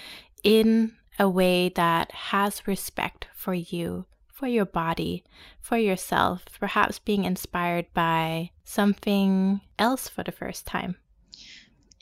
in 0.41 0.93
a 1.19 1.27
way 1.27 1.67
that 1.75 2.13
has 2.13 2.65
respect 2.65 3.27
for 3.35 3.53
you, 3.53 4.05
for 4.31 4.47
your 4.47 4.63
body, 4.63 5.25
for 5.59 5.75
yourself, 5.75 6.45
perhaps 6.57 6.97
being 6.97 7.25
inspired 7.25 7.87
by 7.93 8.51
something 8.63 9.59
else 9.77 10.07
for 10.07 10.23
the 10.23 10.31
first 10.31 10.65
time. 10.65 10.95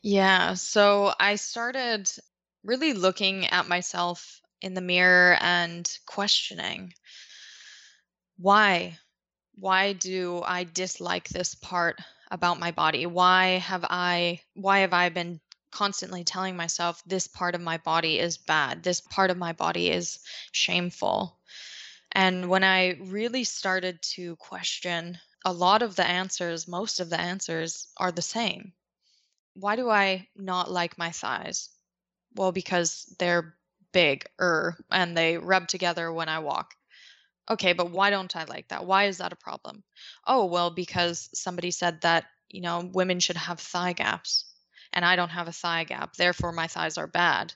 Yeah, 0.03 0.53
so 0.53 1.15
I 1.19 1.37
started 1.37 2.11
really 2.63 2.93
looking 2.93 3.47
at 3.47 3.67
myself 3.67 4.39
in 4.61 4.75
the 4.75 4.81
mirror 4.81 5.35
and 5.41 5.89
questioning 6.05 6.93
why 8.37 8.99
why 9.55 9.93
do 9.93 10.41
I 10.43 10.63
dislike 10.63 11.29
this 11.29 11.55
part 11.55 11.99
about 12.31 12.59
my 12.59 12.71
body? 12.71 13.05
Why 13.05 13.59
have 13.59 13.85
I 13.89 14.41
why 14.53 14.79
have 14.79 14.93
I 14.93 15.09
been 15.09 15.39
constantly 15.73 16.23
telling 16.23 16.55
myself 16.55 17.01
this 17.05 17.27
part 17.27 17.55
of 17.55 17.61
my 17.61 17.77
body 17.77 18.19
is 18.19 18.37
bad. 18.37 18.83
This 18.83 19.01
part 19.01 19.31
of 19.31 19.37
my 19.37 19.53
body 19.53 19.89
is 19.89 20.19
shameful. 20.51 21.37
And 22.11 22.47
when 22.47 22.63
I 22.63 22.99
really 23.01 23.43
started 23.43 24.01
to 24.13 24.35
question 24.35 25.17
a 25.43 25.51
lot 25.51 25.81
of 25.81 25.95
the 25.95 26.05
answers, 26.05 26.67
most 26.67 26.99
of 26.99 27.09
the 27.09 27.19
answers 27.19 27.87
are 27.97 28.11
the 28.11 28.21
same. 28.21 28.73
Why 29.55 29.75
do 29.75 29.89
I 29.89 30.27
not 30.35 30.71
like 30.71 30.97
my 30.97 31.11
thighs? 31.11 31.69
Well, 32.35 32.51
because 32.51 33.05
they're 33.17 33.55
big 33.91 34.25
er 34.39 34.77
and 34.91 35.17
they 35.17 35.37
rub 35.37 35.67
together 35.67 36.11
when 36.11 36.29
I 36.29 36.39
walk. 36.39 36.75
Okay, 37.49 37.73
but 37.73 37.91
why 37.91 38.09
don't 38.09 38.35
I 38.35 38.45
like 38.45 38.69
that? 38.69 38.85
Why 38.85 39.05
is 39.05 39.17
that 39.17 39.33
a 39.33 39.37
problem? 39.37 39.83
Oh, 40.25 40.45
well, 40.45 40.69
because 40.69 41.29
somebody 41.33 41.71
said 41.71 42.01
that, 42.01 42.25
you 42.49 42.61
know, 42.61 42.89
women 42.93 43.19
should 43.19 43.37
have 43.37 43.59
thigh 43.59 43.93
gaps 43.93 44.45
and 44.93 45.03
I 45.03 45.15
don't 45.15 45.29
have 45.29 45.47
a 45.47 45.53
thigh 45.53 45.83
gap. 45.83 46.13
Therefore, 46.15 46.51
my 46.51 46.67
thighs 46.67 46.97
are 46.97 47.07
bad. 47.07 47.53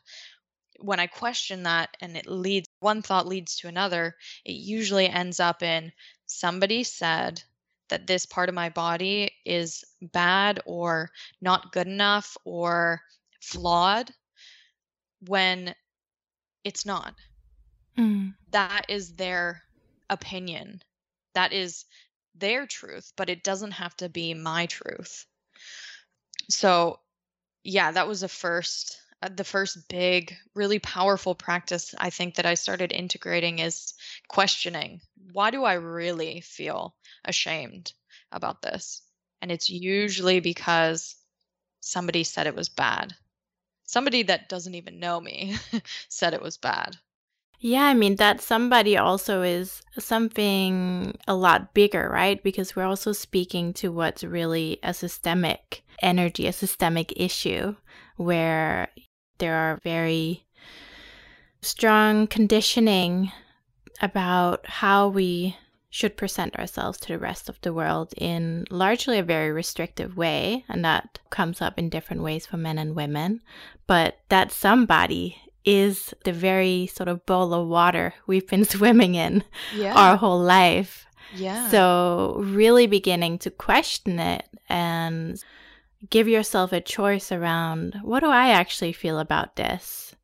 When 0.79 0.99
I 0.99 1.07
question 1.07 1.63
that 1.63 1.95
and 2.01 2.17
it 2.17 2.27
leads, 2.27 2.67
one 2.79 3.01
thought 3.01 3.27
leads 3.27 3.55
to 3.57 3.67
another, 3.67 4.15
it 4.43 4.53
usually 4.53 5.07
ends 5.07 5.39
up 5.39 5.63
in 5.63 5.91
somebody 6.25 6.83
said 6.83 7.41
that 7.89 8.05
this 8.05 8.25
part 8.25 8.49
of 8.49 8.55
my 8.55 8.69
body 8.69 9.31
is 9.45 9.85
bad 10.01 10.59
or 10.65 11.09
not 11.41 11.71
good 11.71 11.87
enough 11.87 12.35
or 12.43 13.01
flawed 13.41 14.11
when 15.25 15.73
it's 16.63 16.85
not. 16.85 17.13
Mm. 17.97 18.35
That 18.51 18.85
is 18.89 19.15
their 19.15 19.63
opinion. 20.09 20.81
That 21.33 21.53
is 21.53 21.85
their 22.35 22.65
truth, 22.65 23.11
but 23.15 23.29
it 23.29 23.43
doesn't 23.43 23.71
have 23.71 23.95
to 23.97 24.09
be 24.09 24.33
my 24.33 24.65
truth. 24.67 25.25
So, 26.49 26.99
yeah, 27.63 27.91
that 27.91 28.07
was 28.07 28.21
the 28.21 28.29
first 28.29 29.01
uh, 29.21 29.29
the 29.29 29.43
first 29.43 29.89
big 29.89 30.35
really 30.53 30.77
powerful 30.79 31.33
practice 31.33 31.95
I 31.97 32.11
think 32.11 32.35
that 32.35 32.45
I 32.45 32.53
started 32.53 32.91
integrating 32.91 33.59
is 33.59 33.93
questioning. 34.27 35.01
Why 35.31 35.49
do 35.49 35.63
I 35.63 35.73
really 35.73 36.41
feel 36.41 36.95
ashamed 37.25 37.93
about 38.31 38.61
this? 38.61 39.01
And 39.41 39.51
it's 39.51 39.69
usually 39.69 40.39
because 40.39 41.15
somebody 41.79 42.23
said 42.23 42.47
it 42.47 42.55
was 42.55 42.69
bad. 42.69 43.15
Somebody 43.85 44.23
that 44.23 44.49
doesn't 44.49 44.75
even 44.75 44.99
know 44.99 45.19
me 45.19 45.55
said 46.09 46.33
it 46.33 46.41
was 46.41 46.57
bad. 46.57 46.97
Yeah, 47.59 47.85
I 47.85 47.95
mean, 47.95 48.17
that 48.17 48.41
somebody 48.41 48.97
also 48.97 49.41
is 49.41 49.81
something 49.97 51.17
a 51.27 51.35
lot 51.35 51.73
bigger, 51.73 52.07
right? 52.11 52.41
Because 52.43 52.75
we're 52.75 52.85
also 52.85 53.13
speaking 53.13 53.73
to 53.73 53.91
what's 53.91 54.23
really 54.23 54.77
a 54.83 54.93
systemic 54.93 55.83
energy, 56.01 56.45
a 56.45 56.53
systemic 56.53 57.13
issue 57.15 57.75
where 58.17 58.89
there 59.39 59.55
are 59.55 59.79
very 59.83 60.45
strong 61.61 62.27
conditioning 62.27 63.31
about 64.01 64.67
how 64.67 65.07
we 65.07 65.55
should 65.89 66.15
present 66.15 66.55
ourselves 66.57 66.99
to 66.99 67.07
the 67.07 67.17
rest 67.17 67.49
of 67.49 67.59
the 67.61 67.73
world 67.73 68.13
in 68.17 68.65
largely 68.69 69.17
a 69.17 69.23
very 69.23 69.51
restrictive 69.51 70.15
way. 70.15 70.63
And 70.69 70.85
that 70.85 71.19
comes 71.31 71.59
up 71.59 71.79
in 71.79 71.89
different 71.89 72.21
ways 72.21 72.45
for 72.45 72.57
men 72.57 72.77
and 72.77 72.95
women. 72.95 73.41
But 73.87 74.19
that 74.29 74.51
somebody 74.51 75.41
is 75.67 76.13
the 76.23 76.31
very 76.31 76.87
sort 76.87 77.09
of 77.09 77.25
bowl 77.25 77.53
of 77.53 77.67
water 77.67 78.13
we've 78.25 78.47
been 78.47 78.63
swimming 78.75 79.15
in 79.15 79.43
yeah. 79.75 79.93
our 79.93 80.15
whole 80.15 80.39
life. 80.39 81.05
Yeah. 81.35 81.69
So, 81.69 82.37
really 82.39 82.87
beginning 82.87 83.39
to 83.39 83.51
question 83.51 84.17
it 84.17 84.47
and 84.69 85.43
give 86.09 86.29
yourself 86.29 86.71
a 86.71 86.79
choice 86.79 87.33
around 87.33 87.99
what 88.01 88.21
do 88.21 88.27
I 88.27 88.49
actually 88.49 88.93
feel 88.93 89.19
about 89.19 89.57
this? 89.57 90.15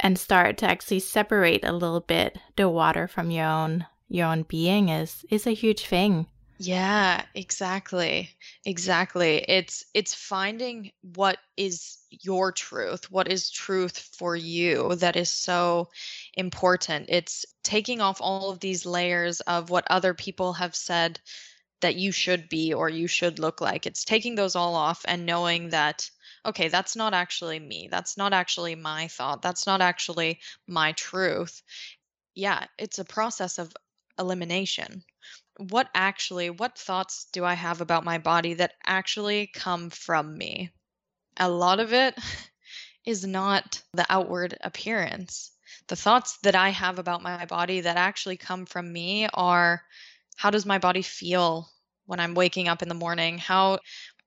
And 0.00 0.18
start 0.18 0.58
to 0.58 0.70
actually 0.70 1.00
separate 1.00 1.64
a 1.64 1.72
little 1.72 2.00
bit 2.00 2.38
the 2.56 2.68
water 2.68 3.08
from 3.08 3.30
your 3.30 3.46
own 3.46 3.86
your 4.10 4.26
own 4.26 4.42
being 4.42 4.90
is 4.90 5.24
is 5.30 5.46
a 5.46 5.54
huge 5.54 5.86
thing. 5.86 6.26
Yeah, 6.60 7.24
exactly. 7.34 8.30
Exactly. 8.64 9.36
It's 9.46 9.84
it's 9.94 10.12
finding 10.14 10.90
what 11.02 11.38
is 11.56 11.98
your 12.10 12.50
truth, 12.52 13.10
what 13.10 13.28
is 13.30 13.50
truth 13.50 13.96
for 14.18 14.34
you 14.34 14.94
that 14.96 15.14
is 15.16 15.30
so 15.30 15.88
important. 16.34 17.06
It's 17.10 17.46
taking 17.62 18.00
off 18.00 18.20
all 18.20 18.50
of 18.50 18.58
these 18.60 18.84
layers 18.84 19.40
of 19.42 19.70
what 19.70 19.86
other 19.88 20.14
people 20.14 20.54
have 20.54 20.74
said 20.74 21.20
that 21.80 21.96
you 21.96 22.12
should 22.12 22.48
be 22.48 22.74
or 22.74 22.88
you 22.88 23.08
should 23.08 23.38
look 23.38 23.60
like. 23.60 23.86
It's 23.86 24.04
taking 24.04 24.34
those 24.36 24.56
all 24.56 24.74
off 24.76 25.02
and 25.06 25.26
knowing 25.26 25.70
that 25.70 26.10
okay, 26.46 26.68
that's 26.68 26.96
not 26.96 27.14
actually 27.14 27.58
me. 27.60 27.88
That's 27.90 28.16
not 28.16 28.32
actually 28.32 28.74
my 28.76 29.08
thought. 29.08 29.42
That's 29.42 29.66
not 29.66 29.80
actually 29.82 30.40
my 30.68 30.92
truth. 30.92 31.62
Yeah, 32.34 32.66
it's 32.78 32.98
a 32.98 33.04
process 33.04 33.58
of 33.58 33.72
elimination. 34.18 35.04
What 35.58 35.90
actually, 35.94 36.48
what 36.48 36.78
thoughts 36.78 37.26
do 37.32 37.44
I 37.44 37.52
have 37.52 37.82
about 37.82 38.02
my 38.02 38.16
body 38.16 38.54
that 38.54 38.76
actually 38.86 39.48
come 39.48 39.90
from 39.90 40.38
me? 40.38 40.70
A 41.36 41.50
lot 41.50 41.80
of 41.80 41.92
it 41.92 42.16
is 43.04 43.26
not 43.26 43.82
the 43.92 44.06
outward 44.08 44.56
appearance. 44.62 45.52
The 45.88 45.96
thoughts 45.96 46.38
that 46.44 46.54
I 46.54 46.70
have 46.70 46.98
about 46.98 47.22
my 47.22 47.44
body 47.44 47.82
that 47.82 47.96
actually 47.96 48.36
come 48.36 48.66
from 48.66 48.92
me 48.92 49.28
are 49.34 49.84
how 50.36 50.50
does 50.50 50.64
my 50.64 50.78
body 50.78 51.02
feel 51.02 51.68
when 52.06 52.20
I'm 52.20 52.34
waking 52.34 52.68
up 52.68 52.80
in 52.82 52.88
the 52.88 52.94
morning? 52.94 53.38
How 53.38 53.80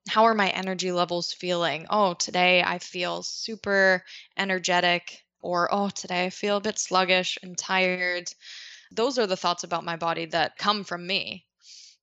how 0.10 0.26
are 0.26 0.36
my 0.36 0.50
energy 0.50 0.92
levels 0.92 1.34
feeling? 1.34 1.88
Oh, 1.90 2.14
today 2.14 2.62
I 2.62 2.80
feel 2.80 3.24
super 3.24 4.04
energetic 4.38 5.24
or 5.42 5.74
oh, 5.74 5.90
today 5.90 6.26
I 6.26 6.30
feel 6.30 6.58
a 6.58 6.62
bit 6.62 6.78
sluggish 6.78 7.38
and 7.42 7.58
tired. 7.58 8.32
Those 8.92 9.18
are 9.18 9.28
the 9.28 9.38
thoughts 9.38 9.64
about 9.64 9.86
my 9.86 9.96
body 9.96 10.26
that 10.28 10.58
come 10.58 10.84
from 10.84 11.06
me. 11.06 11.46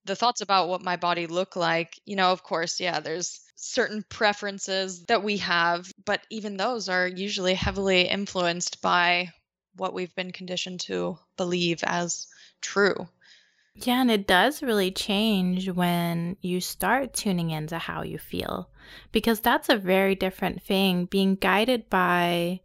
The 0.05 0.17
thoughts 0.17 0.41
about 0.41 0.69
what 0.69 0.83
my 0.83 0.97
body 0.97 1.27
look 1.27 1.55
like, 1.55 2.01
you 2.07 2.17
know, 2.17 2.33
of 2.33 2.43
course, 2.43 2.81
yeah, 2.81 3.01
there's 3.01 3.41
certain 3.57 4.05
preferences 4.09 5.05
that 5.07 5.23
we 5.23 5.39
have, 5.39 5.91
but 6.05 6.23
even 6.31 6.57
those 6.57 6.89
are 6.89 7.07
usually 7.07 7.55
heavily 7.55 8.03
influenced 8.03 8.81
by 8.81 9.31
what 9.77 9.93
we've 9.93 10.15
been 10.15 10.33
conditioned 10.33 10.81
to 10.81 11.19
believe 11.37 11.81
as 11.85 12.27
true. 12.61 13.09
Yeah, 13.75 14.01
and 14.01 14.11
it 14.11 14.27
does 14.27 14.63
really 14.63 14.91
change 14.91 15.71
when 15.71 16.37
you 16.41 16.61
start 16.61 17.15
tuning 17.15 17.51
into 17.51 17.79
how 17.79 18.03
you 18.03 18.19
feel 18.19 18.71
because 19.13 19.39
that's 19.39 19.69
a 19.69 19.77
very 19.77 20.17
different 20.17 20.63
thing. 20.63 21.05
Being 21.05 21.37
guided 21.37 21.89
by 21.89 22.61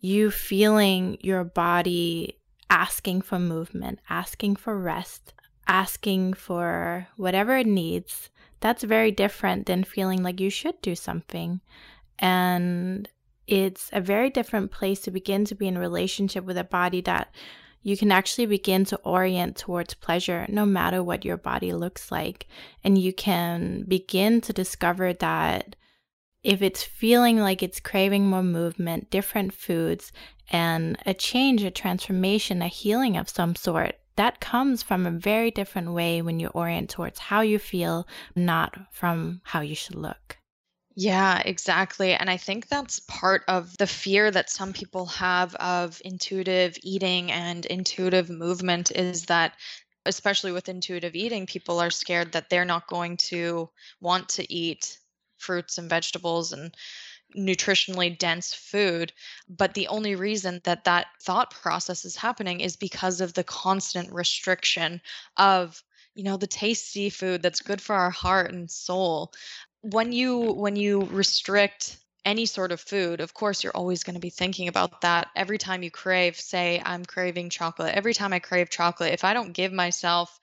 you 0.00 0.30
feeling 0.30 1.18
your 1.20 1.44
body 1.44 2.39
asking 2.70 3.20
for 3.20 3.38
movement, 3.38 3.98
asking 4.08 4.56
for 4.56 4.78
rest, 4.78 5.34
asking 5.66 6.32
for 6.34 7.08
whatever 7.16 7.58
it 7.58 7.66
needs, 7.66 8.30
that's 8.60 8.84
very 8.84 9.10
different 9.10 9.66
than 9.66 9.84
feeling 9.84 10.22
like 10.22 10.40
you 10.40 10.50
should 10.50 10.80
do 10.80 10.94
something. 10.94 11.60
And 12.18 13.08
it's 13.46 13.90
a 13.92 14.00
very 14.00 14.30
different 14.30 14.70
place 14.70 15.00
to 15.02 15.10
begin 15.10 15.44
to 15.46 15.54
be 15.54 15.66
in 15.66 15.76
relationship 15.76 16.44
with 16.44 16.56
a 16.56 16.64
body 16.64 17.00
that 17.02 17.34
you 17.82 17.96
can 17.96 18.12
actually 18.12 18.46
begin 18.46 18.84
to 18.84 18.96
orient 18.98 19.56
towards 19.56 19.94
pleasure 19.94 20.46
no 20.48 20.66
matter 20.66 21.02
what 21.02 21.24
your 21.24 21.38
body 21.38 21.72
looks 21.72 22.12
like. 22.12 22.46
And 22.84 22.98
you 22.98 23.12
can 23.12 23.84
begin 23.88 24.40
to 24.42 24.52
discover 24.52 25.14
that 25.14 25.76
if 26.42 26.62
it's 26.62 26.82
feeling 26.82 27.38
like 27.38 27.62
it's 27.62 27.80
craving 27.80 28.26
more 28.26 28.42
movement, 28.42 29.10
different 29.10 29.52
foods, 29.52 30.12
and 30.50 30.98
a 31.06 31.14
change, 31.14 31.62
a 31.62 31.70
transformation, 31.70 32.62
a 32.62 32.68
healing 32.68 33.16
of 33.16 33.28
some 33.28 33.54
sort, 33.54 33.96
that 34.16 34.40
comes 34.40 34.82
from 34.82 35.06
a 35.06 35.10
very 35.10 35.50
different 35.50 35.92
way 35.92 36.20
when 36.22 36.40
you 36.40 36.48
orient 36.48 36.90
towards 36.90 37.18
how 37.18 37.40
you 37.40 37.58
feel, 37.58 38.06
not 38.34 38.76
from 38.90 39.40
how 39.44 39.60
you 39.60 39.74
should 39.74 39.94
look. 39.94 40.36
Yeah, 40.96 41.40
exactly. 41.44 42.12
And 42.12 42.28
I 42.28 42.36
think 42.36 42.68
that's 42.68 43.00
part 43.00 43.42
of 43.48 43.76
the 43.78 43.86
fear 43.86 44.30
that 44.30 44.50
some 44.50 44.72
people 44.72 45.06
have 45.06 45.54
of 45.54 46.02
intuitive 46.04 46.76
eating 46.82 47.30
and 47.30 47.64
intuitive 47.66 48.28
movement 48.28 48.90
is 48.90 49.26
that, 49.26 49.54
especially 50.04 50.52
with 50.52 50.68
intuitive 50.68 51.14
eating, 51.14 51.46
people 51.46 51.80
are 51.80 51.90
scared 51.90 52.32
that 52.32 52.50
they're 52.50 52.64
not 52.64 52.88
going 52.88 53.16
to 53.18 53.70
want 54.00 54.28
to 54.30 54.52
eat 54.52 54.98
fruits 55.40 55.78
and 55.78 55.88
vegetables 55.88 56.52
and 56.52 56.74
nutritionally 57.36 58.16
dense 58.16 58.52
food. 58.52 59.12
But 59.48 59.74
the 59.74 59.88
only 59.88 60.14
reason 60.14 60.60
that 60.64 60.84
that 60.84 61.06
thought 61.22 61.50
process 61.50 62.04
is 62.04 62.16
happening 62.16 62.60
is 62.60 62.76
because 62.76 63.20
of 63.20 63.34
the 63.34 63.44
constant 63.44 64.12
restriction 64.12 65.00
of 65.36 65.82
you 66.14 66.24
know 66.24 66.36
the 66.36 66.46
tasty 66.46 67.08
food 67.08 67.40
that's 67.40 67.60
good 67.60 67.80
for 67.80 67.94
our 67.94 68.10
heart 68.10 68.50
and 68.52 68.68
soul 68.68 69.32
when 69.82 70.12
you 70.12 70.52
when 70.52 70.76
you 70.76 71.02
restrict 71.02 71.96
any 72.24 72.44
sort 72.46 72.70
of 72.70 72.80
food, 72.80 73.20
of 73.20 73.32
course, 73.32 73.64
you're 73.64 73.76
always 73.76 74.04
going 74.04 74.14
to 74.14 74.20
be 74.20 74.30
thinking 74.30 74.68
about 74.68 75.00
that 75.00 75.28
every 75.34 75.56
time 75.56 75.82
you 75.82 75.90
crave, 75.90 76.36
say, 76.36 76.82
I'm 76.84 77.04
craving 77.04 77.48
chocolate. 77.48 77.94
Every 77.94 78.12
time 78.12 78.32
I 78.34 78.40
crave 78.40 78.68
chocolate, 78.68 79.14
if 79.14 79.24
I 79.24 79.32
don't 79.32 79.52
give 79.52 79.72
myself 79.72 80.38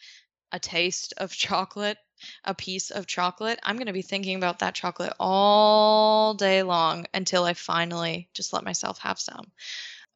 a 0.52 0.60
taste 0.60 1.14
of 1.18 1.32
chocolate, 1.48 1.98
a 2.44 2.54
piece 2.54 2.92
of 2.92 3.08
chocolate, 3.08 3.60
I'm 3.64 3.76
going 3.76 3.88
to 3.88 3.94
be 3.94 4.02
thinking 4.02 4.36
about 4.36 4.60
that 4.60 4.76
chocolate 4.76 5.14
all 5.20 6.34
day 6.34 6.64
long 6.64 7.06
until 7.14 7.44
I 7.44 7.54
finally 7.54 8.30
just 8.34 8.54
let 8.54 8.64
myself 8.64 9.00
have 9.00 9.20
some. 9.20 9.52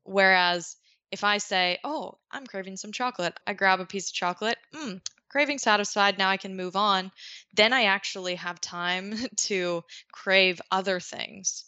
Whereas 0.03 0.75
if 1.11 1.23
I 1.23 1.37
say, 1.37 1.79
Oh, 1.83 2.17
I'm 2.31 2.47
craving 2.47 2.77
some 2.77 2.91
chocolate, 2.91 3.37
I 3.45 3.53
grab 3.53 3.79
a 3.79 3.85
piece 3.85 4.09
of 4.09 4.15
chocolate, 4.15 4.57
mm, 4.73 5.01
craving 5.29 5.59
satisfied, 5.59 6.17
now 6.17 6.29
I 6.29 6.37
can 6.37 6.55
move 6.55 6.75
on, 6.75 7.11
then 7.53 7.73
I 7.73 7.83
actually 7.83 8.35
have 8.35 8.59
time 8.59 9.15
to 9.37 9.83
crave 10.11 10.61
other 10.71 10.99
things. 10.99 11.65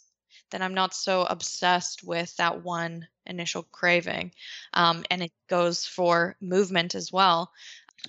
Then 0.50 0.62
I'm 0.62 0.74
not 0.74 0.94
so 0.94 1.22
obsessed 1.22 2.04
with 2.04 2.36
that 2.36 2.62
one 2.62 3.08
initial 3.26 3.64
craving. 3.72 4.32
Um, 4.72 5.04
and 5.10 5.22
it 5.22 5.32
goes 5.48 5.86
for 5.86 6.36
movement 6.40 6.94
as 6.94 7.10
well. 7.10 7.50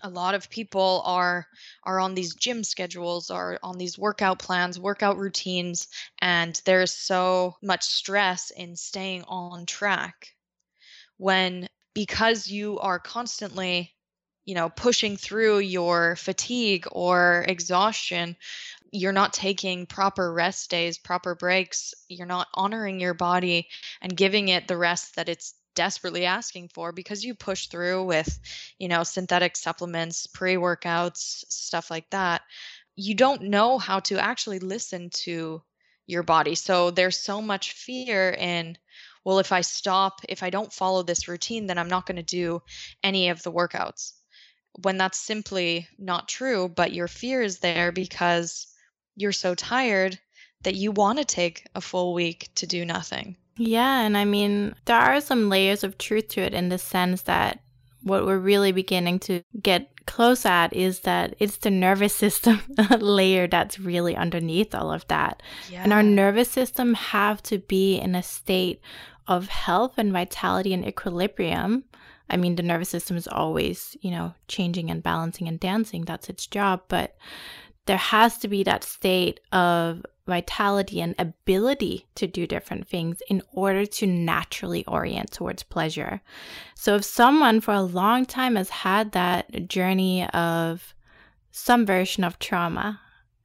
A 0.01 0.09
lot 0.09 0.35
of 0.35 0.49
people 0.49 1.01
are 1.05 1.47
are 1.83 1.99
on 1.99 2.15
these 2.15 2.35
gym 2.35 2.63
schedules 2.63 3.29
or 3.29 3.59
on 3.63 3.77
these 3.77 3.97
workout 3.97 4.39
plans, 4.39 4.79
workout 4.79 5.17
routines, 5.17 5.87
and 6.19 6.59
there's 6.65 6.91
so 6.91 7.55
much 7.61 7.83
stress 7.83 8.51
in 8.51 8.75
staying 8.75 9.23
on 9.23 9.65
track. 9.65 10.35
When 11.17 11.69
because 11.93 12.47
you 12.47 12.79
are 12.79 12.99
constantly 12.99 13.95
you 14.45 14.53
know 14.55 14.69
pushing 14.69 15.17
through 15.17 15.59
your 15.59 16.15
fatigue 16.15 16.87
or 16.91 17.45
exhaustion 17.47 18.35
you're 18.91 19.11
not 19.11 19.33
taking 19.33 19.85
proper 19.87 20.31
rest 20.31 20.69
days 20.69 20.97
proper 20.97 21.35
breaks 21.35 21.93
you're 22.07 22.27
not 22.27 22.47
honoring 22.53 22.99
your 22.99 23.13
body 23.13 23.67
and 24.01 24.15
giving 24.15 24.47
it 24.49 24.67
the 24.67 24.77
rest 24.77 25.15
that 25.15 25.29
it's 25.29 25.55
desperately 25.75 26.25
asking 26.25 26.69
for 26.73 26.91
because 26.91 27.23
you 27.23 27.35
push 27.35 27.67
through 27.67 28.03
with 28.03 28.39
you 28.79 28.87
know 28.87 29.03
synthetic 29.03 29.55
supplements 29.55 30.27
pre-workouts 30.27 31.45
stuff 31.49 31.91
like 31.91 32.09
that 32.09 32.41
you 32.95 33.13
don't 33.13 33.43
know 33.43 33.77
how 33.77 33.99
to 33.99 34.17
actually 34.17 34.59
listen 34.59 35.09
to 35.09 35.61
your 36.07 36.23
body 36.23 36.55
so 36.55 36.91
there's 36.91 37.17
so 37.17 37.41
much 37.41 37.73
fear 37.73 38.29
in 38.31 38.77
well 39.23 39.39
if 39.39 39.51
i 39.51 39.61
stop 39.61 40.21
if 40.29 40.43
i 40.43 40.49
don't 40.49 40.73
follow 40.73 41.03
this 41.03 41.27
routine 41.27 41.67
then 41.67 41.77
i'm 41.77 41.89
not 41.89 42.05
going 42.05 42.15
to 42.15 42.23
do 42.23 42.61
any 43.03 43.29
of 43.29 43.43
the 43.43 43.51
workouts 43.51 44.13
when 44.81 44.97
that's 44.97 45.17
simply 45.17 45.87
not 45.97 46.27
true, 46.27 46.67
but 46.67 46.93
your 46.93 47.07
fear 47.07 47.41
is 47.41 47.59
there 47.59 47.91
because 47.91 48.67
you're 49.15 49.31
so 49.31 49.55
tired 49.55 50.19
that 50.63 50.75
you 50.75 50.91
want 50.91 51.19
to 51.19 51.25
take 51.25 51.65
a 51.75 51.81
full 51.81 52.13
week 52.13 52.49
to 52.55 52.67
do 52.67 52.85
nothing. 52.85 53.37
Yeah, 53.57 54.01
and 54.01 54.17
I 54.17 54.25
mean, 54.25 54.75
there 54.85 54.97
are 54.97 55.21
some 55.21 55.49
layers 55.49 55.83
of 55.83 55.97
truth 55.97 56.29
to 56.29 56.41
it 56.41 56.53
in 56.53 56.69
the 56.69 56.77
sense 56.77 57.23
that 57.23 57.61
what 58.03 58.25
we're 58.25 58.37
really 58.37 58.71
beginning 58.71 59.19
to 59.19 59.41
get 59.61 59.89
close 60.05 60.45
at 60.45 60.73
is 60.73 60.99
that 61.01 61.35
it's 61.39 61.57
the 61.57 61.71
nervous 61.71 62.13
system 62.13 62.61
layer 62.99 63.47
that's 63.47 63.79
really 63.79 64.15
underneath 64.15 64.75
all 64.75 64.91
of 64.91 65.07
that. 65.07 65.41
Yeah. 65.71 65.83
And 65.83 65.91
our 65.91 66.03
nervous 66.03 66.51
system 66.51 66.93
have 66.93 67.41
to 67.43 67.59
be 67.59 67.97
in 67.97 68.13
a 68.13 68.21
state 68.21 68.81
of 69.27 69.47
health 69.47 69.93
and 69.97 70.11
vitality 70.11 70.73
and 70.73 70.85
equilibrium 70.85 71.85
I 72.29 72.37
mean, 72.37 72.55
the 72.55 72.63
nervous 72.63 72.89
system 72.89 73.17
is 73.17 73.27
always, 73.27 73.95
you 74.01 74.11
know, 74.11 74.33
changing 74.47 74.89
and 74.89 75.03
balancing 75.03 75.47
and 75.47 75.59
dancing. 75.59 76.05
That's 76.05 76.29
its 76.29 76.47
job. 76.47 76.81
But 76.87 77.15
there 77.85 77.97
has 77.97 78.37
to 78.39 78.47
be 78.47 78.63
that 78.63 78.83
state 78.83 79.39
of 79.51 80.05
vitality 80.27 81.01
and 81.01 81.13
ability 81.19 82.07
to 82.15 82.25
do 82.25 82.47
different 82.47 82.87
things 82.87 83.21
in 83.29 83.41
order 83.51 83.85
to 83.85 84.07
naturally 84.07 84.83
orient 84.85 85.31
towards 85.31 85.61
pleasure. 85.63 86.21
So, 86.73 86.95
if 86.95 87.05
someone 87.05 87.61
for 87.61 87.73
a 87.73 87.81
long 87.81 88.25
time 88.25 88.55
has 88.55 88.69
had 88.69 89.11
that 89.11 89.67
journey 89.67 90.27
of 90.29 90.95
some 91.51 91.85
version 91.85 92.23
of 92.23 92.39
trauma 92.39 92.99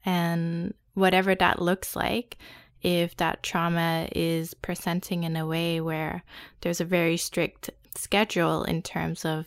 and 0.05 0.75
whatever 0.95 1.35
that 1.35 1.61
looks 1.61 1.95
like, 1.95 2.39
if 2.83 3.17
that 3.17 3.43
trauma 3.43 4.09
is 4.13 4.55
presenting 4.55 5.25
in 5.25 5.37
a 5.37 5.47
way 5.47 5.81
where 5.81 6.25
there's 6.63 6.81
a 6.81 6.85
very 6.85 7.19
strict 7.19 7.71
schedule 7.95 8.65
in 8.65 8.81
terms 8.81 9.25
of 9.25 9.47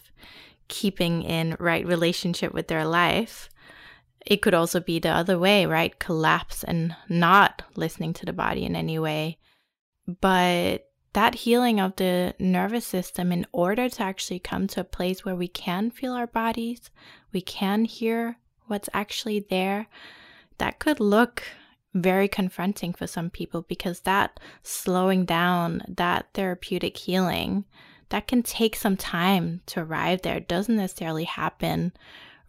keeping 0.67 1.23
in 1.23 1.57
right 1.59 1.85
relationship 1.85 2.53
with 2.53 2.67
their 2.67 2.85
life, 2.85 3.49
it 4.25 4.41
could 4.41 4.53
also 4.53 4.79
be 4.79 4.99
the 4.99 5.09
other 5.09 5.37
way, 5.37 5.65
right? 5.65 5.97
Collapse 5.99 6.63
and 6.63 6.95
not 7.09 7.63
listening 7.75 8.13
to 8.13 8.25
the 8.25 8.33
body 8.33 8.63
in 8.63 8.75
any 8.75 8.99
way. 8.99 9.37
But 10.07 10.89
that 11.13 11.35
healing 11.35 11.79
of 11.79 11.95
the 11.95 12.33
nervous 12.39 12.85
system, 12.85 13.31
in 13.31 13.45
order 13.51 13.87
to 13.87 14.03
actually 14.03 14.39
come 14.39 14.67
to 14.67 14.81
a 14.81 14.85
place 14.85 15.23
where 15.23 15.35
we 15.35 15.47
can 15.47 15.91
feel 15.91 16.13
our 16.13 16.27
bodies, 16.27 16.89
we 17.31 17.41
can 17.41 17.85
hear 17.85 18.37
what's 18.67 18.89
actually 18.93 19.45
there, 19.49 19.87
that 20.57 20.79
could 20.79 20.99
look 20.99 21.43
very 21.93 22.27
confronting 22.27 22.93
for 22.93 23.05
some 23.05 23.29
people 23.29 23.61
because 23.61 24.01
that 24.01 24.39
slowing 24.63 25.25
down, 25.25 25.83
that 25.87 26.27
therapeutic 26.33 26.97
healing, 26.97 27.65
that 28.09 28.27
can 28.27 28.41
take 28.41 28.75
some 28.75 28.97
time 28.97 29.61
to 29.67 29.81
arrive 29.81 30.21
there. 30.21 30.37
It 30.37 30.47
doesn't 30.47 30.75
necessarily 30.75 31.25
happen 31.25 31.93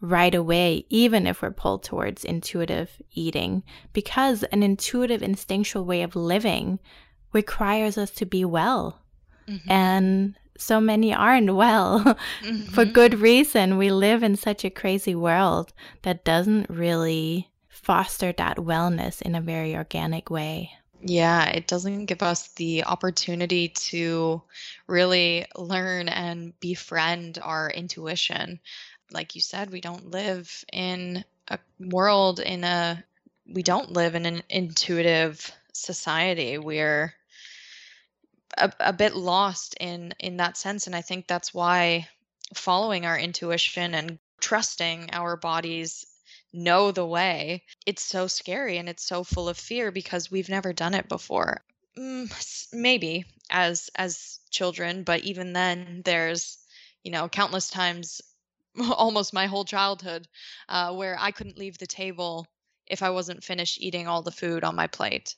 right 0.09 0.33
away, 0.33 0.85
even 0.89 1.27
if 1.27 1.41
we're 1.41 1.51
pulled 1.51 1.83
towards 1.83 2.23
intuitive 2.23 3.01
eating, 3.13 3.63
because 3.93 4.43
an 4.43 4.63
intuitive, 4.63 5.21
instinctual 5.21 5.85
way 5.85 6.01
of 6.01 6.15
living 6.15 6.79
requires 7.33 7.97
us 7.97 8.11
to 8.11 8.25
be 8.25 8.45
well. 8.45 9.01
Mm-hmm. 9.47 9.71
And 9.71 10.35
so 10.57 10.79
many 10.79 11.13
aren't 11.13 11.53
well 11.53 11.99
mm-hmm. 12.41 12.63
for 12.71 12.85
good 12.85 13.19
reason. 13.19 13.77
We 13.77 13.91
live 13.91 14.23
in 14.23 14.35
such 14.35 14.63
a 14.63 14.69
crazy 14.69 15.15
world 15.15 15.73
that 16.03 16.23
doesn't 16.23 16.69
really 16.69 17.49
foster 17.69 18.31
that 18.33 18.57
wellness 18.57 19.21
in 19.21 19.35
a 19.35 19.41
very 19.41 19.75
organic 19.75 20.29
way. 20.29 20.71
Yeah, 21.01 21.45
it 21.49 21.67
doesn't 21.67 22.05
give 22.05 22.23
us 22.23 22.47
the 22.53 22.83
opportunity 22.85 23.69
to 23.69 24.41
really 24.87 25.45
learn 25.55 26.09
and 26.09 26.59
befriend 26.59 27.37
our 27.43 27.69
intuition. 27.69 28.59
Like 29.11 29.35
you 29.35 29.41
said, 29.41 29.71
we 29.71 29.81
don't 29.81 30.11
live 30.11 30.65
in 30.71 31.23
a 31.47 31.59
world 31.79 32.39
in 32.39 32.63
a 32.63 33.03
we 33.47 33.61
don't 33.61 33.91
live 33.91 34.15
in 34.15 34.25
an 34.25 34.41
intuitive 34.49 35.51
society. 35.73 36.57
We're 36.57 37.13
a, 38.57 38.71
a 38.79 38.93
bit 38.93 39.15
lost 39.15 39.75
in 39.79 40.13
in 40.19 40.37
that 40.37 40.57
sense 40.57 40.87
and 40.87 40.95
I 40.95 41.01
think 41.01 41.27
that's 41.27 41.53
why 41.53 42.07
following 42.53 43.05
our 43.05 43.17
intuition 43.17 43.93
and 43.93 44.19
trusting 44.39 45.09
our 45.13 45.35
bodies 45.35 46.05
know 46.55 46.91
the 46.91 47.05
way, 47.05 47.63
it's 47.85 48.03
so 48.05 48.27
scary 48.27 48.77
and 48.77 48.87
it's 48.87 49.03
so 49.03 49.23
full 49.23 49.49
of 49.49 49.57
fear 49.57 49.91
because 49.91 50.31
we've 50.31 50.49
never 50.49 50.73
done 50.73 50.93
it 50.93 51.09
before. 51.09 51.61
Mm, 51.97 52.69
maybe 52.73 53.25
as 53.49 53.89
as 53.95 54.39
children, 54.49 55.03
but 55.03 55.21
even 55.21 55.53
then, 55.53 56.01
there's 56.03 56.57
you 57.03 57.11
know 57.11 57.29
countless 57.29 57.69
times, 57.69 58.21
almost 58.91 59.33
my 59.33 59.47
whole 59.47 59.65
childhood, 59.65 60.27
uh, 60.69 60.93
where 60.93 61.17
I 61.19 61.31
couldn't 61.31 61.57
leave 61.57 61.77
the 61.77 61.87
table 61.87 62.47
if 62.87 63.01
I 63.01 63.09
wasn't 63.09 63.43
finished 63.43 63.81
eating 63.81 64.07
all 64.07 64.21
the 64.21 64.31
food 64.31 64.63
on 64.63 64.75
my 64.75 64.87
plate. 64.87 65.35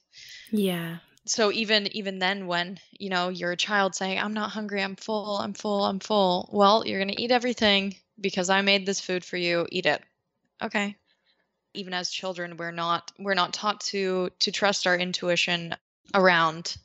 Yeah. 0.52 0.98
So 1.26 1.52
even 1.52 1.88
even 1.96 2.20
then 2.20 2.48
when, 2.48 2.80
you 2.92 3.10
know, 3.10 3.30
you're 3.30 3.52
a 3.52 3.58
child 3.58 3.96
saying, 3.96 4.20
I'm 4.20 4.34
not 4.34 4.52
hungry, 4.52 4.82
I'm 4.82 4.96
full, 4.96 5.38
I'm 5.38 5.54
full, 5.54 5.84
I'm 5.84 6.00
full. 6.00 6.50
Well, 6.52 6.86
you're 6.86 7.00
gonna 7.00 7.14
eat 7.18 7.32
everything 7.32 7.96
because 8.20 8.50
I 8.50 8.62
made 8.62 8.86
this 8.86 9.02
food 9.02 9.26
for 9.26 9.38
you. 9.38 9.68
Eat 9.70 9.86
it. 9.86 10.02
Okay 10.62 10.96
even 11.78 11.94
as 11.94 12.10
children 12.10 12.58
we're 12.58 12.72
not 12.72 13.12
we're 13.20 13.34
not 13.34 13.54
taught 13.54 13.80
to 13.82 14.30
to 14.40 14.52
trust 14.52 14.88
our 14.88 14.98
intuition 14.98 15.76
around 16.14 16.76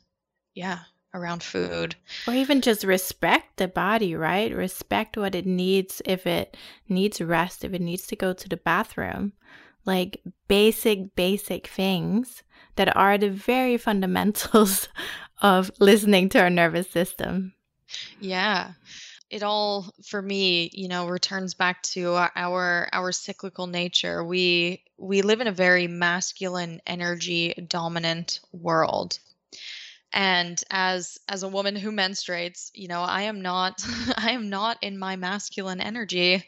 yeah 0.53 0.79
around 1.13 1.43
food. 1.43 1.95
Or 2.27 2.33
even 2.33 2.61
just 2.61 2.83
respect 2.83 3.57
the 3.57 3.67
body 3.67 4.15
right? 4.15 4.53
Respect 4.53 5.17
what 5.17 5.35
it 5.35 5.45
needs 5.45 6.01
if 6.05 6.25
it 6.25 6.57
needs 6.89 7.21
rest 7.21 7.63
if 7.63 7.73
it 7.73 7.81
needs 7.81 8.07
to 8.07 8.15
go 8.15 8.33
to 8.33 8.49
the 8.49 8.57
bathroom. 8.57 9.33
Like 9.85 10.21
basic 10.47 11.15
basic 11.15 11.67
things 11.67 12.43
that 12.75 12.95
are 12.95 13.17
the 13.17 13.29
very 13.29 13.77
fundamentals 13.77 14.87
of 15.41 15.71
listening 15.79 16.29
to 16.29 16.39
our 16.39 16.49
nervous 16.49 16.89
system. 16.89 17.53
Yeah. 18.19 18.71
It 19.29 19.43
all 19.43 19.91
for 20.05 20.21
me 20.21 20.69
you 20.73 20.87
know 20.87 21.07
returns 21.07 21.53
back 21.53 21.81
to 21.93 22.15
our 22.35 22.87
our 22.91 23.11
cyclical 23.11 23.67
nature. 23.67 24.23
We 24.23 24.83
we 24.97 25.21
live 25.21 25.41
in 25.41 25.47
a 25.47 25.51
very 25.51 25.87
masculine 25.87 26.81
energy 26.85 27.53
dominant 27.67 28.39
world 28.51 29.19
and 30.13 30.61
as 30.69 31.17
as 31.27 31.43
a 31.43 31.47
woman 31.47 31.75
who 31.75 31.91
menstruates 31.91 32.69
you 32.73 32.87
know 32.87 33.01
i 33.01 33.23
am 33.23 33.41
not 33.41 33.83
i 34.17 34.31
am 34.31 34.49
not 34.49 34.77
in 34.81 34.97
my 34.99 35.15
masculine 35.15 35.81
energy 35.81 36.43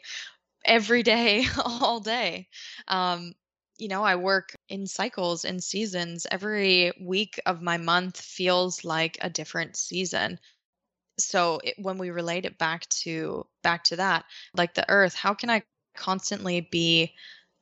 every 0.64 1.02
day 1.02 1.44
all 1.64 2.00
day. 2.00 2.48
Um 2.88 3.34
you 3.78 3.88
know 3.88 4.02
i 4.04 4.16
work 4.16 4.54
in 4.68 4.86
cycles 4.86 5.44
and 5.44 5.62
seasons. 5.62 6.26
Every 6.30 6.92
week 7.00 7.40
of 7.46 7.62
my 7.62 7.78
month 7.78 8.20
feels 8.20 8.84
like 8.84 9.18
a 9.20 9.30
different 9.30 9.76
season. 9.76 10.38
So 11.18 11.60
it, 11.64 11.74
when 11.78 11.98
we 11.98 12.10
relate 12.10 12.44
it 12.46 12.58
back 12.58 12.88
to 13.02 13.46
back 13.62 13.84
to 13.84 13.96
that 13.96 14.24
like 14.54 14.74
the 14.74 14.88
earth 14.90 15.14
how 15.14 15.34
can 15.34 15.50
i 15.50 15.62
constantly 15.96 16.60
be 16.60 17.14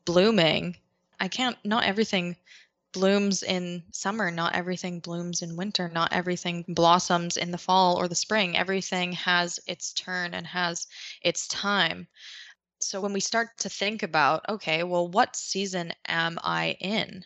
blooming? 0.05 0.77
I 1.21 1.29
can't 1.29 1.57
not 1.65 1.85
everything 1.85 2.37
blooms 2.95 3.43
in 3.43 3.83
summer 3.93 4.31
not 4.31 4.55
everything 4.55 5.01
blooms 5.01 5.43
in 5.43 5.57
winter 5.57 5.91
not 5.93 6.13
everything 6.13 6.65
blossoms 6.69 7.37
in 7.37 7.51
the 7.51 7.59
fall 7.59 7.97
or 7.97 8.09
the 8.09 8.15
spring 8.15 8.57
everything 8.57 9.13
has 9.13 9.61
its 9.67 9.93
turn 9.93 10.33
and 10.33 10.47
has 10.47 10.87
its 11.23 11.47
time 11.49 12.07
so 12.79 13.01
when 13.01 13.13
we 13.13 13.21
start 13.21 13.49
to 13.59 13.69
think 13.69 14.03
about 14.03 14.49
okay 14.49 14.83
well 14.83 15.09
what 15.09 15.37
season 15.37 15.93
am 16.07 16.39
i 16.43 16.77
in 16.81 17.25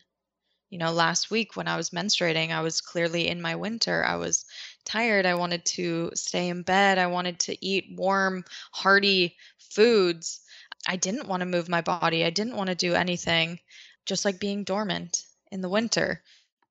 you 0.70 0.78
know 0.78 0.92
last 0.92 1.30
week 1.30 1.54
when 1.54 1.68
i 1.68 1.76
was 1.76 1.90
menstruating 1.90 2.50
i 2.50 2.60
was 2.60 2.80
clearly 2.80 3.28
in 3.28 3.40
my 3.40 3.54
winter 3.54 4.04
i 4.04 4.16
was 4.16 4.44
tired. 4.88 5.26
I 5.26 5.34
wanted 5.34 5.64
to 5.66 6.10
stay 6.14 6.48
in 6.48 6.62
bed. 6.62 6.98
I 6.98 7.06
wanted 7.06 7.38
to 7.40 7.64
eat 7.64 7.92
warm, 7.94 8.44
hearty 8.72 9.36
foods. 9.58 10.40
I 10.86 10.96
didn't 10.96 11.28
want 11.28 11.42
to 11.42 11.46
move 11.46 11.68
my 11.68 11.82
body. 11.82 12.24
I 12.24 12.30
didn't 12.30 12.56
want 12.56 12.70
to 12.70 12.74
do 12.74 12.94
anything, 12.94 13.60
just 14.06 14.24
like 14.24 14.40
being 14.40 14.64
dormant 14.64 15.27
in 15.50 15.60
the 15.60 15.68
winter. 15.68 16.22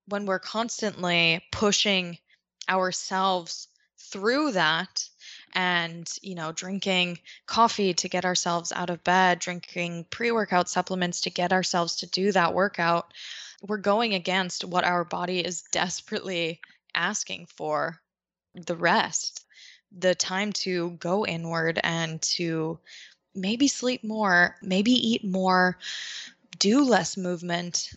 When 0.08 0.26
we're 0.26 0.40
constantly 0.40 1.44
pushing 1.52 2.18
ourselves 2.70 3.68
through 4.00 4.54
that 4.54 5.10
and 5.54 6.08
you 6.22 6.36
know 6.36 6.52
drinking 6.52 7.20
coffee 7.46 7.94
to 7.94 8.08
get 8.08 8.26
ourselves 8.26 8.72
out 8.72 8.90
of 8.90 9.04
bed 9.04 9.40
drinking 9.40 10.06
pre-workout 10.10 10.70
supplements 10.70 11.22
to 11.22 11.30
get 11.30 11.52
ourselves 11.52 11.96
to 11.98 12.06
do 12.06 12.32
that 12.32 12.54
workout 12.54 13.12
we're 13.66 13.78
going 13.78 14.14
against 14.14 14.64
what 14.64 14.84
our 14.84 15.04
body 15.04 15.40
is 15.40 15.64
desperately 15.72 16.60
asking 16.94 17.48
for 17.48 18.00
the 18.54 18.76
rest, 18.76 19.46
the 19.92 20.16
time 20.16 20.52
to 20.52 20.92
go 20.92 21.26
inward 21.26 21.80
and 21.84 22.22
to 22.22 22.80
maybe 23.34 23.68
sleep 23.68 24.04
more, 24.04 24.56
maybe 24.62 24.92
eat 24.92 25.24
more, 25.24 25.78
do 26.60 26.84
less 26.84 27.18
movement. 27.18 27.90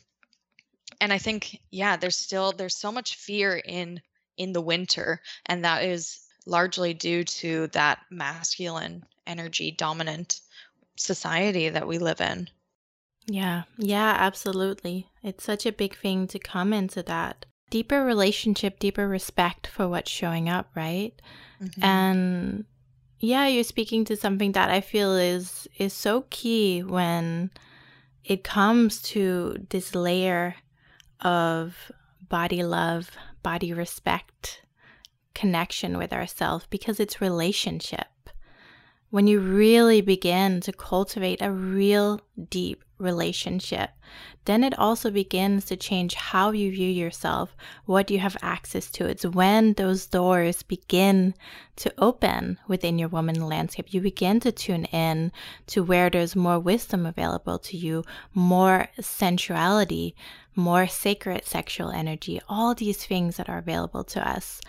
And 1.01 1.13
I 1.13 1.19
think 1.19 1.61
yeah, 1.71 1.97
there's 1.97 2.17
still 2.17 2.53
there's 2.53 2.77
so 2.77 2.93
much 2.93 3.17
fear 3.17 3.57
in 3.57 4.01
in 4.37 4.53
the 4.53 4.61
winter 4.61 5.21
and 5.47 5.65
that 5.65 5.85
is 5.85 6.21
largely 6.47 6.95
due 6.95 7.25
to 7.25 7.67
that 7.69 8.01
masculine 8.11 9.05
energy 9.27 9.71
dominant 9.71 10.41
society 10.97 11.69
that 11.69 11.87
we 11.87 11.99
live 11.99 12.21
in. 12.21 12.49
Yeah, 13.27 13.65
yeah, 13.77 14.17
absolutely. 14.19 15.09
It's 15.23 15.45
such 15.45 15.67
a 15.67 15.73
big 15.73 15.97
thing 15.97 16.27
to 16.29 16.39
come 16.39 16.73
into 16.73 17.03
that 17.05 17.47
deeper 17.71 18.05
relationship, 18.05 18.79
deeper 18.79 19.07
respect 19.09 19.67
for 19.67 19.89
what's 19.89 20.11
showing 20.11 20.49
up, 20.49 20.71
right? 20.75 21.13
Mm-hmm. 21.63 21.85
And 21.85 22.65
yeah, 23.21 23.47
you're 23.47 23.65
speaking 23.65 24.05
to 24.07 24.17
something 24.17 24.53
that 24.53 24.71
I 24.71 24.81
feel 24.81 25.15
is 25.15 25.69
is 25.79 25.93
so 25.93 26.27
key 26.31 26.83
when 26.83 27.51
it 28.25 28.43
comes 28.43 29.01
to 29.03 29.67
this 29.71 29.95
layer 29.95 30.57
of 31.23 31.91
body 32.29 32.63
love, 32.63 33.11
body 33.43 33.73
respect, 33.73 34.63
connection 35.35 35.99
with 35.99 36.13
ourselves 36.13 36.67
because 36.71 37.01
it's 37.01 37.21
relationship. 37.21 38.07
When 39.11 39.27
you 39.27 39.41
really 39.41 40.01
begin 40.01 40.61
to 40.61 40.73
cultivate 40.73 41.43
a 41.43 41.51
real 41.51 42.21
deep 42.49 42.85
relationship, 42.99 43.91
then 44.45 44.63
it 44.63 44.79
also 44.79 45.11
begins 45.11 45.65
to 45.65 45.77
change 45.77 46.15
how 46.15 46.53
you 46.53 46.71
view 46.71 46.89
yourself, 46.89 47.57
what 47.87 48.11
you 48.11 48.19
have 48.19 48.37
access 48.43 48.91
to. 48.93 49.07
It's 49.07 49.27
when 49.27 49.75
those 49.75 50.07
doors 50.07 50.63
begin 50.63 51.35
to 51.77 51.93
open 51.99 52.59
within 52.69 52.99
your 52.99 53.09
woman 53.09 53.47
landscape. 53.47 53.93
You 53.93 54.01
begin 54.01 54.41
to 54.41 54.53
tune 54.53 54.85
in 54.87 55.33
to 55.69 55.83
where 55.83 56.11
there's 56.11 56.37
more 56.37 56.59
wisdom 56.59 57.07
available 57.07 57.59
to 57.61 57.77
you, 57.77 58.05
more 58.35 58.89
sensuality, 59.01 60.15
more 60.55 60.87
sacred 60.87 61.45
sexual 61.45 61.91
energy, 61.91 62.41
all 62.49 62.75
these 62.75 63.05
things 63.05 63.37
that 63.37 63.49
are 63.49 63.59
available 63.59 64.05
to 64.05 64.29
us. 64.29 64.61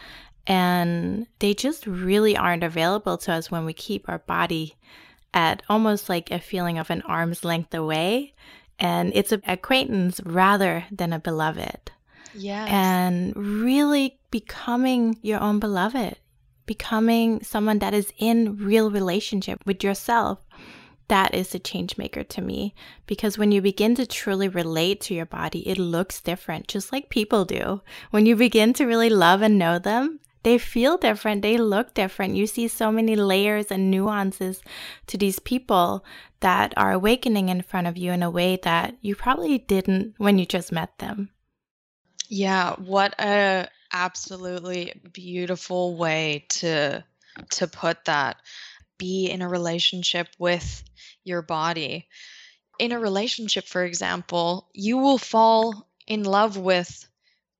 And 0.48 1.28
they 1.40 1.54
just 1.54 1.86
really 1.86 2.36
aren't 2.36 2.64
available 2.64 3.18
to 3.20 3.34
us 3.34 3.52
when 3.52 3.66
we 3.66 3.74
keep 3.74 4.10
our 4.10 4.20
body 4.20 4.76
at 5.34 5.64
almost 5.70 6.10
like 6.10 6.32
a 6.32 6.40
feeling 6.40 6.78
of 6.78 6.90
an 6.90 7.02
arm's 7.04 7.44
length 7.44 7.74
away. 7.74 8.34
And 8.80 9.12
it's 9.14 9.32
an 9.32 9.44
acquaintance 9.46 10.20
rather 10.26 10.86
than 10.92 11.14
a 11.14 11.20
beloved. 11.20 11.92
Yeah. 12.34 12.66
And 12.68 13.36
really 13.36 14.20
becoming 14.32 15.18
your 15.22 15.40
own 15.40 15.60
beloved, 15.60 16.18
becoming 16.66 17.44
someone 17.44 17.80
that 17.80 17.94
is 17.94 18.12
in 18.18 18.58
real 18.58 18.90
relationship 18.90 19.62
with 19.66 19.84
yourself 19.84 20.40
that 21.12 21.36
is 21.36 21.54
a 21.54 21.60
change 21.60 21.98
maker 21.98 22.24
to 22.24 22.42
me 22.42 22.74
because 23.06 23.38
when 23.38 23.52
you 23.52 23.62
begin 23.62 23.96
to 23.96 24.06
truly 24.06 24.48
relate 24.48 25.02
to 25.02 25.14
your 25.14 25.26
body, 25.26 25.68
it 25.68 25.78
looks 25.78 26.22
different, 26.22 26.70
just 26.70 26.94
like 26.94 27.10
people 27.10 27.44
do. 27.44 27.82
When 28.12 28.26
you 28.26 28.38
begin 28.38 28.72
to 28.76 28.86
really 28.86 29.10
love 29.10 29.42
and 29.42 29.60
know 29.60 29.78
them, 29.78 30.22
they 30.44 30.58
feel 30.58 30.98
different, 30.98 31.42
they 31.42 31.58
look 31.58 31.94
different. 31.94 32.38
You 32.38 32.48
see 32.48 32.70
so 32.70 32.94
many 32.94 33.18
layers 33.18 33.66
and 33.72 33.92
nuances 33.92 34.62
to 35.08 35.18
these 35.18 35.40
people 35.40 36.06
that 36.40 36.74
are 36.78 36.94
awakening 36.94 37.50
in 37.50 37.62
front 37.62 37.88
of 37.88 37.98
you 37.98 38.14
in 38.14 38.24
a 38.24 38.32
way 38.32 38.58
that 38.64 38.96
you 39.02 39.14
probably 39.14 39.58
didn't 39.58 40.16
when 40.18 40.40
you 40.40 40.46
just 40.46 40.72
met 40.72 40.98
them. 41.00 41.30
Yeah, 42.30 42.76
what 42.76 43.16
a 43.20 43.68
absolutely 43.92 44.94
beautiful 45.12 45.98
way 45.98 46.46
to 46.62 47.04
to 47.50 47.68
put 47.68 48.06
that. 48.06 48.38
Be 48.98 49.30
in 49.30 49.42
a 49.42 49.50
relationship 49.50 50.30
with 50.40 50.84
your 51.24 51.42
body. 51.42 52.08
In 52.80 52.92
a 52.92 53.00
relationship, 53.00 53.66
for 53.66 53.84
example, 53.84 54.70
you 54.74 54.98
will 54.98 55.18
fall 55.18 55.88
in 56.08 56.24
love 56.24 56.58
with, 56.58 57.08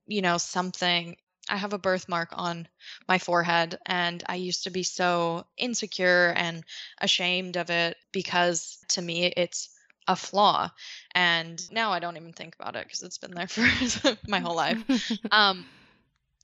you 0.08 0.22
know, 0.22 0.38
something. 0.38 1.16
I 1.50 1.58
have 1.58 1.74
a 1.74 1.78
birthmark 1.80 2.30
on 2.34 2.68
my 3.08 3.18
forehead, 3.18 3.78
and 3.86 4.24
I 4.28 4.36
used 4.36 4.64
to 4.64 4.70
be 4.72 4.84
so 4.84 5.46
insecure 5.58 6.34
and 6.36 6.64
ashamed 7.00 7.58
of 7.58 7.70
it 7.70 7.98
because 8.12 8.78
to 8.90 9.02
me 9.02 9.26
it's 9.26 9.70
a 10.08 10.16
flaw. 10.16 10.70
And 11.14 11.62
now 11.72 11.92
I 11.92 12.00
don't 12.00 12.18
even 12.18 12.34
think 12.34 12.56
about 12.56 12.76
it 12.76 12.86
because 12.86 13.04
it's 13.04 13.18
been 13.18 13.34
there 13.34 13.48
for 13.48 14.18
my 14.28 14.40
whole 14.40 14.56
life. 14.56 14.84
Um, 15.32 15.66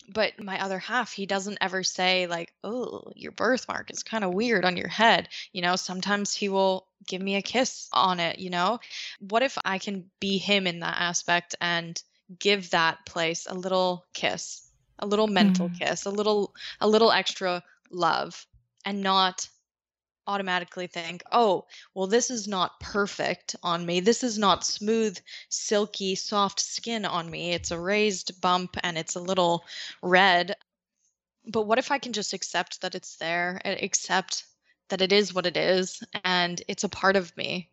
but 0.07 0.41
my 0.41 0.61
other 0.63 0.79
half 0.79 1.11
he 1.11 1.25
doesn't 1.25 1.57
ever 1.61 1.83
say 1.83 2.27
like 2.27 2.53
oh 2.63 3.11
your 3.15 3.31
birthmark 3.31 3.91
is 3.91 4.03
kind 4.03 4.23
of 4.23 4.33
weird 4.33 4.65
on 4.65 4.77
your 4.77 4.87
head 4.87 5.27
you 5.51 5.61
know 5.61 5.75
sometimes 5.75 6.33
he 6.33 6.49
will 6.49 6.87
give 7.05 7.21
me 7.21 7.35
a 7.35 7.41
kiss 7.41 7.87
on 7.91 8.19
it 8.19 8.39
you 8.39 8.49
know 8.49 8.79
what 9.19 9.43
if 9.43 9.57
i 9.65 9.77
can 9.77 10.09
be 10.19 10.37
him 10.37 10.67
in 10.67 10.79
that 10.79 10.95
aspect 10.99 11.55
and 11.61 12.01
give 12.39 12.69
that 12.71 13.05
place 13.05 13.47
a 13.49 13.53
little 13.53 14.05
kiss 14.13 14.69
a 14.99 15.05
little 15.07 15.27
mental 15.27 15.69
mm. 15.69 15.79
kiss 15.79 16.05
a 16.05 16.09
little 16.09 16.53
a 16.81 16.87
little 16.87 17.11
extra 17.11 17.63
love 17.91 18.45
and 18.85 19.01
not 19.01 19.47
automatically 20.27 20.87
think, 20.87 21.23
oh, 21.31 21.65
well, 21.93 22.07
this 22.07 22.29
is 22.29 22.47
not 22.47 22.79
perfect 22.79 23.55
on 23.63 23.85
me. 23.85 23.99
This 24.01 24.23
is 24.23 24.37
not 24.37 24.65
smooth, 24.65 25.17
silky, 25.49 26.15
soft 26.15 26.59
skin 26.59 27.05
on 27.05 27.29
me. 27.29 27.53
It's 27.53 27.71
a 27.71 27.79
raised 27.79 28.41
bump 28.41 28.77
and 28.83 28.97
it's 28.97 29.15
a 29.15 29.21
little 29.21 29.63
red. 30.01 30.55
But 31.45 31.63
what 31.63 31.79
if 31.79 31.91
I 31.91 31.97
can 31.97 32.13
just 32.13 32.33
accept 32.33 32.81
that 32.81 32.93
it's 32.93 33.15
there, 33.15 33.61
accept 33.63 34.45
that 34.89 35.01
it 35.01 35.11
is 35.11 35.33
what 35.33 35.45
it 35.45 35.57
is, 35.57 36.03
and 36.23 36.61
it's 36.67 36.83
a 36.83 36.89
part 36.89 37.15
of 37.15 37.35
me? 37.37 37.69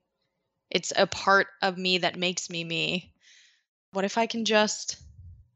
It's 0.71 0.93
a 0.97 1.07
part 1.07 1.49
of 1.61 1.77
me 1.77 1.99
that 1.99 2.17
makes 2.17 2.49
me 2.49 2.65
me. 2.65 3.13
What 3.93 4.05
if 4.05 4.17
I 4.19 4.27
can 4.27 4.45
just 4.45 4.97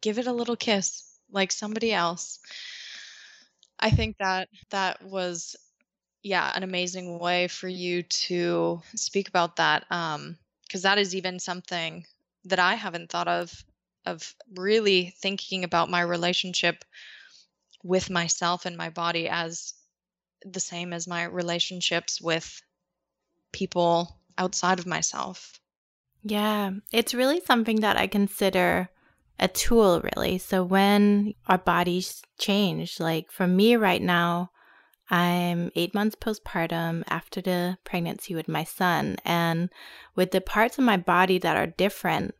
give 0.00 0.18
it 0.18 0.26
a 0.26 0.32
little 0.32 0.56
kiss 0.56 1.18
like 1.30 1.52
somebody 1.52 1.92
else? 1.92 2.38
I 3.80 3.90
think 3.90 4.18
that 4.18 4.48
that 4.70 5.02
was 5.02 5.56
yeah, 6.28 6.52
an 6.54 6.62
amazing 6.62 7.18
way 7.18 7.48
for 7.48 7.68
you 7.68 8.02
to 8.02 8.82
speak 8.94 9.28
about 9.28 9.56
that. 9.56 9.86
Um, 9.90 10.36
because 10.62 10.82
that 10.82 10.98
is 10.98 11.14
even 11.14 11.38
something 11.38 12.04
that 12.44 12.58
I 12.58 12.74
haven't 12.74 13.10
thought 13.10 13.28
of 13.28 13.64
of 14.04 14.34
really 14.54 15.14
thinking 15.20 15.64
about 15.64 15.90
my 15.90 16.02
relationship 16.02 16.84
with 17.82 18.10
myself 18.10 18.66
and 18.66 18.76
my 18.76 18.90
body 18.90 19.28
as 19.28 19.72
the 20.44 20.60
same 20.60 20.92
as 20.92 21.06
my 21.08 21.24
relationships 21.24 22.20
with 22.20 22.62
people 23.52 24.18
outside 24.36 24.78
of 24.78 24.86
myself. 24.86 25.58
Yeah, 26.22 26.72
it's 26.92 27.14
really 27.14 27.40
something 27.40 27.80
that 27.80 27.96
I 27.96 28.06
consider 28.06 28.90
a 29.38 29.48
tool, 29.48 30.02
really. 30.02 30.36
So 30.36 30.62
when 30.62 31.34
our 31.46 31.58
bodies 31.58 32.22
change, 32.38 33.00
like 33.00 33.30
for 33.30 33.46
me 33.46 33.76
right 33.76 34.02
now, 34.02 34.50
I'm 35.10 35.70
eight 35.74 35.94
months 35.94 36.16
postpartum 36.16 37.02
after 37.08 37.40
the 37.40 37.78
pregnancy 37.84 38.34
with 38.34 38.48
my 38.48 38.64
son. 38.64 39.16
And 39.24 39.70
with 40.14 40.32
the 40.32 40.40
parts 40.40 40.78
of 40.78 40.84
my 40.84 40.96
body 40.96 41.38
that 41.38 41.56
are 41.56 41.66
different, 41.66 42.34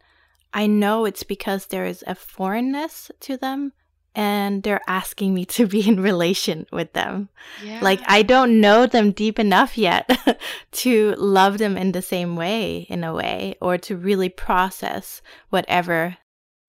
I 0.52 0.66
know 0.66 1.04
it's 1.04 1.22
because 1.22 1.66
there 1.66 1.86
is 1.86 2.04
a 2.06 2.14
foreignness 2.14 3.10
to 3.20 3.36
them 3.36 3.72
and 4.14 4.62
they're 4.64 4.80
asking 4.88 5.32
me 5.32 5.44
to 5.56 5.66
be 5.66 5.88
in 5.88 6.02
relation 6.02 6.66
with 6.72 6.92
them. 6.92 7.28
Yeah. 7.64 7.80
Like 7.80 8.00
I 8.06 8.22
don't 8.22 8.60
know 8.60 8.86
them 8.86 9.12
deep 9.12 9.38
enough 9.38 9.78
yet 9.78 10.10
to 10.72 11.14
love 11.16 11.58
them 11.58 11.76
in 11.76 11.92
the 11.92 12.02
same 12.02 12.36
way, 12.36 12.86
in 12.90 13.04
a 13.04 13.14
way, 13.14 13.56
or 13.60 13.78
to 13.78 13.96
really 13.96 14.28
process 14.28 15.22
whatever 15.50 16.18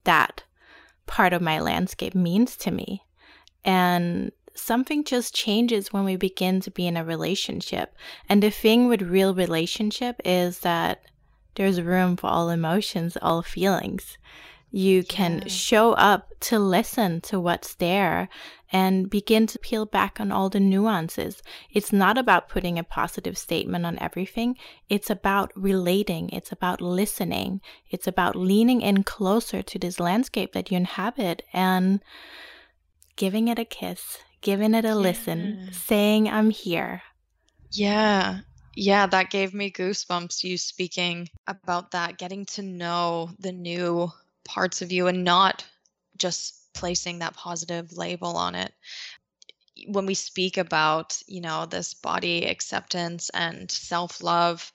that 0.04 0.43
part 1.08 1.34
of 1.34 1.41
my 1.41 1.60
landscape 1.60 2.16
means 2.16 2.56
to 2.58 2.72
me. 2.72 3.04
And 3.66 4.32
something 4.60 5.03
just 5.03 5.34
changes 5.34 5.91
when 5.93 6.03
we 6.03 6.16
begin 6.16 6.62
to 6.62 6.72
be 6.72 6.88
in 6.88 6.97
a 6.97 7.03
relationship. 7.03 7.95
And 8.28 8.43
the 8.43 8.51
thing 8.51 8.88
with 8.88 9.01
real 9.01 9.34
relationship 9.34 10.22
is 10.24 10.60
that 10.60 11.03
there's 11.55 11.82
room 11.82 12.16
for 12.16 12.28
all 12.28 12.49
emotions, 12.49 13.18
all 13.22 13.41
feelings. 13.41 14.18
You 14.72 15.03
can 15.03 15.39
yeah. 15.39 15.47
show 15.47 15.93
up 15.93 16.30
to 16.41 16.60
listen 16.60 17.22
to 17.22 17.39
what's 17.39 17.74
there 17.76 18.30
and 18.72 19.10
begin 19.10 19.47
to 19.47 19.57
peel 19.57 19.86
back 19.86 20.20
on 20.20 20.32
all 20.32 20.49
the 20.49 20.60
nuances. 20.60 21.41
It's 21.72 21.91
not 21.91 22.18
about 22.20 22.49
putting 22.49 22.78
a 22.78 22.84
positive 22.84 23.38
statement 23.38 23.86
on 23.86 23.97
everything. 23.99 24.57
It's 24.88 25.10
about 25.10 25.51
relating. 25.55 26.30
It's 26.30 26.51
about 26.51 26.82
listening. 26.82 27.62
It's 27.89 28.07
about 28.07 28.36
leaning 28.36 28.82
in 28.82 29.03
closer 29.03 29.64
to 29.64 29.80
this 29.80 29.99
landscape 29.99 30.53
that 30.53 30.70
you 30.70 30.78
inhabit 30.78 31.41
and 31.51 31.99
giving 33.16 33.47
it 33.47 33.57
a 33.57 33.66
kiss, 33.66 34.20
giving 34.42 34.74
it 34.74 34.86
a 34.86 34.96
listen, 34.96 35.68
mm. 35.70 35.74
saying, 35.74 36.30
I'm 36.30 36.50
here. 36.50 37.02
Yeah. 37.72 38.40
Yeah, 38.76 39.08
that 39.08 39.30
gave 39.30 39.54
me 39.54 39.72
goosebumps, 39.72 40.44
you 40.44 40.58
speaking 40.58 41.30
about 41.48 41.92
that, 41.92 42.18
getting 42.18 42.46
to 42.48 42.62
know 42.62 43.32
the 43.40 43.52
new 43.52 44.10
parts 44.46 44.82
of 44.82 44.92
you 44.92 45.08
and 45.08 45.24
not 45.24 45.66
just 46.18 46.74
placing 46.74 47.20
that 47.20 47.36
positive 47.36 47.98
label 47.98 48.38
on 48.38 48.56
it. 48.56 48.74
When 49.88 50.06
we 50.06 50.14
speak 50.14 50.58
about, 50.58 51.22
you 51.28 51.42
know, 51.42 51.66
this 51.66 51.94
body 51.94 52.46
acceptance 52.46 53.30
and 53.34 53.70
self 53.70 54.22
love 54.22 54.72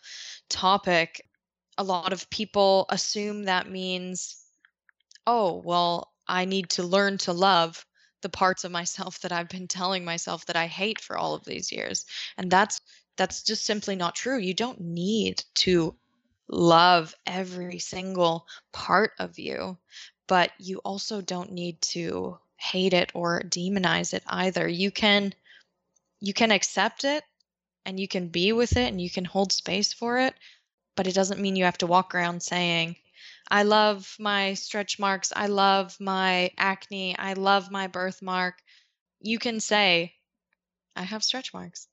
topic, 0.49 1.27
a 1.79 1.85
lot 1.85 2.12
of 2.12 2.29
people 2.31 2.87
assume 2.89 3.45
that 3.45 3.71
means, 3.71 4.37
oh, 5.27 5.62
well, 5.65 6.12
I 6.27 6.45
need 6.45 6.71
to 6.71 6.83
learn 6.83 7.19
to 7.19 7.33
love 7.33 7.85
the 8.25 8.29
parts 8.31 8.64
of 8.64 8.72
myself 8.72 9.20
that 9.20 9.33
I've 9.33 9.51
been 9.51 9.68
telling 9.68 10.03
myself 10.03 10.47
that 10.47 10.57
I 10.57 10.66
hate 10.66 10.99
for 10.99 11.18
all 11.18 11.35
of 11.35 11.45
these 11.45 11.70
years. 11.70 12.07
And 12.39 12.51
that's 12.51 12.81
that's 13.16 13.43
just 13.43 13.66
simply 13.66 13.95
not 13.95 14.14
true. 14.16 14.39
You 14.39 14.55
don't 14.55 14.81
need 14.81 15.45
to 15.57 15.95
love 16.49 17.14
every 17.27 17.79
single 17.79 18.47
part 18.72 19.12
of 19.18 19.39
you, 19.39 19.77
but 20.27 20.53
you 20.59 20.79
also 20.79 21.20
don't 21.20 21.53
need 21.53 21.81
to 21.83 22.39
hate 22.57 22.95
it 22.95 23.12
or 23.14 23.43
demonize 23.43 24.14
it 24.14 24.25
either. 24.27 24.66
You 24.66 24.91
can 24.91 25.35
you 26.20 26.33
can 26.33 26.51
accept 26.51 27.05
it 27.05 27.22
and 27.85 28.01
you 28.01 28.09
can 28.09 28.29
be 28.29 28.53
with 28.53 28.79
it 28.79 28.89
and 28.89 28.99
you 29.01 29.11
can 29.11 29.27
hold 29.27 29.53
space 29.53 29.93
for 29.93 30.18
it, 30.18 30.35
but 30.97 31.07
it 31.07 31.14
doesn't 31.14 31.41
mean 31.41 31.57
you 31.57 31.64
have 31.64 31.79
to 31.79 31.87
walk 31.87 32.14
around 32.14 32.43
saying, 32.43 32.97
I 33.51 33.63
love 33.63 34.17
my 34.19 34.55
stretch 34.55 34.99
marks. 34.99 35.33
I 35.35 35.47
love 35.47 35.97
my 36.01 36.51
acne. 36.57 37.17
I 37.19 37.35
love 37.35 37.71
my 37.71 37.87
birthmark. 37.87 38.63
You 39.21 39.39
can 39.39 39.61
say, 39.61 40.15
I 40.97 41.03
have 41.03 41.23
stretch 41.23 41.53
marks. 41.53 41.89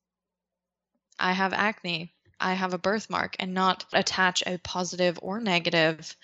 I 1.19 1.33
have 1.33 1.53
acne. 1.53 2.13
I 2.39 2.53
have 2.53 2.73
a 2.73 2.79
birthmark 2.79 3.35
and 3.39 3.53
not 3.53 3.85
attach 3.93 4.43
a 4.45 4.57
positive 4.57 5.19
or 5.21 5.39
negative 5.39 6.15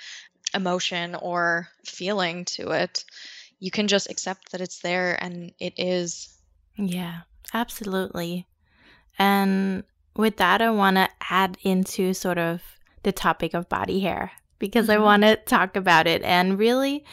emotion 0.54 1.14
or 1.14 1.68
feeling 1.86 2.46
to 2.46 2.72
it. 2.72 3.04
You 3.60 3.70
can 3.70 3.88
just 3.88 4.10
accept 4.10 4.52
that 4.52 4.62
it's 4.62 4.80
there 4.80 5.22
and 5.22 5.52
it 5.60 5.74
is. 5.78 6.30
Yeah, 6.78 7.22
absolutely. 7.54 8.48
And 9.20 9.84
with 10.16 10.38
that, 10.38 10.62
I 10.62 10.72
want 10.72 10.96
to 10.96 11.10
add 11.30 11.58
into 11.62 12.14
sort 12.14 12.38
of 12.38 12.62
the 13.04 13.12
topic 13.12 13.54
of 13.54 13.70
body 13.70 14.00
hair 14.00 14.32
because 14.60 14.88
mm-hmm. 14.88 15.02
I 15.02 15.06
want 15.06 15.24
to 15.24 15.36
talk 15.36 15.76
about 15.76 16.08
it 16.08 16.22
and 16.24 16.58
really 16.58 17.04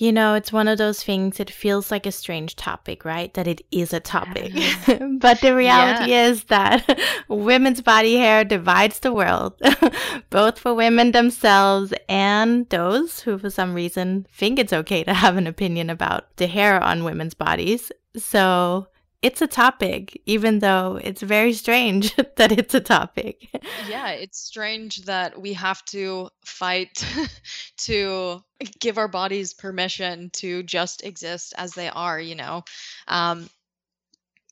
you 0.00 0.12
know, 0.12 0.32
it's 0.32 0.50
one 0.50 0.66
of 0.66 0.78
those 0.78 1.04
things, 1.04 1.40
it 1.40 1.50
feels 1.50 1.90
like 1.90 2.06
a 2.06 2.12
strange 2.12 2.56
topic, 2.56 3.04
right? 3.04 3.34
That 3.34 3.46
it 3.46 3.60
is 3.70 3.92
a 3.92 4.00
topic. 4.00 4.50
Yeah. 4.54 4.98
but 5.18 5.42
the 5.42 5.54
reality 5.54 6.12
yeah. 6.12 6.24
is 6.24 6.44
that 6.44 6.98
women's 7.28 7.82
body 7.82 8.16
hair 8.16 8.42
divides 8.42 9.00
the 9.00 9.12
world, 9.12 9.60
both 10.30 10.58
for 10.58 10.72
women 10.72 11.12
themselves 11.12 11.92
and 12.08 12.66
those 12.70 13.20
who, 13.20 13.36
for 13.36 13.50
some 13.50 13.74
reason, 13.74 14.26
think 14.32 14.58
it's 14.58 14.72
okay 14.72 15.04
to 15.04 15.12
have 15.12 15.36
an 15.36 15.46
opinion 15.46 15.90
about 15.90 16.34
the 16.38 16.46
hair 16.46 16.82
on 16.82 17.04
women's 17.04 17.34
bodies. 17.34 17.92
So, 18.16 18.86
it's 19.22 19.42
a 19.42 19.46
topic, 19.46 20.20
even 20.24 20.60
though 20.60 20.98
it's 21.02 21.20
very 21.20 21.52
strange 21.52 22.14
that 22.36 22.52
it's 22.52 22.74
a 22.74 22.80
topic. 22.80 23.48
Yeah, 23.88 24.10
it's 24.10 24.38
strange 24.38 25.04
that 25.04 25.40
we 25.40 25.52
have 25.54 25.84
to 25.86 26.30
fight 26.44 27.04
to 27.78 28.42
give 28.78 28.96
our 28.96 29.08
bodies 29.08 29.52
permission 29.52 30.30
to 30.34 30.62
just 30.62 31.04
exist 31.04 31.52
as 31.56 31.74
they 31.74 31.88
are, 31.88 32.18
you 32.18 32.34
know. 32.34 32.64
Um, 33.08 33.50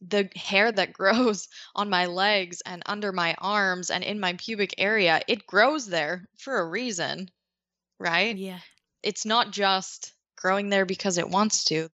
the 0.02 0.28
hair 0.36 0.70
that 0.70 0.92
grows 0.92 1.48
on 1.74 1.88
my 1.88 2.06
legs 2.06 2.60
and 2.66 2.82
under 2.84 3.10
my 3.10 3.34
arms 3.38 3.90
and 3.90 4.04
in 4.04 4.20
my 4.20 4.34
pubic 4.34 4.74
area, 4.76 5.22
it 5.28 5.46
grows 5.46 5.86
there 5.86 6.28
for 6.36 6.58
a 6.58 6.68
reason, 6.68 7.30
right? 7.98 8.36
Yeah. 8.36 8.58
It's 9.02 9.24
not 9.24 9.50
just 9.50 10.12
growing 10.36 10.68
there 10.68 10.84
because 10.84 11.16
it 11.16 11.28
wants 11.28 11.64
to. 11.64 11.88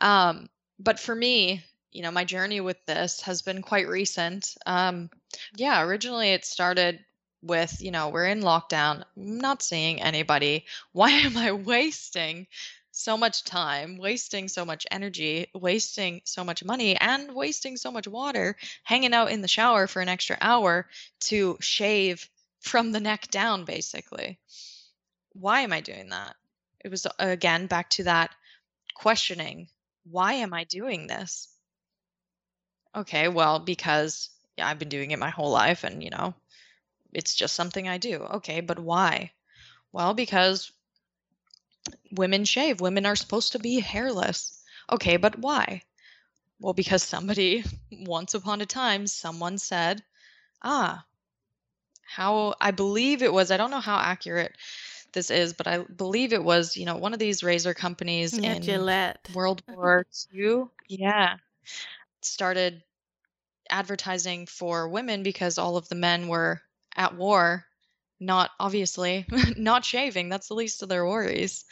Um, 0.00 0.48
but 0.78 0.98
for 1.00 1.14
me, 1.14 1.62
you 1.92 2.02
know, 2.02 2.10
my 2.10 2.24
journey 2.24 2.60
with 2.60 2.84
this 2.86 3.20
has 3.22 3.42
been 3.42 3.62
quite 3.62 3.88
recent. 3.88 4.56
Um, 4.66 5.10
yeah, 5.56 5.82
originally 5.82 6.30
it 6.30 6.44
started 6.44 7.04
with, 7.42 7.80
you 7.80 7.90
know, 7.90 8.08
we're 8.08 8.26
in 8.26 8.40
lockdown, 8.40 9.04
I'm 9.16 9.38
not 9.38 9.62
seeing 9.62 10.00
anybody. 10.00 10.66
Why 10.92 11.10
am 11.10 11.36
I 11.36 11.52
wasting 11.52 12.46
so 12.90 13.16
much 13.16 13.44
time, 13.44 13.96
wasting 13.96 14.48
so 14.48 14.64
much 14.64 14.86
energy, 14.90 15.46
wasting 15.54 16.20
so 16.24 16.44
much 16.44 16.62
money, 16.64 16.96
and 16.96 17.34
wasting 17.34 17.76
so 17.76 17.90
much 17.90 18.06
water 18.06 18.56
hanging 18.84 19.14
out 19.14 19.30
in 19.30 19.40
the 19.40 19.48
shower 19.48 19.86
for 19.86 20.02
an 20.02 20.08
extra 20.08 20.36
hour 20.40 20.86
to 21.20 21.56
shave 21.60 22.28
from 22.60 22.92
the 22.92 23.00
neck 23.00 23.28
down, 23.30 23.64
basically? 23.64 24.38
Why 25.32 25.60
am 25.60 25.72
I 25.72 25.80
doing 25.80 26.10
that? 26.10 26.36
It 26.84 26.90
was, 26.90 27.06
again, 27.18 27.66
back 27.66 27.90
to 27.90 28.04
that 28.04 28.34
questioning 28.94 29.68
why 30.04 30.34
am 30.34 30.52
I 30.52 30.64
doing 30.64 31.06
this? 31.06 31.48
Okay, 32.94 33.28
well, 33.28 33.58
because 33.58 34.30
yeah, 34.56 34.68
I've 34.68 34.78
been 34.78 34.88
doing 34.88 35.10
it 35.10 35.18
my 35.18 35.30
whole 35.30 35.50
life 35.50 35.84
and, 35.84 36.02
you 36.02 36.10
know, 36.10 36.34
it's 37.12 37.34
just 37.34 37.54
something 37.54 37.88
I 37.88 37.98
do. 37.98 38.22
Okay, 38.22 38.60
but 38.60 38.78
why? 38.78 39.32
Well, 39.92 40.14
because 40.14 40.72
women 42.12 42.44
shave. 42.44 42.80
Women 42.80 43.06
are 43.06 43.16
supposed 43.16 43.52
to 43.52 43.58
be 43.58 43.80
hairless. 43.80 44.62
Okay, 44.90 45.16
but 45.16 45.38
why? 45.38 45.82
Well, 46.60 46.74
because 46.74 47.02
somebody, 47.02 47.64
once 47.92 48.34
upon 48.34 48.60
a 48.60 48.66
time, 48.66 49.06
someone 49.06 49.58
said, 49.58 50.02
ah, 50.62 51.04
how 52.04 52.54
I 52.60 52.72
believe 52.72 53.22
it 53.22 53.32
was, 53.32 53.50
I 53.50 53.56
don't 53.56 53.70
know 53.70 53.80
how 53.80 53.96
accurate 53.96 54.54
this 55.12 55.30
is, 55.30 55.54
but 55.54 55.66
I 55.66 55.78
believe 55.78 56.32
it 56.32 56.44
was, 56.44 56.76
you 56.76 56.84
know, 56.84 56.96
one 56.96 57.14
of 57.14 57.18
these 57.18 57.42
razor 57.42 57.74
companies 57.74 58.38
yeah, 58.38 58.54
in 58.54 58.62
Gillette. 58.62 59.28
World 59.34 59.62
War 59.68 60.04
II. 60.34 60.64
Yeah 60.88 61.36
started 62.24 62.82
advertising 63.70 64.46
for 64.46 64.88
women 64.88 65.22
because 65.22 65.58
all 65.58 65.76
of 65.76 65.88
the 65.88 65.94
men 65.94 66.28
were 66.28 66.60
at 66.96 67.16
war 67.16 67.64
not 68.20 68.50
obviously 68.60 69.26
not 69.56 69.84
shaving 69.84 70.28
that's 70.28 70.48
the 70.48 70.54
least 70.54 70.82
of 70.82 70.88
their 70.88 71.04
worries. 71.04 71.64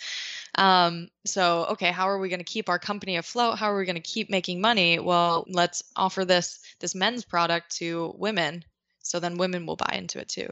Um, 0.57 1.09
so 1.24 1.66
okay 1.70 1.92
how 1.92 2.09
are 2.09 2.18
we 2.18 2.28
going 2.28 2.40
to 2.40 2.44
keep 2.44 2.68
our 2.68 2.78
company 2.78 3.16
afloat? 3.16 3.59
How 3.59 3.70
are 3.70 3.78
we 3.78 3.84
going 3.84 3.94
to 3.94 4.01
keep 4.01 4.30
making 4.30 4.61
money? 4.61 4.98
Well 4.98 5.44
let's 5.48 5.82
offer 5.94 6.24
this 6.24 6.61
this 6.80 6.94
men's 6.94 7.24
product 7.24 7.76
to 7.76 8.14
women 8.16 8.64
so 9.03 9.20
then 9.20 9.38
women 9.38 9.64
will 9.66 9.76
buy 9.76 9.94
into 9.94 10.18
it 10.18 10.28
too. 10.28 10.48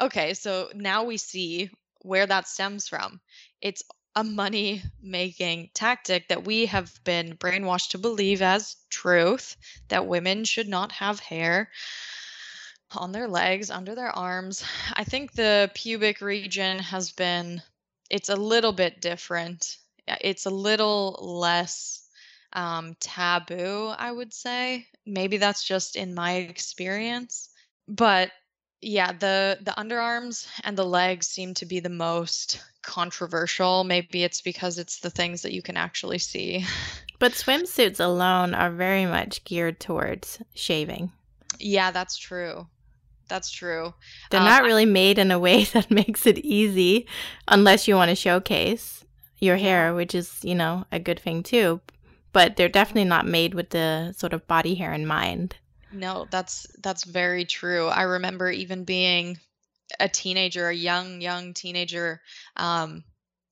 Okay 0.00 0.34
so 0.34 0.70
now 0.74 1.04
we 1.04 1.16
see 1.16 1.70
where 2.02 2.26
that 2.26 2.46
stems 2.46 2.86
from. 2.86 3.20
It's 3.62 3.82
a 4.16 4.24
money 4.24 4.82
making 5.02 5.70
tactic 5.74 6.28
that 6.28 6.44
we 6.44 6.66
have 6.66 7.02
been 7.04 7.36
brainwashed 7.36 7.90
to 7.90 7.98
believe 7.98 8.42
as 8.42 8.76
truth 8.90 9.56
that 9.88 10.06
women 10.06 10.44
should 10.44 10.68
not 10.68 10.92
have 10.92 11.18
hair 11.20 11.70
on 12.92 13.12
their 13.12 13.28
legs, 13.28 13.70
under 13.70 13.94
their 13.94 14.10
arms. 14.10 14.64
I 14.92 15.04
think 15.04 15.32
the 15.32 15.70
pubic 15.74 16.20
region 16.20 16.78
has 16.78 17.10
been, 17.10 17.62
it's 18.10 18.28
a 18.28 18.36
little 18.36 18.72
bit 18.72 19.00
different. 19.00 19.76
It's 20.06 20.46
a 20.46 20.50
little 20.50 21.18
less 21.20 22.06
um, 22.52 22.94
taboo, 23.00 23.88
I 23.88 24.12
would 24.12 24.32
say. 24.32 24.86
Maybe 25.04 25.38
that's 25.38 25.64
just 25.64 25.96
in 25.96 26.14
my 26.14 26.34
experience. 26.34 27.48
But 27.88 28.30
yeah, 28.80 29.12
the 29.12 29.58
the 29.62 29.72
underarms 29.72 30.46
and 30.62 30.76
the 30.76 30.84
legs 30.84 31.26
seem 31.26 31.54
to 31.54 31.66
be 31.66 31.80
the 31.80 31.88
most 31.88 32.60
controversial. 32.84 33.84
Maybe 33.84 34.24
it's 34.24 34.40
because 34.40 34.78
it's 34.78 35.00
the 35.00 35.10
things 35.10 35.42
that 35.42 35.52
you 35.52 35.62
can 35.62 35.76
actually 35.76 36.18
see. 36.18 36.64
But 37.20 37.32
swimsuits 37.32 38.00
alone 38.00 38.54
are 38.54 38.70
very 38.70 39.06
much 39.06 39.44
geared 39.44 39.78
towards 39.78 40.40
shaving. 40.52 41.12
Yeah, 41.58 41.92
that's 41.92 42.18
true. 42.18 42.66
That's 43.28 43.50
true. 43.50 43.94
They're 44.30 44.40
um, 44.40 44.46
not 44.46 44.64
really 44.64 44.84
made 44.84 45.18
in 45.18 45.30
a 45.30 45.38
way 45.38 45.64
that 45.72 45.90
makes 45.90 46.26
it 46.26 46.38
easy 46.38 47.06
unless 47.48 47.88
you 47.88 47.94
want 47.94 48.10
to 48.10 48.14
showcase 48.14 49.04
your 49.38 49.56
hair, 49.56 49.94
which 49.94 50.14
is, 50.14 50.40
you 50.42 50.54
know, 50.54 50.84
a 50.92 50.98
good 50.98 51.20
thing 51.20 51.42
too. 51.42 51.80
But 52.32 52.56
they're 52.56 52.68
definitely 52.68 53.04
not 53.08 53.26
made 53.26 53.54
with 53.54 53.70
the 53.70 54.12
sort 54.16 54.32
of 54.32 54.46
body 54.46 54.74
hair 54.74 54.92
in 54.92 55.06
mind. 55.06 55.56
No, 55.92 56.26
that's 56.30 56.66
that's 56.82 57.04
very 57.04 57.44
true. 57.44 57.86
I 57.86 58.02
remember 58.02 58.50
even 58.50 58.84
being 58.84 59.38
a 60.00 60.08
teenager, 60.08 60.68
a 60.68 60.74
young 60.74 61.20
young 61.20 61.54
teenager, 61.54 62.20
um, 62.56 63.04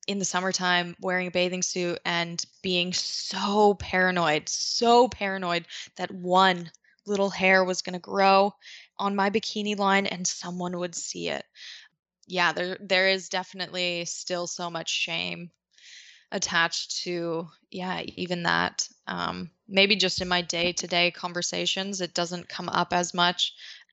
in 0.07 0.18
the 0.18 0.24
summertime 0.24 0.97
wearing 1.01 1.28
a 1.28 1.30
bathing 1.30 1.62
suit 1.62 1.99
and 2.05 2.45
being 2.62 2.93
so 2.93 3.74
paranoid, 3.74 4.49
so 4.49 5.09
paranoid 5.09 5.66
that 5.97 6.11
one 6.11 6.70
little 7.07 7.30
hair 7.30 7.64
was 7.64 7.83
going 7.83 7.95
to 7.95 7.99
grow 7.99 8.53
on 8.99 9.16
my 9.16 9.30
bikini 9.30 9.76
line 9.76 10.07
and 10.07 10.26
someone 10.26 10.78
would 10.78 10.95
see 10.95 11.28
it. 11.28 11.45
Yeah, 12.26 12.53
there 12.53 12.78
there 12.80 13.09
is 13.09 13.28
definitely 13.28 14.05
still 14.05 14.47
so 14.47 14.70
much 14.70 14.91
shame 14.91 15.51
attached 16.33 17.03
to 17.03 17.47
yeah 17.70 18.01
even 18.16 18.45
that 18.45 18.89
um, 19.07 19.51
maybe 19.68 19.97
just 19.97 20.22
in 20.22 20.28
my 20.28 20.41
day-to-day 20.41 21.11
conversations 21.11 22.01
it 22.01 22.14
doesn't 22.14 22.49
come 22.49 22.70
up 22.70 22.93
as 22.93 23.12
much 23.12 23.53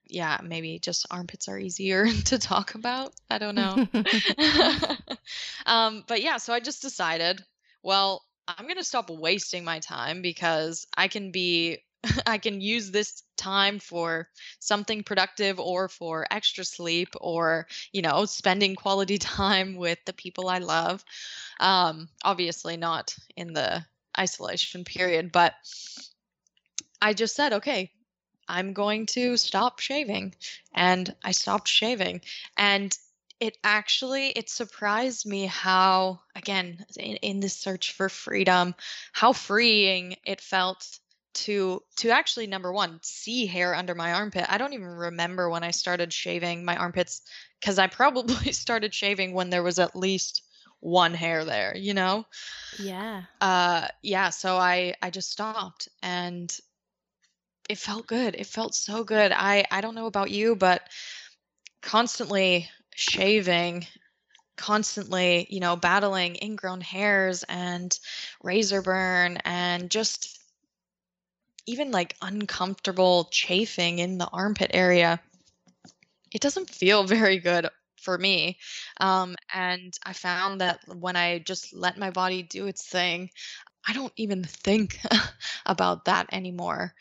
yeah 0.10 0.40
maybe 0.44 0.80
just 0.80 1.06
armpits 1.12 1.48
are 1.48 1.58
easier 1.58 2.08
to 2.26 2.38
talk 2.38 2.76
about 2.76 3.14
i 3.30 3.38
don't 3.38 3.56
know 3.56 3.88
um, 5.66 6.04
but 6.08 6.22
yeah 6.22 6.38
so 6.38 6.54
i 6.54 6.60
just 6.60 6.82
decided 6.82 7.44
well 7.84 8.24
i'm 8.48 8.66
going 8.66 8.78
to 8.78 8.84
stop 8.84 9.10
wasting 9.10 9.64
my 9.64 9.80
time 9.80 10.22
because 10.22 10.88
i 10.98 11.08
can 11.08 11.32
be 11.32 11.80
I 12.26 12.38
can 12.38 12.62
use 12.62 12.92
this 12.92 13.24
time 13.36 13.80
for 13.80 14.30
something 14.60 15.04
productive 15.04 15.60
or 15.60 15.90
for 15.90 16.26
extra 16.32 16.64
sleep 16.64 17.10
or, 17.20 17.68
you 17.92 18.02
know, 18.02 18.26
spending 18.26 18.76
quality 18.76 19.18
time 19.18 19.76
with 19.76 20.00
the 20.06 20.14
people 20.14 20.48
I 20.48 20.60
love. 20.60 21.04
Um, 21.60 22.08
obviously, 22.24 22.78
not 22.78 23.16
in 23.36 23.54
the 23.54 23.86
isolation 24.18 24.86
period, 24.86 25.32
but 25.32 25.54
I 27.02 27.14
just 27.14 27.36
said, 27.36 27.54
okay, 27.54 27.92
I'm 28.50 28.74
going 28.74 29.06
to 29.08 29.38
stop 29.38 29.80
shaving. 29.80 30.36
And 30.74 31.16
I 31.24 31.32
stopped 31.32 31.68
shaving. 31.68 32.22
And 32.58 32.98
it 33.40 33.58
actually 33.64 34.28
it 34.30 34.50
surprised 34.50 35.26
me 35.26 35.46
how 35.46 36.20
again 36.36 36.86
in, 36.98 37.16
in 37.18 37.40
this 37.40 37.56
search 37.56 37.94
for 37.94 38.10
freedom 38.10 38.76
how 39.14 39.32
freeing 39.32 40.16
it 40.26 40.42
felt 40.42 41.00
to 41.34 41.82
to 41.96 42.10
actually 42.10 42.48
number 42.48 42.72
one 42.72 43.00
see 43.02 43.46
hair 43.46 43.74
under 43.74 43.96
my 43.96 44.14
armpit 44.14 44.46
i 44.50 44.58
don't 44.58 44.74
even 44.74 44.88
remember 44.88 45.50
when 45.50 45.64
i 45.64 45.72
started 45.72 46.12
shaving 46.12 46.66
my 46.66 46.76
armpits 46.76 47.22
because 47.60 47.80
i 47.80 47.88
probably 47.88 48.52
started 48.52 48.94
shaving 48.94 49.34
when 49.34 49.50
there 49.50 49.64
was 49.64 49.80
at 49.80 49.96
least 49.96 50.44
one 50.82 51.14
hair 51.14 51.46
there 51.46 51.76
you 51.78 51.94
know 51.94 52.26
yeah 52.78 53.24
uh 53.42 53.88
yeah 54.02 54.30
so 54.30 54.58
i 54.58 54.94
i 55.02 55.10
just 55.10 55.30
stopped 55.30 55.88
and 56.02 56.60
it 57.70 57.78
felt 57.78 58.08
good 58.08 58.36
it 58.36 58.48
felt 58.48 58.76
so 58.76 59.04
good 59.04 59.32
i 59.32 59.64
i 59.72 59.80
don't 59.82 59.96
know 59.96 60.08
about 60.08 60.32
you 60.32 60.56
but 60.56 60.82
constantly 61.82 62.70
shaving 62.96 63.86
constantly 64.58 65.48
you 65.50 65.62
know 65.62 65.76
battling 65.78 66.36
ingrown 66.42 66.82
hairs 66.82 67.44
and 67.48 67.98
razor 68.44 68.82
burn 68.82 69.38
and 69.46 69.90
just 69.90 70.40
even 71.66 71.92
like 71.92 72.16
uncomfortable 72.22 73.30
chafing 73.32 74.00
in 74.00 74.18
the 74.18 74.28
armpit 74.28 74.72
area 74.74 75.22
it 76.32 76.42
doesn't 76.42 76.70
feel 76.70 77.04
very 77.06 77.40
good 77.40 77.70
for 77.98 78.18
me. 78.18 78.58
Um, 79.00 79.36
and 79.54 79.94
I 80.06 80.14
found 80.14 80.62
that 80.62 80.80
when 80.88 81.16
I 81.16 81.40
just 81.40 81.74
let 81.74 81.98
my 81.98 82.12
body 82.12 82.44
do 82.44 82.68
its 82.68 82.88
thing, 82.88 83.30
I 83.88 83.94
don't 83.94 84.14
even 84.16 84.44
think 84.44 85.00
about 85.66 86.06
that 86.06 86.28
anymore. 86.32 86.94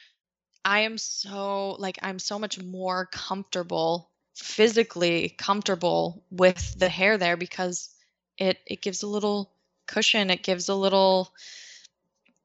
I 0.65 0.81
am 0.81 0.99
so 0.99 1.73
like 1.79 1.99
I'm 2.03 2.19
so 2.19 2.39
much 2.39 2.61
more 2.61 3.07
comfortable 3.07 4.11
physically 4.35 5.31
comfortable 5.31 6.23
with 6.31 6.79
the 6.79 6.89
hair 6.89 7.19
there 7.19 7.37
because 7.37 7.91
it 8.37 8.59
it 8.67 8.83
gives 8.83 9.03
a 9.03 9.09
little 9.09 9.51
cushion, 9.87 10.31
it 10.31 10.43
gives 10.43 10.69
a 10.69 10.75
little 10.75 11.33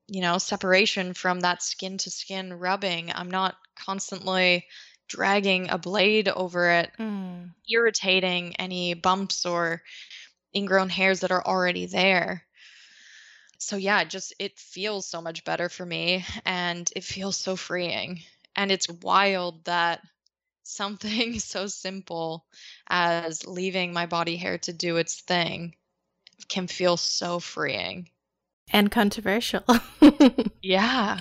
you 0.08 0.22
know, 0.22 0.38
separation 0.38 1.14
from 1.14 1.40
that 1.40 1.64
skin 1.64 1.98
to 1.98 2.10
skin 2.10 2.54
rubbing. 2.54 3.12
I'm 3.14 3.32
not 3.32 3.56
constantly 3.76 4.68
dragging 5.08 5.70
a 5.70 5.78
blade 5.78 6.28
over 6.28 6.70
it, 6.70 6.92
mm. 7.00 7.50
irritating 7.70 8.56
any 8.58 8.94
bumps 8.94 9.46
or 9.46 9.82
ingrown 10.56 10.90
hairs 10.90 11.22
that 11.22 11.32
are 11.32 11.46
already 11.46 11.86
there. 11.86 12.44
So 13.64 13.78
yeah, 13.78 14.04
just 14.04 14.34
it 14.40 14.60
feels 14.60 15.08
so 15.08 15.22
much 15.22 15.44
better 15.44 15.70
for 15.70 15.86
me 15.86 16.26
and 16.46 16.92
it 16.96 17.04
feels 17.04 17.38
so 17.38 17.56
freeing. 17.56 18.22
And 18.56 18.72
it's 18.72 18.90
wild 18.90 19.66
that 19.66 20.02
something 20.64 21.40
so 21.40 21.68
simple 21.68 22.46
as 22.88 23.48
leaving 23.48 23.94
my 23.94 24.06
body 24.06 24.38
hair 24.38 24.58
to 24.60 24.74
do 24.74 24.98
its 24.98 25.22
thing 25.22 25.76
can 26.50 26.68
feel 26.68 26.98
so 26.98 27.40
freeing 27.40 28.10
and 28.72 28.92
controversial. 28.92 29.64
yeah. 30.62 31.20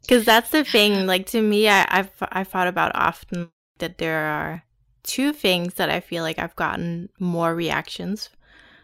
Because 0.00 0.24
that's 0.24 0.50
the 0.50 0.64
thing. 0.64 1.06
Like 1.06 1.26
to 1.26 1.42
me, 1.42 1.68
I, 1.68 1.86
I've 1.88 2.10
I've 2.20 2.48
thought 2.48 2.68
about 2.68 2.92
often 2.94 3.50
that 3.78 3.98
there 3.98 4.20
are 4.20 4.62
two 5.02 5.32
things 5.32 5.74
that 5.74 5.90
I 5.90 6.00
feel 6.00 6.22
like 6.22 6.38
I've 6.38 6.56
gotten 6.56 7.08
more 7.18 7.54
reactions 7.54 8.30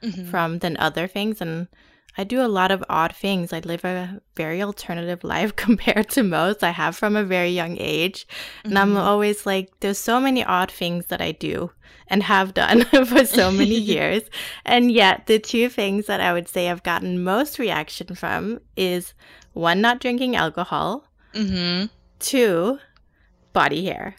mm-hmm. 0.03 0.31
from 0.31 0.59
than 0.59 0.77
other 0.79 1.07
things, 1.07 1.41
and 1.41 1.69
I 2.19 2.25
do 2.25 2.43
a 2.43 2.49
lot 2.49 2.71
of 2.71 2.85
odd 2.89 3.15
things. 3.15 3.53
I 3.53 3.61
live 3.61 3.85
a 3.85 4.21
very 4.37 4.63
alternative 4.63 5.25
life 5.35 5.57
compared 5.57 6.09
to 6.11 6.23
most. 6.23 6.65
I 6.65 6.71
have 6.71 6.97
from 6.97 7.17
a 7.17 7.25
very 7.25 7.51
young 7.51 7.77
age. 7.79 8.27
And 8.65 8.75
mm-hmm. 8.75 8.83
I'm 8.83 8.97
always 8.97 9.47
like, 9.47 9.71
there's 9.81 9.99
so 9.99 10.21
many 10.21 10.45
odd 10.45 10.71
things 10.71 11.07
that 11.07 11.21
I 11.21 11.33
do 11.33 11.71
and 12.09 12.23
have 12.25 12.55
done 12.55 12.85
for 13.07 13.25
so 13.25 13.51
many 13.51 13.75
years. 13.79 14.23
And 14.65 14.91
yet, 14.91 15.27
the 15.27 15.39
two 15.39 15.69
things 15.69 16.07
that 16.07 16.21
I 16.21 16.33
would 16.33 16.49
say 16.49 16.69
I've 16.69 16.83
gotten 16.83 17.23
most 17.23 17.59
reaction 17.59 18.15
from 18.15 18.61
is 18.77 19.15
one, 19.53 19.81
not 19.81 20.01
drinking 20.01 20.37
alcohol, 20.37 21.05
mm-hmm. 21.35 21.87
two, 22.19 22.79
body 23.53 23.85
hair. 23.85 24.17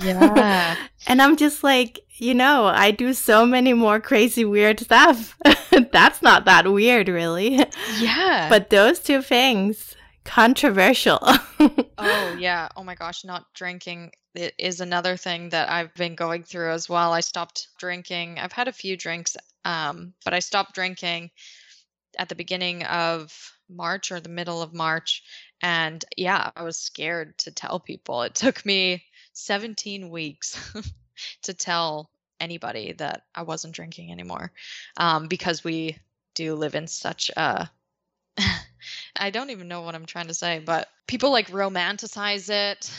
Yeah. 0.00 0.76
and 1.06 1.22
I'm 1.22 1.36
just 1.36 1.62
like, 1.62 2.00
you 2.16 2.34
know, 2.34 2.66
I 2.66 2.90
do 2.90 3.12
so 3.12 3.46
many 3.46 3.72
more 3.72 4.00
crazy, 4.00 4.44
weird 4.44 4.80
stuff. 4.80 5.36
That's 5.92 6.22
not 6.22 6.44
that 6.46 6.70
weird, 6.72 7.08
really. 7.08 7.64
Yeah. 7.98 8.48
But 8.48 8.70
those 8.70 8.98
two 8.98 9.22
things, 9.22 9.94
controversial. 10.24 11.18
oh, 11.98 12.36
yeah. 12.38 12.68
Oh 12.76 12.84
my 12.84 12.94
gosh, 12.94 13.24
not 13.24 13.46
drinking 13.54 14.12
it 14.38 14.54
is 14.58 14.80
another 14.80 15.16
thing 15.16 15.48
that 15.50 15.70
I've 15.70 15.94
been 15.94 16.14
going 16.14 16.44
through 16.44 16.72
as 16.72 16.88
well. 16.88 17.12
I 17.12 17.20
stopped 17.20 17.68
drinking. 17.78 18.38
I've 18.38 18.52
had 18.52 18.68
a 18.68 18.72
few 18.72 18.96
drinks, 18.96 19.36
um, 19.64 20.14
but 20.24 20.34
I 20.34 20.38
stopped 20.38 20.74
drinking 20.74 21.30
at 22.18 22.28
the 22.28 22.34
beginning 22.34 22.84
of 22.84 23.32
March 23.68 24.12
or 24.12 24.20
the 24.20 24.28
middle 24.28 24.62
of 24.62 24.74
March. 24.74 25.22
And 25.62 26.04
yeah, 26.16 26.50
I 26.54 26.62
was 26.62 26.78
scared 26.78 27.36
to 27.38 27.50
tell 27.50 27.80
people. 27.80 28.22
It 28.22 28.34
took 28.34 28.64
me 28.64 29.04
17 29.38 30.10
weeks 30.10 30.72
to 31.42 31.54
tell 31.54 32.10
anybody 32.40 32.92
that 32.92 33.22
I 33.34 33.42
wasn't 33.42 33.74
drinking 33.74 34.12
anymore 34.12 34.52
um, 34.96 35.28
because 35.28 35.64
we 35.64 35.98
do 36.34 36.54
live 36.54 36.74
in 36.74 36.86
such 36.86 37.30
a. 37.36 37.70
I 39.16 39.30
don't 39.30 39.50
even 39.50 39.68
know 39.68 39.82
what 39.82 39.94
I'm 39.94 40.06
trying 40.06 40.28
to 40.28 40.34
say, 40.34 40.62
but 40.64 40.88
people 41.06 41.30
like 41.30 41.50
romanticize 41.50 42.48
it, 42.50 42.90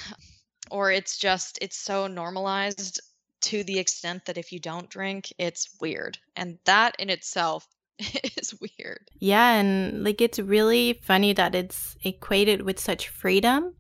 or 0.70 0.92
it's 0.92 1.18
just, 1.18 1.58
it's 1.62 1.78
so 1.78 2.08
normalized 2.08 3.00
to 3.42 3.64
the 3.64 3.80
extent 3.80 4.26
that 4.26 4.38
if 4.38 4.52
you 4.52 4.60
don't 4.60 4.90
drink, 4.90 5.34
it's 5.38 5.70
weird. 5.80 6.18
And 6.36 6.60
that 6.66 6.96
in 7.00 7.10
itself 7.10 7.66
is 8.38 8.54
weird. 8.60 9.10
Yeah. 9.20 9.54
And 9.54 10.04
like, 10.04 10.20
it's 10.20 10.40
really 10.40 11.00
funny 11.02 11.32
that 11.34 11.56
it's 11.56 11.96
equated 12.04 12.64
with 12.64 12.80
such 12.80 13.08
freedom 13.08 13.76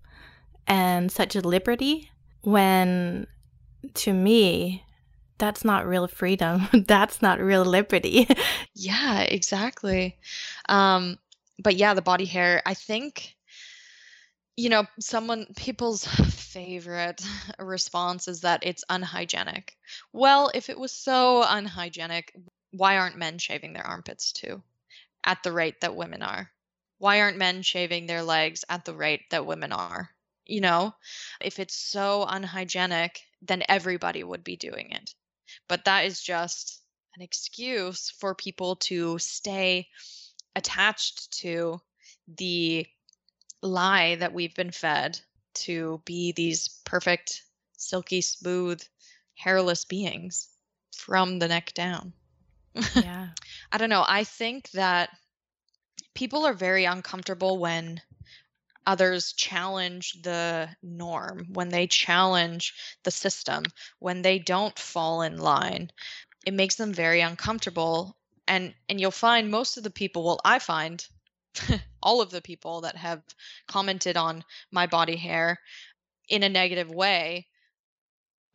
and 0.65 1.11
such 1.11 1.35
liberty 1.35 2.09
when 2.41 3.27
to 3.93 4.13
me 4.13 4.83
that's 5.39 5.63
not 5.63 5.87
real 5.87 6.07
freedom. 6.07 6.67
That's 6.85 7.21
not 7.21 7.39
real 7.39 7.63
liberty. 7.65 8.27
Yeah 8.75 9.21
exactly. 9.21 10.17
Um 10.67 11.17
but 11.57 11.75
yeah 11.75 11.93
the 11.93 12.01
body 12.01 12.25
hair 12.25 12.61
i 12.65 12.73
think 12.73 13.35
you 14.55 14.69
know 14.69 14.85
someone 14.99 15.47
people's 15.55 16.05
favorite 16.05 17.21
response 17.57 18.27
is 18.27 18.41
that 18.41 18.61
it's 18.63 18.83
unhygienic. 18.89 19.77
Well 20.13 20.51
if 20.53 20.69
it 20.69 20.79
was 20.79 20.91
so 20.91 21.43
unhygienic 21.47 22.35
why 22.71 22.97
aren't 22.97 23.17
men 23.17 23.37
shaving 23.37 23.73
their 23.73 23.87
armpits 23.87 24.31
too 24.31 24.61
at 25.23 25.41
the 25.43 25.51
rate 25.51 25.81
that 25.81 25.95
women 25.95 26.21
are? 26.21 26.51
Why 26.97 27.21
aren't 27.21 27.37
men 27.37 27.61
shaving 27.61 28.07
their 28.07 28.23
legs 28.23 28.65
at 28.69 28.83
the 28.85 28.93
rate 28.93 29.29
that 29.31 29.45
women 29.45 29.71
are 29.71 30.09
you 30.49 30.61
know 30.61 30.93
if 31.41 31.59
it's 31.59 31.75
so 31.75 32.25
unhygienic 32.27 33.21
then 33.41 33.63
everybody 33.69 34.23
would 34.23 34.43
be 34.43 34.55
doing 34.55 34.91
it. 34.91 35.13
But 35.67 35.85
that 35.85 36.05
is 36.05 36.21
just 36.21 36.81
an 37.15 37.21
excuse 37.21 38.11
for 38.19 38.35
people 38.35 38.75
to 38.75 39.17
stay 39.19 39.87
attached 40.55 41.31
to 41.39 41.79
the 42.27 42.85
lie 43.61 44.15
that 44.15 44.33
we've 44.33 44.55
been 44.55 44.71
fed 44.71 45.19
to 45.53 46.01
be 46.05 46.31
these 46.31 46.69
perfect 46.85 47.43
silky 47.77 48.21
smooth 48.21 48.81
hairless 49.35 49.85
beings 49.85 50.49
from 50.95 51.39
the 51.39 51.47
neck 51.47 51.73
down. 51.73 52.13
Yeah. 52.95 53.29
I 53.71 53.77
don't 53.77 53.89
know 53.89 54.05
i 54.07 54.23
think 54.23 54.69
that 54.71 55.09
people 56.13 56.45
are 56.45 56.53
very 56.53 56.85
uncomfortable 56.85 57.57
when 57.57 58.01
others 58.85 59.33
challenge 59.33 60.21
the 60.21 60.69
norm, 60.81 61.47
when 61.53 61.69
they 61.69 61.87
challenge 61.87 62.73
the 63.03 63.11
system, 63.11 63.63
when 63.99 64.21
they 64.21 64.39
don't 64.39 64.77
fall 64.77 65.21
in 65.21 65.37
line, 65.37 65.91
it 66.45 66.53
makes 66.53 66.75
them 66.75 66.93
very 66.93 67.21
uncomfortable. 67.21 68.17
And 68.47 68.73
and 68.87 68.99
you'll 68.99 69.11
find 69.11 69.51
most 69.51 69.77
of 69.77 69.83
the 69.83 69.89
people, 69.91 70.23
well, 70.23 70.39
I 70.43 70.59
find 70.59 71.05
all 72.03 72.21
of 72.21 72.31
the 72.31 72.41
people 72.41 72.81
that 72.81 72.95
have 72.95 73.21
commented 73.67 74.17
on 74.17 74.43
my 74.71 74.87
body 74.87 75.15
hair 75.15 75.59
in 76.27 76.43
a 76.43 76.49
negative 76.49 76.89
way 76.89 77.47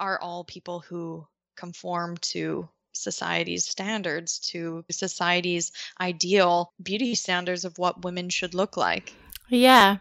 are 0.00 0.20
all 0.20 0.44
people 0.44 0.80
who 0.80 1.26
conform 1.56 2.16
to 2.18 2.68
society's 2.92 3.66
standards, 3.66 4.38
to 4.38 4.84
society's 4.90 5.72
ideal 6.00 6.72
beauty 6.82 7.14
standards 7.14 7.64
of 7.64 7.78
what 7.78 8.04
women 8.04 8.28
should 8.28 8.54
look 8.54 8.76
like. 8.76 9.12
Yeah. 9.48 9.98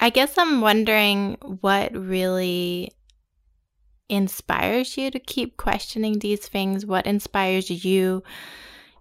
I 0.00 0.10
guess 0.10 0.38
I'm 0.38 0.60
wondering 0.60 1.36
what 1.40 1.92
really 1.92 2.92
inspires 4.08 4.96
you 4.96 5.10
to 5.10 5.18
keep 5.18 5.56
questioning 5.56 6.18
these 6.18 6.46
things? 6.46 6.86
What 6.86 7.06
inspires 7.06 7.68
you 7.84 8.22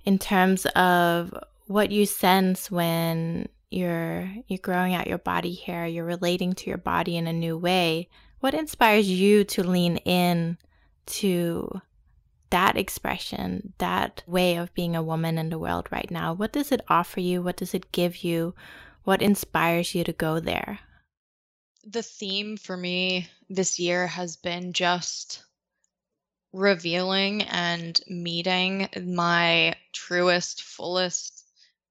in 0.05 0.17
terms 0.17 0.65
of 0.75 1.33
what 1.67 1.91
you 1.91 2.05
sense 2.05 2.71
when 2.71 3.47
you're 3.69 4.29
you're 4.47 4.57
growing 4.59 4.95
out 4.95 5.07
your 5.07 5.17
body 5.17 5.53
hair, 5.53 5.85
you're 5.85 6.05
relating 6.05 6.53
to 6.53 6.69
your 6.69 6.77
body 6.77 7.15
in 7.15 7.27
a 7.27 7.33
new 7.33 7.57
way? 7.57 8.09
What 8.39 8.53
inspires 8.53 9.07
you 9.07 9.43
to 9.45 9.63
lean 9.63 9.97
in 9.97 10.57
to 11.07 11.81
that 12.49 12.77
expression, 12.77 13.73
that 13.77 14.23
way 14.25 14.55
of 14.55 14.73
being 14.73 14.95
a 14.95 15.03
woman 15.03 15.37
in 15.37 15.49
the 15.49 15.59
world 15.59 15.87
right 15.91 16.09
now? 16.09 16.33
What 16.33 16.53
does 16.53 16.71
it 16.71 16.81
offer 16.87 17.19
you? 17.19 17.41
What 17.41 17.57
does 17.57 17.73
it 17.73 17.91
give 17.91 18.23
you? 18.23 18.55
What 19.03 19.21
inspires 19.21 19.93
you 19.95 20.03
to 20.03 20.13
go 20.13 20.39
there? 20.39 20.79
The 21.89 22.03
theme 22.03 22.57
for 22.57 22.75
me 22.75 23.29
this 23.49 23.79
year 23.79 24.07
has 24.07 24.35
been 24.35 24.73
just 24.73 25.43
revealing 26.51 27.43
and 27.43 27.99
meeting 28.07 28.89
my 29.05 29.73
truest, 29.93 30.63
fullest, 30.63 31.45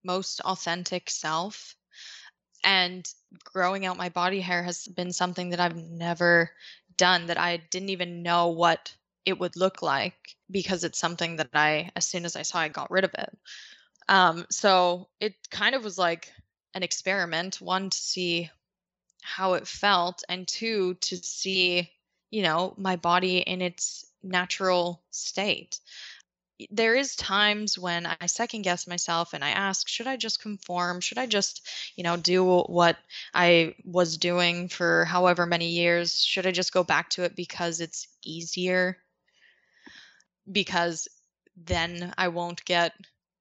most 0.05 0.41
authentic 0.41 1.09
self. 1.09 1.75
And 2.63 3.09
growing 3.45 3.87
out 3.87 3.97
my 3.97 4.09
body 4.11 4.41
hair 4.41 4.63
has 4.63 4.87
been 4.87 5.13
something 5.13 5.51
that 5.51 5.61
I've 5.61 5.77
never 5.77 6.51
done, 6.97 7.27
that 7.27 7.39
I 7.39 7.59
didn't 7.59 7.91
even 7.91 8.23
know 8.23 8.49
what 8.49 8.95
it 9.25 9.39
would 9.39 9.57
look 9.57 9.83
like 9.83 10.37
because 10.51 10.85
it's 10.85 10.99
something 10.99 11.37
that 11.37 11.51
I, 11.55 11.91
as 11.97 12.07
soon 12.07 12.25
as 12.25 12.37
I 12.37 12.43
saw, 12.43 12.59
I 12.59 12.69
got 12.69 12.91
rid 12.91 13.05
of 13.05 13.15
it. 13.15 13.39
Um, 14.09 14.47
so 14.51 15.09
it 15.21 15.35
kind 15.51 15.75
of 15.75 15.85
was 15.85 15.97
like 15.97 16.33
an 16.75 16.83
experiment, 16.83 17.61
one 17.61 17.91
to 17.91 17.97
see 17.97 18.51
how 19.27 19.55
it 19.55 19.67
felt 19.67 20.23
and 20.29 20.47
two 20.47 20.95
to 20.95 21.17
see 21.17 21.91
you 22.31 22.43
know 22.43 22.73
my 22.77 22.97
body 22.97 23.39
in 23.39 23.61
its 23.61 24.07
natural 24.23 25.03
state 25.11 25.81
there 26.71 26.95
is 26.95 27.17
times 27.17 27.79
when 27.79 28.07
I 28.07 28.27
second 28.27 28.63
guess 28.63 28.87
myself 28.87 29.35
and 29.35 29.45
I 29.45 29.51
ask, 29.51 29.89
should 29.89 30.07
I 30.07 30.17
just 30.17 30.41
conform? 30.41 31.01
Should 31.01 31.19
I 31.19 31.27
just, 31.27 31.67
you 31.97 32.05
know, 32.05 32.17
do 32.17 32.63
what 32.63 32.97
I 33.35 33.75
was 33.85 34.17
doing 34.17 34.69
for 34.69 35.05
however 35.05 35.45
many 35.45 35.69
years? 35.69 36.19
Should 36.25 36.47
I 36.47 36.53
just 36.53 36.73
go 36.73 36.83
back 36.83 37.11
to 37.11 37.25
it 37.25 37.37
because 37.37 37.81
it's 37.81 38.09
easier? 38.25 38.97
Because 40.51 41.09
then 41.57 42.15
I 42.17 42.29
won't 42.29 42.65
get 42.65 42.93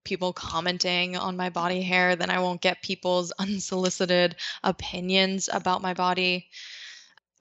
people 0.05 0.31
commenting 0.31 1.17
on 1.17 1.35
my 1.35 1.49
body 1.49 1.81
hair, 1.81 2.15
then 2.15 2.29
I 2.29 2.39
won't 2.39 2.61
get 2.61 2.81
people's 2.81 3.31
unsolicited 3.39 4.35
opinions 4.63 5.49
about 5.51 5.81
my 5.81 5.93
body. 5.93 6.47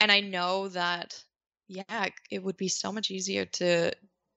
And 0.01 0.11
I 0.11 0.19
know 0.19 0.67
that 0.69 1.23
yeah, 1.67 2.09
it 2.29 2.43
would 2.43 2.57
be 2.57 2.67
so 2.67 2.91
much 2.91 3.09
easier 3.09 3.45
to 3.45 3.91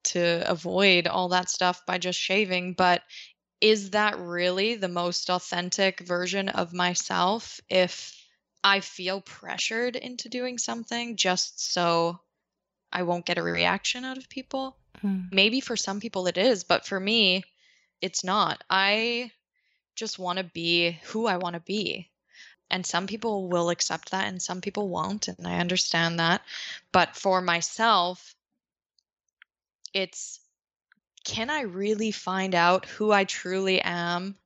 to 0.05 0.45
avoid 0.47 1.07
all 1.07 1.29
that 1.29 1.51
stuff 1.51 1.85
by 1.85 1.99
just 1.99 2.19
shaving, 2.19 2.73
but 2.73 3.03
is 3.61 3.91
that 3.91 4.19
really 4.19 4.77
the 4.77 4.89
most 4.89 5.29
authentic 5.29 6.01
version 6.01 6.49
of 6.49 6.73
myself 6.73 7.61
if 7.69 8.15
I 8.63 8.81
feel 8.81 9.21
pressured 9.21 9.97
into 9.97 10.29
doing 10.29 10.59
something 10.59 11.17
just 11.17 11.73
so 11.73 12.21
I 12.93 13.03
won't 13.03 13.27
get 13.27 13.39
a 13.39 13.43
reaction 13.43 14.05
out 14.05 14.17
of 14.17 14.29
people? 14.29 14.77
Mm. 15.03 15.33
Maybe 15.33 15.61
for 15.61 15.77
some 15.77 16.01
people 16.01 16.27
it 16.29 16.39
is, 16.39 16.65
but 16.65 16.87
for 16.87 16.99
me, 16.99 17.45
it's 18.01 18.25
not. 18.25 18.63
I 18.71 19.33
just 19.95 20.19
want 20.19 20.39
to 20.39 20.45
be 20.45 20.99
who 21.05 21.27
I 21.27 21.37
want 21.37 21.55
to 21.55 21.61
be. 21.61 22.09
And 22.71 22.85
some 22.85 23.07
people 23.07 23.49
will 23.49 23.71
accept 23.71 24.11
that 24.11 24.29
and 24.29 24.41
some 24.41 24.61
people 24.61 24.89
won't. 24.89 25.29
And 25.29 25.47
I 25.47 25.59
understand 25.59 26.21
that. 26.21 26.43
But 26.93 27.17
for 27.17 27.41
myself, 27.41 28.35
it's 29.95 30.41
can 31.25 31.51
I 31.51 31.63
really 31.63 32.11
find 32.11 32.55
out 32.55 32.87
who 32.87 33.13
I 33.13 33.25
truly 33.25 33.81
am 33.81 34.37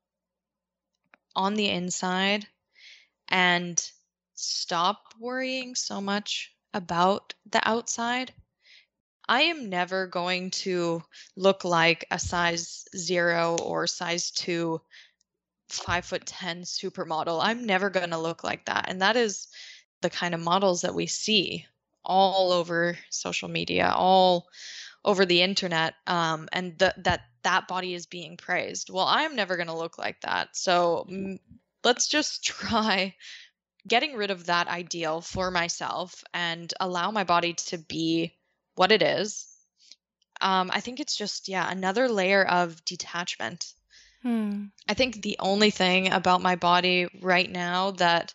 on 1.36 1.54
the 1.54 1.68
inside 1.68 2.46
and 3.28 3.90
stop 4.34 5.14
worrying 5.18 5.74
so 5.74 6.00
much 6.00 6.52
about 6.74 7.34
the 7.50 7.66
outside? 7.68 8.32
I 9.32 9.44
am 9.44 9.70
never 9.70 10.08
going 10.08 10.50
to 10.50 11.02
look 11.36 11.64
like 11.64 12.04
a 12.10 12.18
size 12.18 12.84
zero 12.94 13.56
or 13.62 13.86
size 13.86 14.30
two, 14.30 14.82
five 15.70 16.04
foot 16.04 16.26
10 16.26 16.64
supermodel. 16.64 17.40
I'm 17.42 17.64
never 17.64 17.88
going 17.88 18.10
to 18.10 18.18
look 18.18 18.44
like 18.44 18.66
that. 18.66 18.90
And 18.90 19.00
that 19.00 19.16
is 19.16 19.48
the 20.02 20.10
kind 20.10 20.34
of 20.34 20.42
models 20.42 20.82
that 20.82 20.94
we 20.94 21.06
see 21.06 21.64
all 22.04 22.52
over 22.52 22.98
social 23.08 23.48
media, 23.48 23.90
all 23.96 24.48
over 25.02 25.24
the 25.24 25.40
internet 25.40 25.94
um, 26.06 26.46
and 26.52 26.78
th- 26.78 26.92
that 26.98 27.22
that 27.42 27.68
body 27.68 27.94
is 27.94 28.06
being 28.06 28.36
praised 28.36 28.88
well 28.88 29.06
i'm 29.08 29.34
never 29.34 29.56
going 29.56 29.66
to 29.66 29.76
look 29.76 29.98
like 29.98 30.20
that 30.20 30.56
so 30.56 31.04
m- 31.10 31.40
let's 31.82 32.06
just 32.06 32.44
try 32.44 33.12
getting 33.88 34.14
rid 34.14 34.30
of 34.30 34.46
that 34.46 34.68
ideal 34.68 35.20
for 35.20 35.50
myself 35.50 36.22
and 36.32 36.72
allow 36.78 37.10
my 37.10 37.24
body 37.24 37.54
to 37.54 37.78
be 37.78 38.32
what 38.74 38.92
it 38.92 39.02
is 39.02 39.46
um, 40.40 40.70
i 40.72 40.80
think 40.80 41.00
it's 41.00 41.16
just 41.16 41.48
yeah 41.48 41.70
another 41.70 42.08
layer 42.08 42.44
of 42.44 42.84
detachment 42.84 43.72
hmm. 44.22 44.64
i 44.88 44.94
think 44.94 45.22
the 45.22 45.36
only 45.38 45.70
thing 45.70 46.12
about 46.12 46.42
my 46.42 46.56
body 46.56 47.08
right 47.20 47.50
now 47.50 47.92
that 47.92 48.34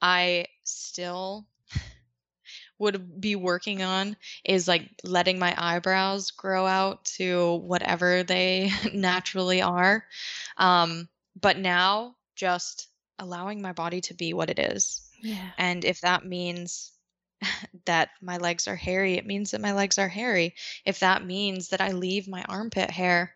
i 0.00 0.46
still 0.64 1.46
would 2.78 3.20
be 3.20 3.36
working 3.36 3.82
on 3.82 4.16
is 4.44 4.66
like 4.66 4.88
letting 5.04 5.38
my 5.38 5.54
eyebrows 5.56 6.32
grow 6.32 6.66
out 6.66 7.04
to 7.04 7.54
whatever 7.56 8.22
they 8.24 8.70
naturally 8.92 9.62
are. 9.62 10.04
Um, 10.56 11.08
but 11.40 11.58
now 11.58 12.16
just 12.34 12.88
allowing 13.18 13.62
my 13.62 13.72
body 13.72 14.00
to 14.02 14.14
be 14.14 14.34
what 14.34 14.50
it 14.50 14.58
is. 14.58 15.08
Yeah. 15.22 15.50
And 15.56 15.84
if 15.84 16.00
that 16.00 16.26
means 16.26 16.90
that 17.84 18.10
my 18.20 18.36
legs 18.38 18.68
are 18.68 18.76
hairy, 18.76 19.14
it 19.14 19.26
means 19.26 19.50
that 19.50 19.60
my 19.60 19.72
legs 19.72 19.98
are 19.98 20.08
hairy. 20.08 20.54
If 20.84 21.00
that 21.00 21.24
means 21.24 21.68
that 21.68 21.80
I 21.80 21.92
leave 21.92 22.28
my 22.28 22.42
armpit 22.48 22.90
hair, 22.90 23.34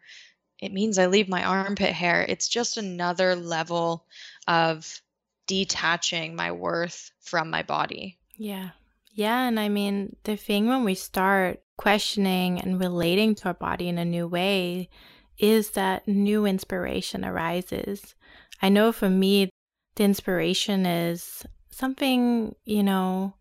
it 0.59 0.73
means 0.73 0.99
I 0.99 1.07
leave 1.07 1.29
my 1.29 1.45
armpit 1.45 1.93
hair. 1.93 2.25
It's 2.29 2.49
just 2.49 2.77
another 2.77 3.35
level 3.37 4.07
of 4.49 5.01
detaching 5.47 6.35
my 6.35 6.53
worth 6.53 7.11
from 7.21 7.51
my 7.51 7.63
body. 7.63 8.19
Yeah. 8.35 8.71
Yeah, 9.13 9.49
and 9.49 9.59
I 9.59 9.69
mean, 9.69 10.17
the 10.25 10.37
thing 10.37 10.67
when 10.67 10.85
we 10.85 10.95
start 10.95 11.63
questioning 11.79 12.61
and 12.61 12.81
relating 12.81 13.35
to 13.37 13.47
our 13.47 13.55
body 13.55 13.89
in 13.89 13.99
a 13.99 14.05
new 14.05 14.27
way 14.27 14.91
is 15.39 15.71
that 15.71 16.07
new 16.07 16.47
inspiration 16.47 17.25
arises. 17.25 18.15
I 18.61 18.69
know 18.69 18.93
for 18.93 19.09
me, 19.09 19.51
the 19.97 20.05
inspiration 20.05 20.85
is 20.87 21.45
something, 21.71 22.55
you 22.65 22.83
know, 22.83 23.35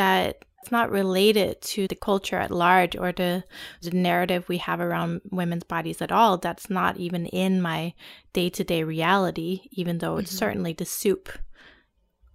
that 0.00 0.46
it's 0.62 0.72
not 0.72 0.90
related 0.90 1.60
to 1.60 1.86
the 1.86 1.94
culture 1.94 2.36
at 2.36 2.50
large 2.50 2.96
or 2.96 3.12
the, 3.12 3.44
the 3.82 3.90
narrative 3.90 4.48
we 4.48 4.56
have 4.56 4.80
around 4.80 5.20
women's 5.30 5.64
bodies 5.64 6.00
at 6.00 6.10
all. 6.10 6.38
That's 6.38 6.70
not 6.70 6.96
even 6.96 7.26
in 7.26 7.60
my 7.60 7.92
day 8.32 8.48
to 8.50 8.64
day 8.64 8.82
reality, 8.82 9.68
even 9.72 9.98
though 9.98 10.16
it's 10.16 10.30
mm-hmm. 10.30 10.38
certainly 10.38 10.72
the 10.72 10.86
soup 10.86 11.28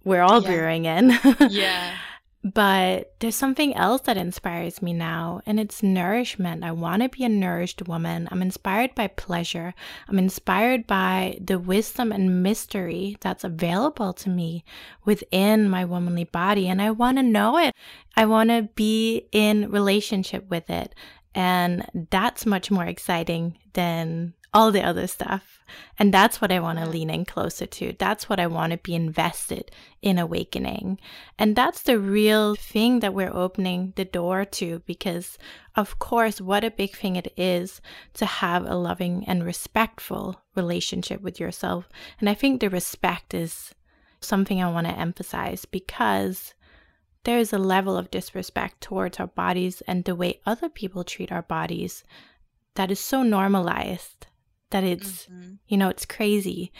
we're 0.04 0.22
all 0.22 0.40
yeah. 0.42 0.48
brewing 0.48 0.84
in. 0.84 1.18
yeah. 1.50 1.96
But 2.44 3.14
there's 3.18 3.34
something 3.34 3.74
else 3.74 4.02
that 4.02 4.16
inspires 4.16 4.80
me 4.80 4.92
now, 4.92 5.40
and 5.46 5.58
it's 5.58 5.82
nourishment. 5.82 6.62
I 6.62 6.70
want 6.70 7.02
to 7.02 7.08
be 7.08 7.24
a 7.24 7.28
nourished 7.28 7.88
woman. 7.88 8.28
I'm 8.30 8.40
inspired 8.40 8.94
by 8.94 9.08
pleasure. 9.08 9.74
I'm 10.08 10.18
inspired 10.18 10.86
by 10.86 11.38
the 11.40 11.58
wisdom 11.58 12.12
and 12.12 12.44
mystery 12.44 13.16
that's 13.20 13.42
available 13.42 14.12
to 14.12 14.30
me 14.30 14.64
within 15.04 15.68
my 15.68 15.84
womanly 15.84 16.24
body, 16.24 16.68
and 16.68 16.80
I 16.80 16.92
want 16.92 17.18
to 17.18 17.24
know 17.24 17.58
it. 17.58 17.74
I 18.16 18.26
want 18.26 18.50
to 18.50 18.68
be 18.76 19.26
in 19.32 19.70
relationship 19.70 20.48
with 20.48 20.70
it. 20.70 20.94
And 21.34 22.06
that's 22.10 22.46
much 22.46 22.70
more 22.70 22.86
exciting 22.86 23.58
than 23.74 24.34
all 24.56 24.72
the 24.72 24.82
other 24.82 25.06
stuff. 25.06 25.62
And 25.98 26.14
that's 26.14 26.40
what 26.40 26.50
I 26.50 26.60
want 26.60 26.78
to 26.78 26.88
lean 26.88 27.10
in 27.10 27.26
closer 27.26 27.66
to. 27.66 27.94
That's 27.98 28.26
what 28.26 28.40
I 28.40 28.46
want 28.46 28.70
to 28.70 28.78
be 28.78 28.94
invested 28.94 29.70
in 30.00 30.18
awakening. 30.18 30.98
And 31.38 31.54
that's 31.54 31.82
the 31.82 31.98
real 31.98 32.54
thing 32.54 33.00
that 33.00 33.12
we're 33.12 33.36
opening 33.36 33.92
the 33.96 34.06
door 34.06 34.46
to 34.46 34.80
because, 34.86 35.36
of 35.74 35.98
course, 35.98 36.40
what 36.40 36.64
a 36.64 36.70
big 36.70 36.96
thing 36.96 37.16
it 37.16 37.34
is 37.36 37.82
to 38.14 38.24
have 38.24 38.64
a 38.64 38.76
loving 38.76 39.24
and 39.26 39.44
respectful 39.44 40.40
relationship 40.54 41.20
with 41.20 41.38
yourself. 41.38 41.86
And 42.18 42.30
I 42.30 42.32
think 42.32 42.60
the 42.62 42.70
respect 42.70 43.34
is 43.34 43.74
something 44.20 44.62
I 44.62 44.70
want 44.70 44.86
to 44.86 44.98
emphasize 44.98 45.66
because 45.66 46.54
there 47.24 47.38
is 47.38 47.52
a 47.52 47.58
level 47.58 47.98
of 47.98 48.10
disrespect 48.10 48.80
towards 48.80 49.20
our 49.20 49.26
bodies 49.26 49.82
and 49.82 50.04
the 50.04 50.14
way 50.14 50.40
other 50.46 50.70
people 50.70 51.04
treat 51.04 51.30
our 51.30 51.42
bodies 51.42 52.04
that 52.76 52.90
is 52.90 53.00
so 53.00 53.22
normalized 53.22 54.26
that 54.70 54.84
it's, 54.84 55.26
mm-hmm. 55.26 55.54
you 55.66 55.76
know, 55.76 55.88
it's 55.88 56.06
crazy. 56.06 56.72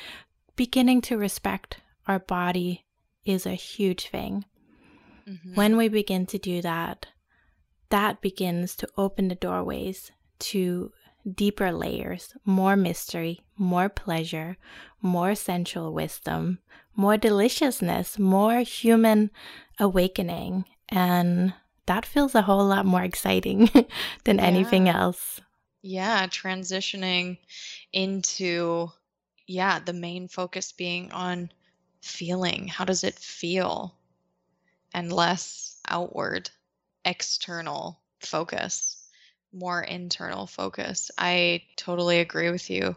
Beginning 0.56 1.00
to 1.02 1.16
respect 1.16 1.78
our 2.06 2.18
body 2.18 2.84
is 3.24 3.46
a 3.46 3.54
huge 3.54 4.08
thing. 4.08 4.44
Mm-hmm. 5.28 5.54
When 5.54 5.76
we 5.76 5.88
begin 5.88 6.26
to 6.26 6.38
do 6.38 6.62
that, 6.62 7.06
that 7.90 8.20
begins 8.20 8.76
to 8.76 8.88
open 8.96 9.28
the 9.28 9.34
doorways 9.34 10.10
to 10.38 10.92
deeper 11.34 11.72
layers, 11.72 12.34
more 12.44 12.76
mystery, 12.76 13.40
more 13.56 13.88
pleasure, 13.88 14.56
more 15.02 15.34
sensual 15.34 15.92
wisdom, 15.92 16.60
more 16.94 17.16
deliciousness, 17.16 18.18
more 18.18 18.60
human 18.60 19.30
awakening. 19.78 20.64
And 20.88 21.54
that 21.86 22.06
feels 22.06 22.34
a 22.34 22.42
whole 22.42 22.66
lot 22.66 22.86
more 22.86 23.02
exciting 23.02 23.68
than 24.24 24.36
yeah. 24.38 24.44
anything 24.44 24.88
else. 24.88 25.40
Yeah, 25.88 26.26
transitioning 26.26 27.38
into, 27.92 28.90
yeah, 29.46 29.78
the 29.78 29.92
main 29.92 30.26
focus 30.26 30.72
being 30.72 31.12
on 31.12 31.52
feeling. 32.02 32.66
How 32.66 32.84
does 32.84 33.04
it 33.04 33.14
feel? 33.14 33.94
And 34.92 35.12
less 35.12 35.80
outward, 35.88 36.50
external 37.04 38.00
focus, 38.18 39.08
more 39.52 39.80
internal 39.80 40.48
focus. 40.48 41.12
I 41.18 41.62
totally 41.76 42.18
agree 42.18 42.50
with 42.50 42.68
you 42.68 42.96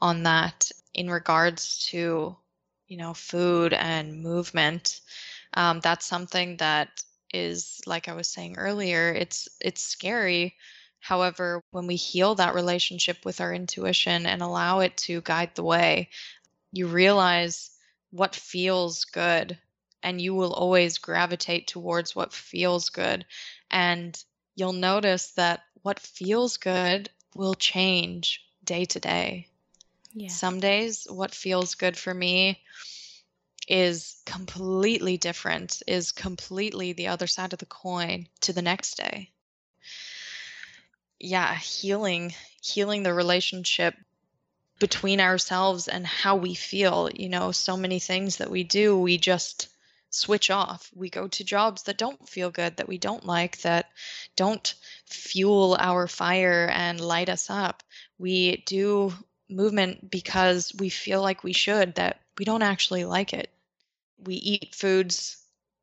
on 0.00 0.22
that 0.22 0.70
in 0.94 1.10
regards 1.10 1.84
to, 1.90 2.34
you 2.88 2.96
know, 2.96 3.12
food 3.12 3.74
and 3.74 4.22
movement. 4.22 5.00
Um, 5.52 5.80
that's 5.80 6.06
something 6.06 6.56
that 6.56 7.04
is, 7.34 7.82
like 7.86 8.08
I 8.08 8.14
was 8.14 8.28
saying 8.28 8.56
earlier, 8.56 9.12
it's 9.12 9.46
it's 9.60 9.82
scary 9.82 10.56
However, 11.00 11.62
when 11.70 11.86
we 11.86 11.96
heal 11.96 12.34
that 12.36 12.54
relationship 12.54 13.24
with 13.24 13.40
our 13.40 13.52
intuition 13.52 14.26
and 14.26 14.42
allow 14.42 14.80
it 14.80 14.96
to 14.98 15.22
guide 15.22 15.54
the 15.54 15.64
way, 15.64 16.10
you 16.72 16.86
realize 16.86 17.70
what 18.10 18.36
feels 18.36 19.04
good 19.06 19.58
and 20.02 20.20
you 20.20 20.34
will 20.34 20.52
always 20.52 20.98
gravitate 20.98 21.66
towards 21.66 22.14
what 22.14 22.32
feels 22.32 22.90
good. 22.90 23.26
And 23.70 24.22
you'll 24.54 24.72
notice 24.72 25.32
that 25.32 25.62
what 25.82 25.98
feels 25.98 26.56
good 26.56 27.10
will 27.34 27.54
change 27.54 28.44
day 28.64 28.84
to 28.86 29.00
day. 29.00 29.48
Yeah. 30.12 30.28
Some 30.28 30.60
days, 30.60 31.06
what 31.08 31.34
feels 31.34 31.74
good 31.74 31.96
for 31.96 32.12
me 32.12 32.60
is 33.68 34.20
completely 34.26 35.16
different, 35.16 35.82
is 35.86 36.12
completely 36.12 36.92
the 36.92 37.08
other 37.08 37.26
side 37.26 37.52
of 37.52 37.58
the 37.58 37.66
coin 37.66 38.26
to 38.40 38.52
the 38.52 38.62
next 38.62 38.96
day. 38.96 39.30
Yeah, 41.20 41.54
healing, 41.54 42.34
healing 42.62 43.02
the 43.02 43.12
relationship 43.12 43.94
between 44.78 45.20
ourselves 45.20 45.86
and 45.86 46.06
how 46.06 46.36
we 46.36 46.54
feel. 46.54 47.10
You 47.14 47.28
know, 47.28 47.52
so 47.52 47.76
many 47.76 47.98
things 47.98 48.38
that 48.38 48.50
we 48.50 48.64
do, 48.64 48.98
we 48.98 49.18
just 49.18 49.68
switch 50.08 50.50
off. 50.50 50.90
We 50.94 51.10
go 51.10 51.28
to 51.28 51.44
jobs 51.44 51.84
that 51.84 51.98
don't 51.98 52.28
feel 52.28 52.50
good, 52.50 52.78
that 52.78 52.88
we 52.88 52.98
don't 52.98 53.24
like, 53.24 53.58
that 53.58 53.90
don't 54.34 54.74
fuel 55.06 55.76
our 55.78 56.08
fire 56.08 56.68
and 56.72 57.00
light 57.00 57.28
us 57.28 57.50
up. 57.50 57.82
We 58.18 58.64
do 58.66 59.12
movement 59.48 60.10
because 60.10 60.72
we 60.78 60.88
feel 60.88 61.20
like 61.22 61.44
we 61.44 61.52
should, 61.52 61.96
that 61.96 62.20
we 62.38 62.44
don't 62.44 62.62
actually 62.62 63.04
like 63.04 63.34
it. 63.34 63.50
We 64.24 64.34
eat 64.36 64.74
foods 64.74 65.39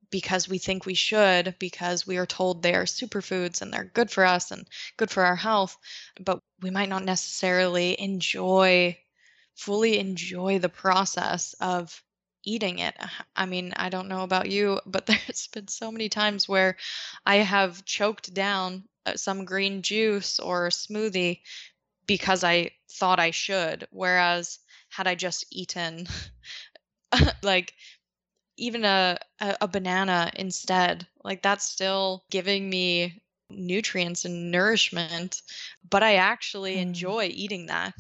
because 0.09 0.47
we 0.47 0.57
think 0.57 0.85
we 0.85 0.93
should, 0.93 1.55
because 1.59 2.07
we 2.07 2.17
are 2.17 2.25
told 2.25 2.61
they 2.61 2.73
are 2.75 2.85
superfoods 2.85 3.61
and 3.61 3.73
they're 3.73 3.91
good 3.93 4.09
for 4.11 4.25
us 4.25 4.51
and 4.51 4.67
good 4.97 5.09
for 5.11 5.23
our 5.23 5.35
health, 5.35 5.77
but 6.19 6.39
we 6.61 6.69
might 6.69 6.89
not 6.89 7.03
necessarily 7.03 7.99
enjoy, 7.99 8.97
fully 9.55 9.99
enjoy 9.99 10.59
the 10.59 10.69
process 10.69 11.53
of 11.59 12.03
eating 12.43 12.79
it. 12.79 12.95
I 13.35 13.45
mean, 13.45 13.73
I 13.75 13.89
don't 13.89 14.07
know 14.07 14.23
about 14.23 14.49
you, 14.49 14.79
but 14.85 15.05
there's 15.07 15.47
been 15.47 15.67
so 15.67 15.91
many 15.91 16.09
times 16.09 16.47
where 16.47 16.77
I 17.25 17.37
have 17.37 17.85
choked 17.85 18.33
down 18.33 18.85
uh, 19.05 19.15
some 19.15 19.45
green 19.45 19.81
juice 19.81 20.39
or 20.39 20.69
smoothie 20.69 21.41
because 22.07 22.43
I 22.43 22.71
thought 22.91 23.19
I 23.19 23.31
should. 23.31 23.87
Whereas, 23.91 24.59
had 24.89 25.07
I 25.07 25.15
just 25.15 25.45
eaten 25.51 26.07
like 27.43 27.73
even 28.57 28.85
a, 28.85 29.17
a, 29.39 29.55
a 29.61 29.67
banana 29.67 30.31
instead, 30.35 31.07
like 31.23 31.41
that's 31.41 31.65
still 31.65 32.23
giving 32.29 32.69
me 32.69 33.21
nutrients 33.49 34.25
and 34.25 34.51
nourishment, 34.51 35.41
but 35.89 36.03
I 36.03 36.15
actually 36.15 36.75
mm. 36.75 36.81
enjoy 36.81 37.29
eating 37.33 37.67
that. 37.67 37.93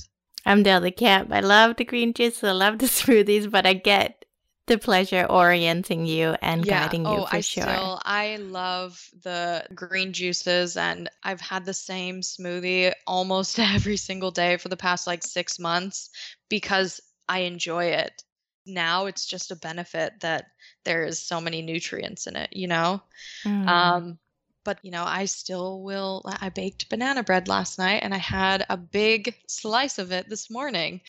I'm 0.45 0.63
the 0.63 0.71
other 0.71 0.91
camp. 0.91 1.31
I 1.31 1.41
love 1.41 1.75
the 1.75 1.83
green 1.83 2.13
juice. 2.13 2.43
I 2.43 2.51
love 2.51 2.79
the 2.79 2.85
smoothies, 2.99 3.49
but 3.49 3.65
I 3.65 3.73
get 3.73 4.25
the 4.67 4.77
pleasure 4.77 5.25
orienting 5.29 6.05
you 6.05 6.35
and 6.41 6.65
yeah. 6.65 6.83
guiding 6.83 7.05
you 7.05 7.11
oh, 7.11 7.25
for 7.25 7.37
I 7.37 7.41
sure. 7.41 7.63
Still, 7.63 8.01
I 8.03 8.35
love 8.35 9.09
the 9.23 9.65
green 9.73 10.11
juices 10.11 10.75
and 10.75 11.09
I've 11.23 11.41
had 11.41 11.65
the 11.65 11.73
same 11.73 12.21
smoothie 12.21 12.93
almost 13.05 13.59
every 13.59 13.97
single 13.97 14.31
day 14.31 14.57
for 14.57 14.69
the 14.69 14.77
past 14.77 15.07
like 15.07 15.23
6 15.23 15.59
months 15.59 16.09
because 16.49 16.99
I 17.29 17.39
enjoy 17.39 17.85
it. 17.85 18.23
Now 18.67 19.05
it's 19.05 19.25
just 19.25 19.51
a 19.51 19.55
benefit 19.55 20.13
that 20.21 20.45
there 20.83 21.03
is 21.03 21.19
so 21.19 21.41
many 21.41 21.61
nutrients 21.61 22.27
in 22.27 22.35
it, 22.35 22.49
you 22.53 22.67
know? 22.67 23.01
Mm. 23.45 23.67
Um 23.67 24.19
but 24.63 24.79
you 24.83 24.91
know, 24.91 25.05
I 25.05 25.25
still 25.25 25.81
will 25.81 26.23
I 26.25 26.49
baked 26.49 26.89
banana 26.89 27.23
bread 27.23 27.47
last 27.47 27.79
night 27.79 28.01
and 28.03 28.13
I 28.13 28.17
had 28.17 28.65
a 28.69 28.75
big 28.75 29.33
slice 29.47 29.97
of 29.97 30.11
it 30.11 30.27
this 30.27 30.49
morning. 30.49 31.01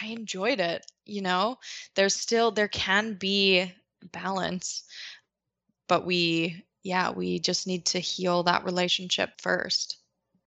I 0.00 0.06
enjoyed 0.06 0.60
it 0.60 0.86
you 1.10 1.20
know 1.20 1.58
there's 1.96 2.14
still 2.14 2.50
there 2.50 2.68
can 2.68 3.14
be 3.14 3.70
balance 4.12 4.84
but 5.88 6.06
we 6.06 6.64
yeah 6.82 7.10
we 7.10 7.38
just 7.38 7.66
need 7.66 7.84
to 7.84 7.98
heal 7.98 8.44
that 8.44 8.64
relationship 8.64 9.30
first 9.42 9.98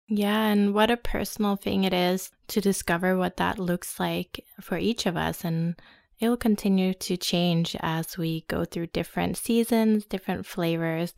yeah 0.08 0.46
and 0.46 0.74
what 0.74 0.90
a 0.90 0.96
personal 0.96 1.56
thing 1.56 1.84
it 1.84 1.94
is 1.94 2.30
to 2.48 2.60
discover 2.60 3.16
what 3.16 3.36
that 3.36 3.58
looks 3.58 4.00
like 4.00 4.44
for 4.60 4.76
each 4.76 5.06
of 5.06 5.16
us 5.16 5.44
and 5.44 5.80
it 6.20 6.28
will 6.28 6.36
continue 6.36 6.92
to 6.94 7.16
change 7.16 7.76
as 7.80 8.18
we 8.18 8.44
go 8.48 8.64
through 8.64 8.86
different 8.88 9.36
seasons 9.36 10.04
different 10.04 10.46
flavors 10.46 11.14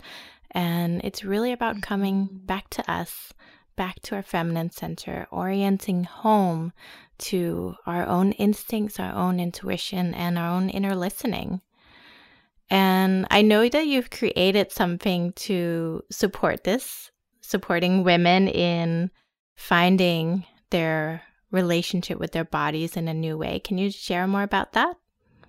and 0.52 1.00
it's 1.04 1.24
really 1.24 1.52
about 1.52 1.82
coming 1.82 2.26
mm-hmm. 2.26 2.46
back 2.46 2.68
to 2.70 2.90
us 2.90 3.32
back 3.76 4.00
to 4.02 4.14
our 4.14 4.22
feminine 4.22 4.70
center, 4.70 5.26
orienting 5.30 6.04
home 6.04 6.72
to 7.18 7.74
our 7.86 8.06
own 8.06 8.32
instincts, 8.32 8.98
our 8.98 9.12
own 9.12 9.40
intuition, 9.40 10.14
and 10.14 10.38
our 10.38 10.50
own 10.50 10.68
inner 10.68 10.94
listening. 10.94 11.60
And 12.70 13.26
I 13.30 13.42
know 13.42 13.68
that 13.68 13.86
you've 13.86 14.10
created 14.10 14.72
something 14.72 15.32
to 15.34 16.02
support 16.10 16.64
this, 16.64 17.10
supporting 17.40 18.02
women 18.02 18.48
in 18.48 19.10
finding 19.54 20.46
their 20.70 21.22
relationship 21.52 22.18
with 22.18 22.32
their 22.32 22.44
bodies 22.44 22.96
in 22.96 23.06
a 23.06 23.14
new 23.14 23.38
way. 23.38 23.60
Can 23.60 23.78
you 23.78 23.90
share 23.90 24.26
more 24.26 24.42
about 24.42 24.72
that? 24.72 24.96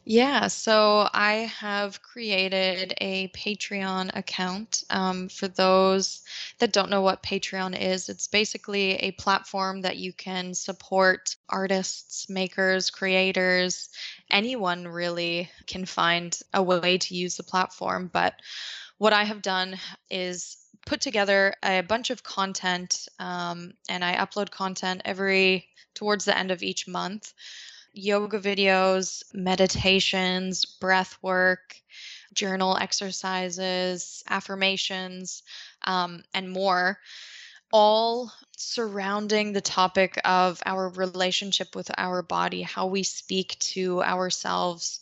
Yeah, 0.06 0.47
so 0.47 1.08
I 1.14 1.49
have 1.60 2.01
created 2.01 2.93
a 2.99 3.30
Patreon 3.30 4.12
account. 4.14 4.84
Um, 4.89 5.30
for 5.30 5.47
those 5.47 6.24
that 6.60 6.74
don't 6.74 6.89
know 6.89 7.01
what 7.01 7.24
Patreon 7.24 7.80
is, 7.80 8.10
it's 8.10 8.28
basically 8.28 8.95
a 8.95 9.12
platform 9.12 9.80
that 9.82 9.95
you 9.95 10.12
can 10.12 10.54
support 10.56 11.38
artists, 11.47 12.30
makers, 12.30 12.89
creators, 12.89 13.88
anyone 14.30 14.89
really 14.89 15.49
can 15.68 15.86
find 15.86 16.38
a 16.54 16.62
way 16.62 16.97
to 16.97 17.16
use 17.16 17.38
the 17.38 17.43
platform. 17.43 18.10
But 18.12 18.34
what 18.97 19.14
I 19.14 19.24
have 19.24 19.41
done 19.41 19.78
is 20.10 20.58
put 20.86 21.01
together 21.01 21.53
a 21.63 21.81
bunch 21.81 22.09
of 22.09 22.23
content 22.23 23.07
um, 23.19 23.73
and 23.89 24.03
I 24.03 24.15
upload 24.15 24.51
content 24.51 25.01
every 25.05 25.67
towards 25.93 26.25
the 26.25 26.38
end 26.38 26.51
of 26.51 26.63
each 26.63 26.88
month. 26.88 27.34
Yoga 27.93 28.39
videos, 28.39 29.23
meditations, 29.34 30.65
breath 30.65 31.17
work, 31.21 31.75
journal 32.34 32.75
exercises, 32.75 34.23
affirmations, 34.27 35.43
um, 35.86 36.23
and 36.34 36.49
more, 36.51 36.97
all 37.71 38.31
surrounding 38.57 39.53
the 39.53 39.61
topic 39.61 40.19
of 40.25 40.61
our 40.65 40.89
relationship 40.89 41.75
with 41.75 41.91
our 41.97 42.23
body, 42.23 42.63
how 42.63 42.88
we 42.88 43.03
speak 43.03 43.57
to 43.59 44.01
ourselves 44.01 44.99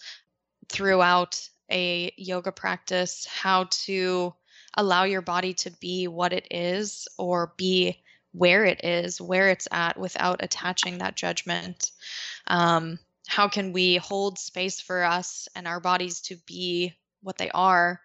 throughout 0.70 1.48
a 1.70 2.12
yoga 2.18 2.52
practice, 2.52 3.26
how 3.26 3.66
to 3.70 4.34
allow 4.76 5.04
your 5.04 5.22
body 5.22 5.54
to 5.54 5.72
be 5.72 6.08
what 6.08 6.34
it 6.34 6.48
is 6.52 7.08
or 7.18 7.54
be 7.58 8.02
where 8.34 8.66
it 8.66 8.84
is, 8.84 9.20
where 9.20 9.50
it's 9.50 9.68
at 9.72 9.98
without 9.98 10.44
attaching 10.44 11.00
that 11.00 11.16
judgment. 11.16 11.92
Um, 12.48 13.00
how 13.28 13.48
can 13.48 13.74
we 13.74 13.98
hold 13.98 14.40
space 14.40 14.80
for 14.80 15.04
us 15.04 15.48
and 15.56 15.68
our 15.68 15.80
bodies 15.80 16.22
to 16.22 16.38
be 16.48 16.94
what 17.22 17.38
they 17.38 17.50
are? 17.52 18.02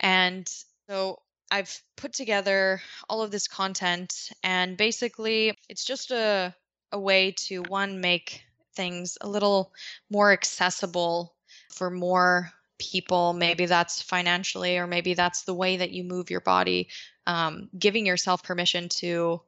And 0.00 0.48
so 0.88 1.18
I've 1.50 1.80
put 1.96 2.12
together 2.12 2.80
all 3.08 3.22
of 3.22 3.30
this 3.30 3.48
content, 3.48 4.30
and 4.42 4.76
basically, 4.76 5.54
it's 5.68 5.84
just 5.84 6.10
a, 6.10 6.54
a 6.92 7.00
way 7.00 7.32
to 7.46 7.62
one, 7.62 8.00
make 8.00 8.42
things 8.74 9.18
a 9.20 9.28
little 9.28 9.72
more 10.10 10.32
accessible 10.32 11.34
for 11.70 11.90
more 11.90 12.52
people. 12.78 13.32
Maybe 13.32 13.66
that's 13.66 14.02
financially, 14.02 14.78
or 14.78 14.86
maybe 14.86 15.14
that's 15.14 15.42
the 15.42 15.54
way 15.54 15.78
that 15.78 15.90
you 15.90 16.04
move 16.04 16.30
your 16.30 16.40
body, 16.40 16.88
um, 17.26 17.68
giving 17.78 18.06
yourself 18.06 18.42
permission 18.42 18.88
to 19.00 19.42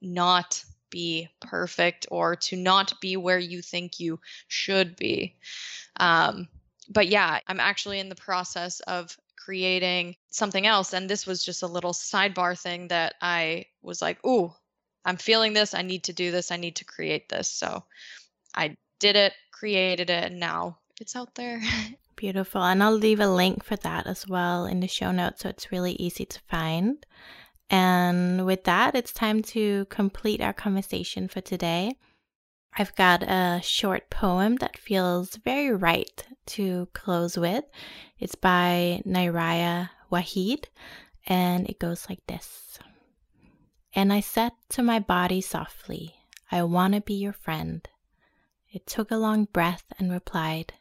not 0.00 0.64
be 0.90 1.28
perfect 1.40 2.06
or 2.10 2.36
to 2.36 2.56
not 2.56 3.00
be 3.00 3.16
where 3.16 3.38
you 3.38 3.60
think 3.60 3.98
you 3.98 4.20
should 4.46 4.96
be. 4.96 5.36
Um, 5.96 6.48
but 6.88 7.08
yeah, 7.08 7.40
I'm 7.46 7.60
actually 7.60 7.98
in 7.98 8.08
the 8.08 8.14
process 8.14 8.80
of 8.80 9.16
creating 9.36 10.16
something 10.30 10.66
else. 10.66 10.92
And 10.92 11.08
this 11.08 11.26
was 11.26 11.44
just 11.44 11.62
a 11.62 11.66
little 11.68 11.92
sidebar 11.92 12.58
thing 12.58 12.88
that 12.88 13.14
I 13.20 13.66
was 13.82 14.00
like, 14.00 14.24
ooh, 14.24 14.52
I'm 15.04 15.16
feeling 15.16 15.52
this. 15.52 15.74
I 15.74 15.82
need 15.82 16.04
to 16.04 16.12
do 16.12 16.30
this. 16.30 16.50
I 16.50 16.56
need 16.56 16.76
to 16.76 16.84
create 16.84 17.28
this. 17.28 17.50
So 17.50 17.84
I 18.54 18.76
did 19.00 19.16
it, 19.16 19.34
created 19.50 20.10
it, 20.10 20.24
and 20.24 20.40
now 20.40 20.78
it's 21.00 21.16
out 21.16 21.34
there. 21.34 21.60
Beautiful. 22.16 22.62
And 22.62 22.82
I'll 22.82 22.92
leave 22.92 23.20
a 23.20 23.28
link 23.28 23.64
for 23.64 23.76
that 23.76 24.06
as 24.06 24.28
well 24.28 24.66
in 24.66 24.80
the 24.80 24.88
show 24.88 25.10
notes 25.10 25.42
so 25.42 25.48
it's 25.48 25.72
really 25.72 25.92
easy 25.92 26.24
to 26.24 26.40
find. 26.48 27.04
And 27.70 28.46
with 28.46 28.64
that, 28.64 28.94
it's 28.94 29.12
time 29.12 29.42
to 29.42 29.86
complete 29.86 30.40
our 30.40 30.52
conversation 30.52 31.28
for 31.28 31.40
today. 31.40 31.96
I've 32.76 32.94
got 32.96 33.22
a 33.22 33.60
short 33.62 34.10
poem 34.10 34.56
that 34.56 34.76
feels 34.76 35.36
very 35.36 35.72
right 35.72 36.24
to 36.46 36.88
close 36.92 37.38
with. 37.38 37.64
It's 38.18 38.34
by 38.34 39.00
Nayyirah 39.06 39.90
Waheed, 40.10 40.64
and 41.26 41.68
it 41.68 41.78
goes 41.78 42.08
like 42.08 42.26
this 42.26 42.78
And 43.94 44.12
I 44.12 44.20
said 44.20 44.52
to 44.70 44.82
my 44.82 44.98
body 44.98 45.40
softly, 45.40 46.16
I 46.50 46.64
want 46.64 46.94
to 46.94 47.00
be 47.00 47.14
your 47.14 47.32
friend. 47.32 47.88
It 48.72 48.86
took 48.86 49.10
a 49.10 49.16
long 49.16 49.44
breath 49.44 49.84
and 49.98 50.10
replied, 50.10 50.74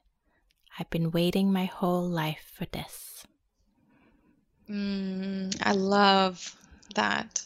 I've 0.79 0.89
been 0.89 1.11
waiting 1.11 1.51
my 1.51 1.65
whole 1.65 2.07
life 2.07 2.51
for 2.57 2.65
this. 2.65 3.25
Mm, 4.69 5.55
I 5.61 5.73
love 5.73 6.55
that. 6.95 7.45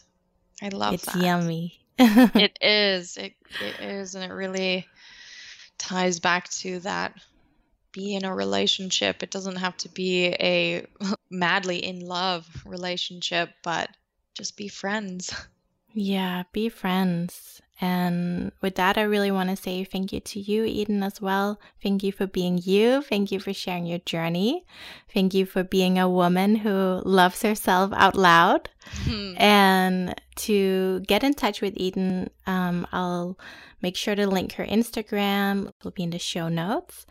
I 0.62 0.68
love 0.68 0.94
it's 0.94 1.04
that. 1.04 1.16
It's 1.16 1.24
yummy. 1.24 1.80
it 1.98 2.58
is. 2.60 3.16
It, 3.16 3.34
it 3.60 3.80
is. 3.80 4.14
And 4.14 4.24
it 4.24 4.34
really 4.34 4.86
ties 5.78 6.20
back 6.20 6.48
to 6.50 6.80
that 6.80 7.14
be 7.92 8.14
in 8.14 8.24
a 8.24 8.34
relationship. 8.34 9.22
It 9.22 9.30
doesn't 9.30 9.56
have 9.56 9.76
to 9.78 9.88
be 9.88 10.26
a 10.26 10.86
madly 11.30 11.84
in 11.84 12.00
love 12.00 12.46
relationship, 12.64 13.50
but 13.62 13.90
just 14.34 14.56
be 14.56 14.68
friends. 14.68 15.34
Yeah, 15.92 16.44
be 16.52 16.68
friends. 16.68 17.60
And 17.80 18.50
with 18.60 18.74
that, 18.74 18.98
I 18.98 19.02
really 19.02 19.30
want 19.30 19.50
to 19.50 19.56
say 19.56 19.84
thank 19.84 20.12
you 20.12 20.18
to 20.20 20.40
you, 20.40 20.64
Eden, 20.64 21.02
as 21.02 21.20
well. 21.20 21.60
Thank 21.80 22.02
you 22.02 22.10
for 22.10 22.26
being 22.26 22.58
you. 22.62 23.02
Thank 23.02 23.30
you 23.30 23.38
for 23.38 23.52
sharing 23.52 23.86
your 23.86 24.00
journey. 24.00 24.64
Thank 25.14 25.32
you 25.32 25.46
for 25.46 25.62
being 25.62 25.98
a 25.98 26.08
woman 26.08 26.56
who 26.56 27.00
loves 27.04 27.42
herself 27.42 27.92
out 27.94 28.16
loud. 28.16 28.68
and 29.36 30.20
to 30.36 31.00
get 31.00 31.22
in 31.22 31.34
touch 31.34 31.60
with 31.60 31.74
Eden, 31.76 32.30
um, 32.46 32.86
I'll 32.92 33.38
make 33.80 33.96
sure 33.96 34.14
to 34.14 34.26
link 34.26 34.52
her 34.54 34.64
Instagram. 34.64 35.70
It'll 35.78 35.92
be 35.92 36.02
in 36.02 36.10
the 36.10 36.18
show 36.18 36.48
notes. 36.48 37.06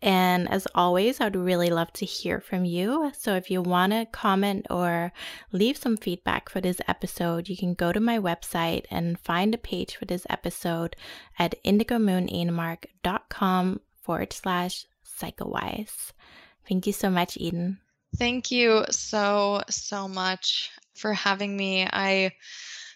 And 0.00 0.48
as 0.48 0.68
always, 0.74 1.20
I'd 1.20 1.34
really 1.34 1.70
love 1.70 1.92
to 1.94 2.06
hear 2.06 2.40
from 2.40 2.64
you. 2.64 3.10
So 3.18 3.34
if 3.34 3.50
you 3.50 3.60
want 3.62 3.92
to 3.92 4.06
comment 4.06 4.68
or 4.70 5.12
leave 5.50 5.76
some 5.76 5.96
feedback 5.96 6.48
for 6.48 6.60
this 6.60 6.80
episode, 6.86 7.48
you 7.48 7.56
can 7.56 7.74
go 7.74 7.92
to 7.92 7.98
my 7.98 8.16
website 8.18 8.84
and 8.90 9.18
find 9.18 9.52
a 9.54 9.58
page 9.58 9.96
for 9.96 10.04
this 10.04 10.24
episode 10.30 10.94
at 11.38 11.56
indigomoonenemark.com 11.64 13.80
forward 14.02 14.32
slash 14.32 14.86
psychowise. 15.04 16.12
Thank 16.68 16.86
you 16.86 16.92
so 16.92 17.10
much, 17.10 17.36
Eden. 17.36 17.78
Thank 18.16 18.50
you 18.50 18.84
so, 18.90 19.62
so 19.68 20.06
much 20.06 20.70
for 20.94 21.12
having 21.12 21.56
me. 21.56 21.88
I 21.90 22.32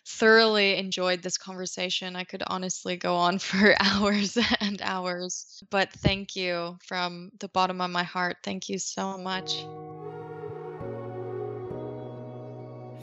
thoroughly 0.07 0.77
enjoyed 0.77 1.23
this 1.23 1.39
conversation. 1.39 2.17
I 2.17 2.25
could 2.25 2.43
honestly 2.47 2.97
go 2.97 3.17
on 3.17 3.39
for 3.39 3.75
hours 3.81 4.37
and 4.61 4.81
hours. 4.83 5.63
But 5.71 5.93
thank 5.93 6.37
you 6.37 6.79
from 6.85 7.31
the 7.41 7.49
bottom 7.49 7.81
of 7.81 7.91
my 7.91 8.03
heart. 8.03 8.39
Thank 8.43 8.69
you 8.69 8.79
so 8.79 9.19
much. 9.19 9.65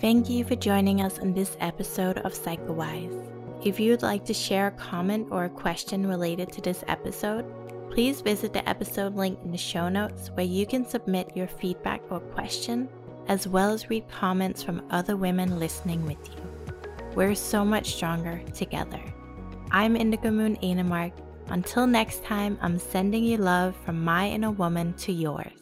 Thank 0.02 0.30
you 0.30 0.46
for 0.46 0.56
joining 0.56 1.02
us 1.02 1.20
on 1.20 1.34
this 1.34 1.58
episode 1.60 2.20
of 2.20 2.34
PsychoWise. 2.34 3.26
If 3.66 3.82
you'd 3.82 4.02
like 4.02 4.24
to 4.26 4.34
share 4.34 4.68
a 4.68 4.72
comment 4.72 5.28
or 5.30 5.44
a 5.44 5.50
question 5.50 6.08
related 6.08 6.54
to 6.54 6.62
this 6.62 6.86
episode, 6.88 7.46
please 7.92 8.22
visit 8.22 8.54
the 8.54 8.68
episode 8.70 9.16
link 9.16 9.38
in 9.44 9.52
the 9.52 9.58
show 9.58 9.90
notes 9.90 10.32
where 10.36 10.46
you 10.46 10.66
can 10.66 10.88
submit 10.88 11.36
your 11.36 11.48
feedback 11.48 12.02
or 12.10 12.22
question, 12.22 12.88
as 13.28 13.46
well 13.46 13.74
as 13.74 13.90
read 13.90 14.08
comments 14.08 14.64
from 14.64 14.88
other 14.90 15.18
women 15.18 15.60
listening 15.60 16.06
with 16.06 16.26
you. 16.30 16.59
We're 17.16 17.36
so 17.36 17.66
much 17.66 17.96
stronger 17.96 18.40
together. 18.54 19.02
I'm 19.72 19.96
Indigo 19.96 20.30
Moon 20.30 20.58
Enemark. 20.58 21.12
Until 21.48 21.88
next 21.88 22.24
time, 22.24 22.58
I'm 22.62 22.78
sending 22.78 23.24
you 23.24 23.38
love 23.38 23.76
from 23.84 24.04
my 24.04 24.30
inner 24.30 24.52
woman 24.52 24.94
to 25.00 25.12
yours. 25.12 25.59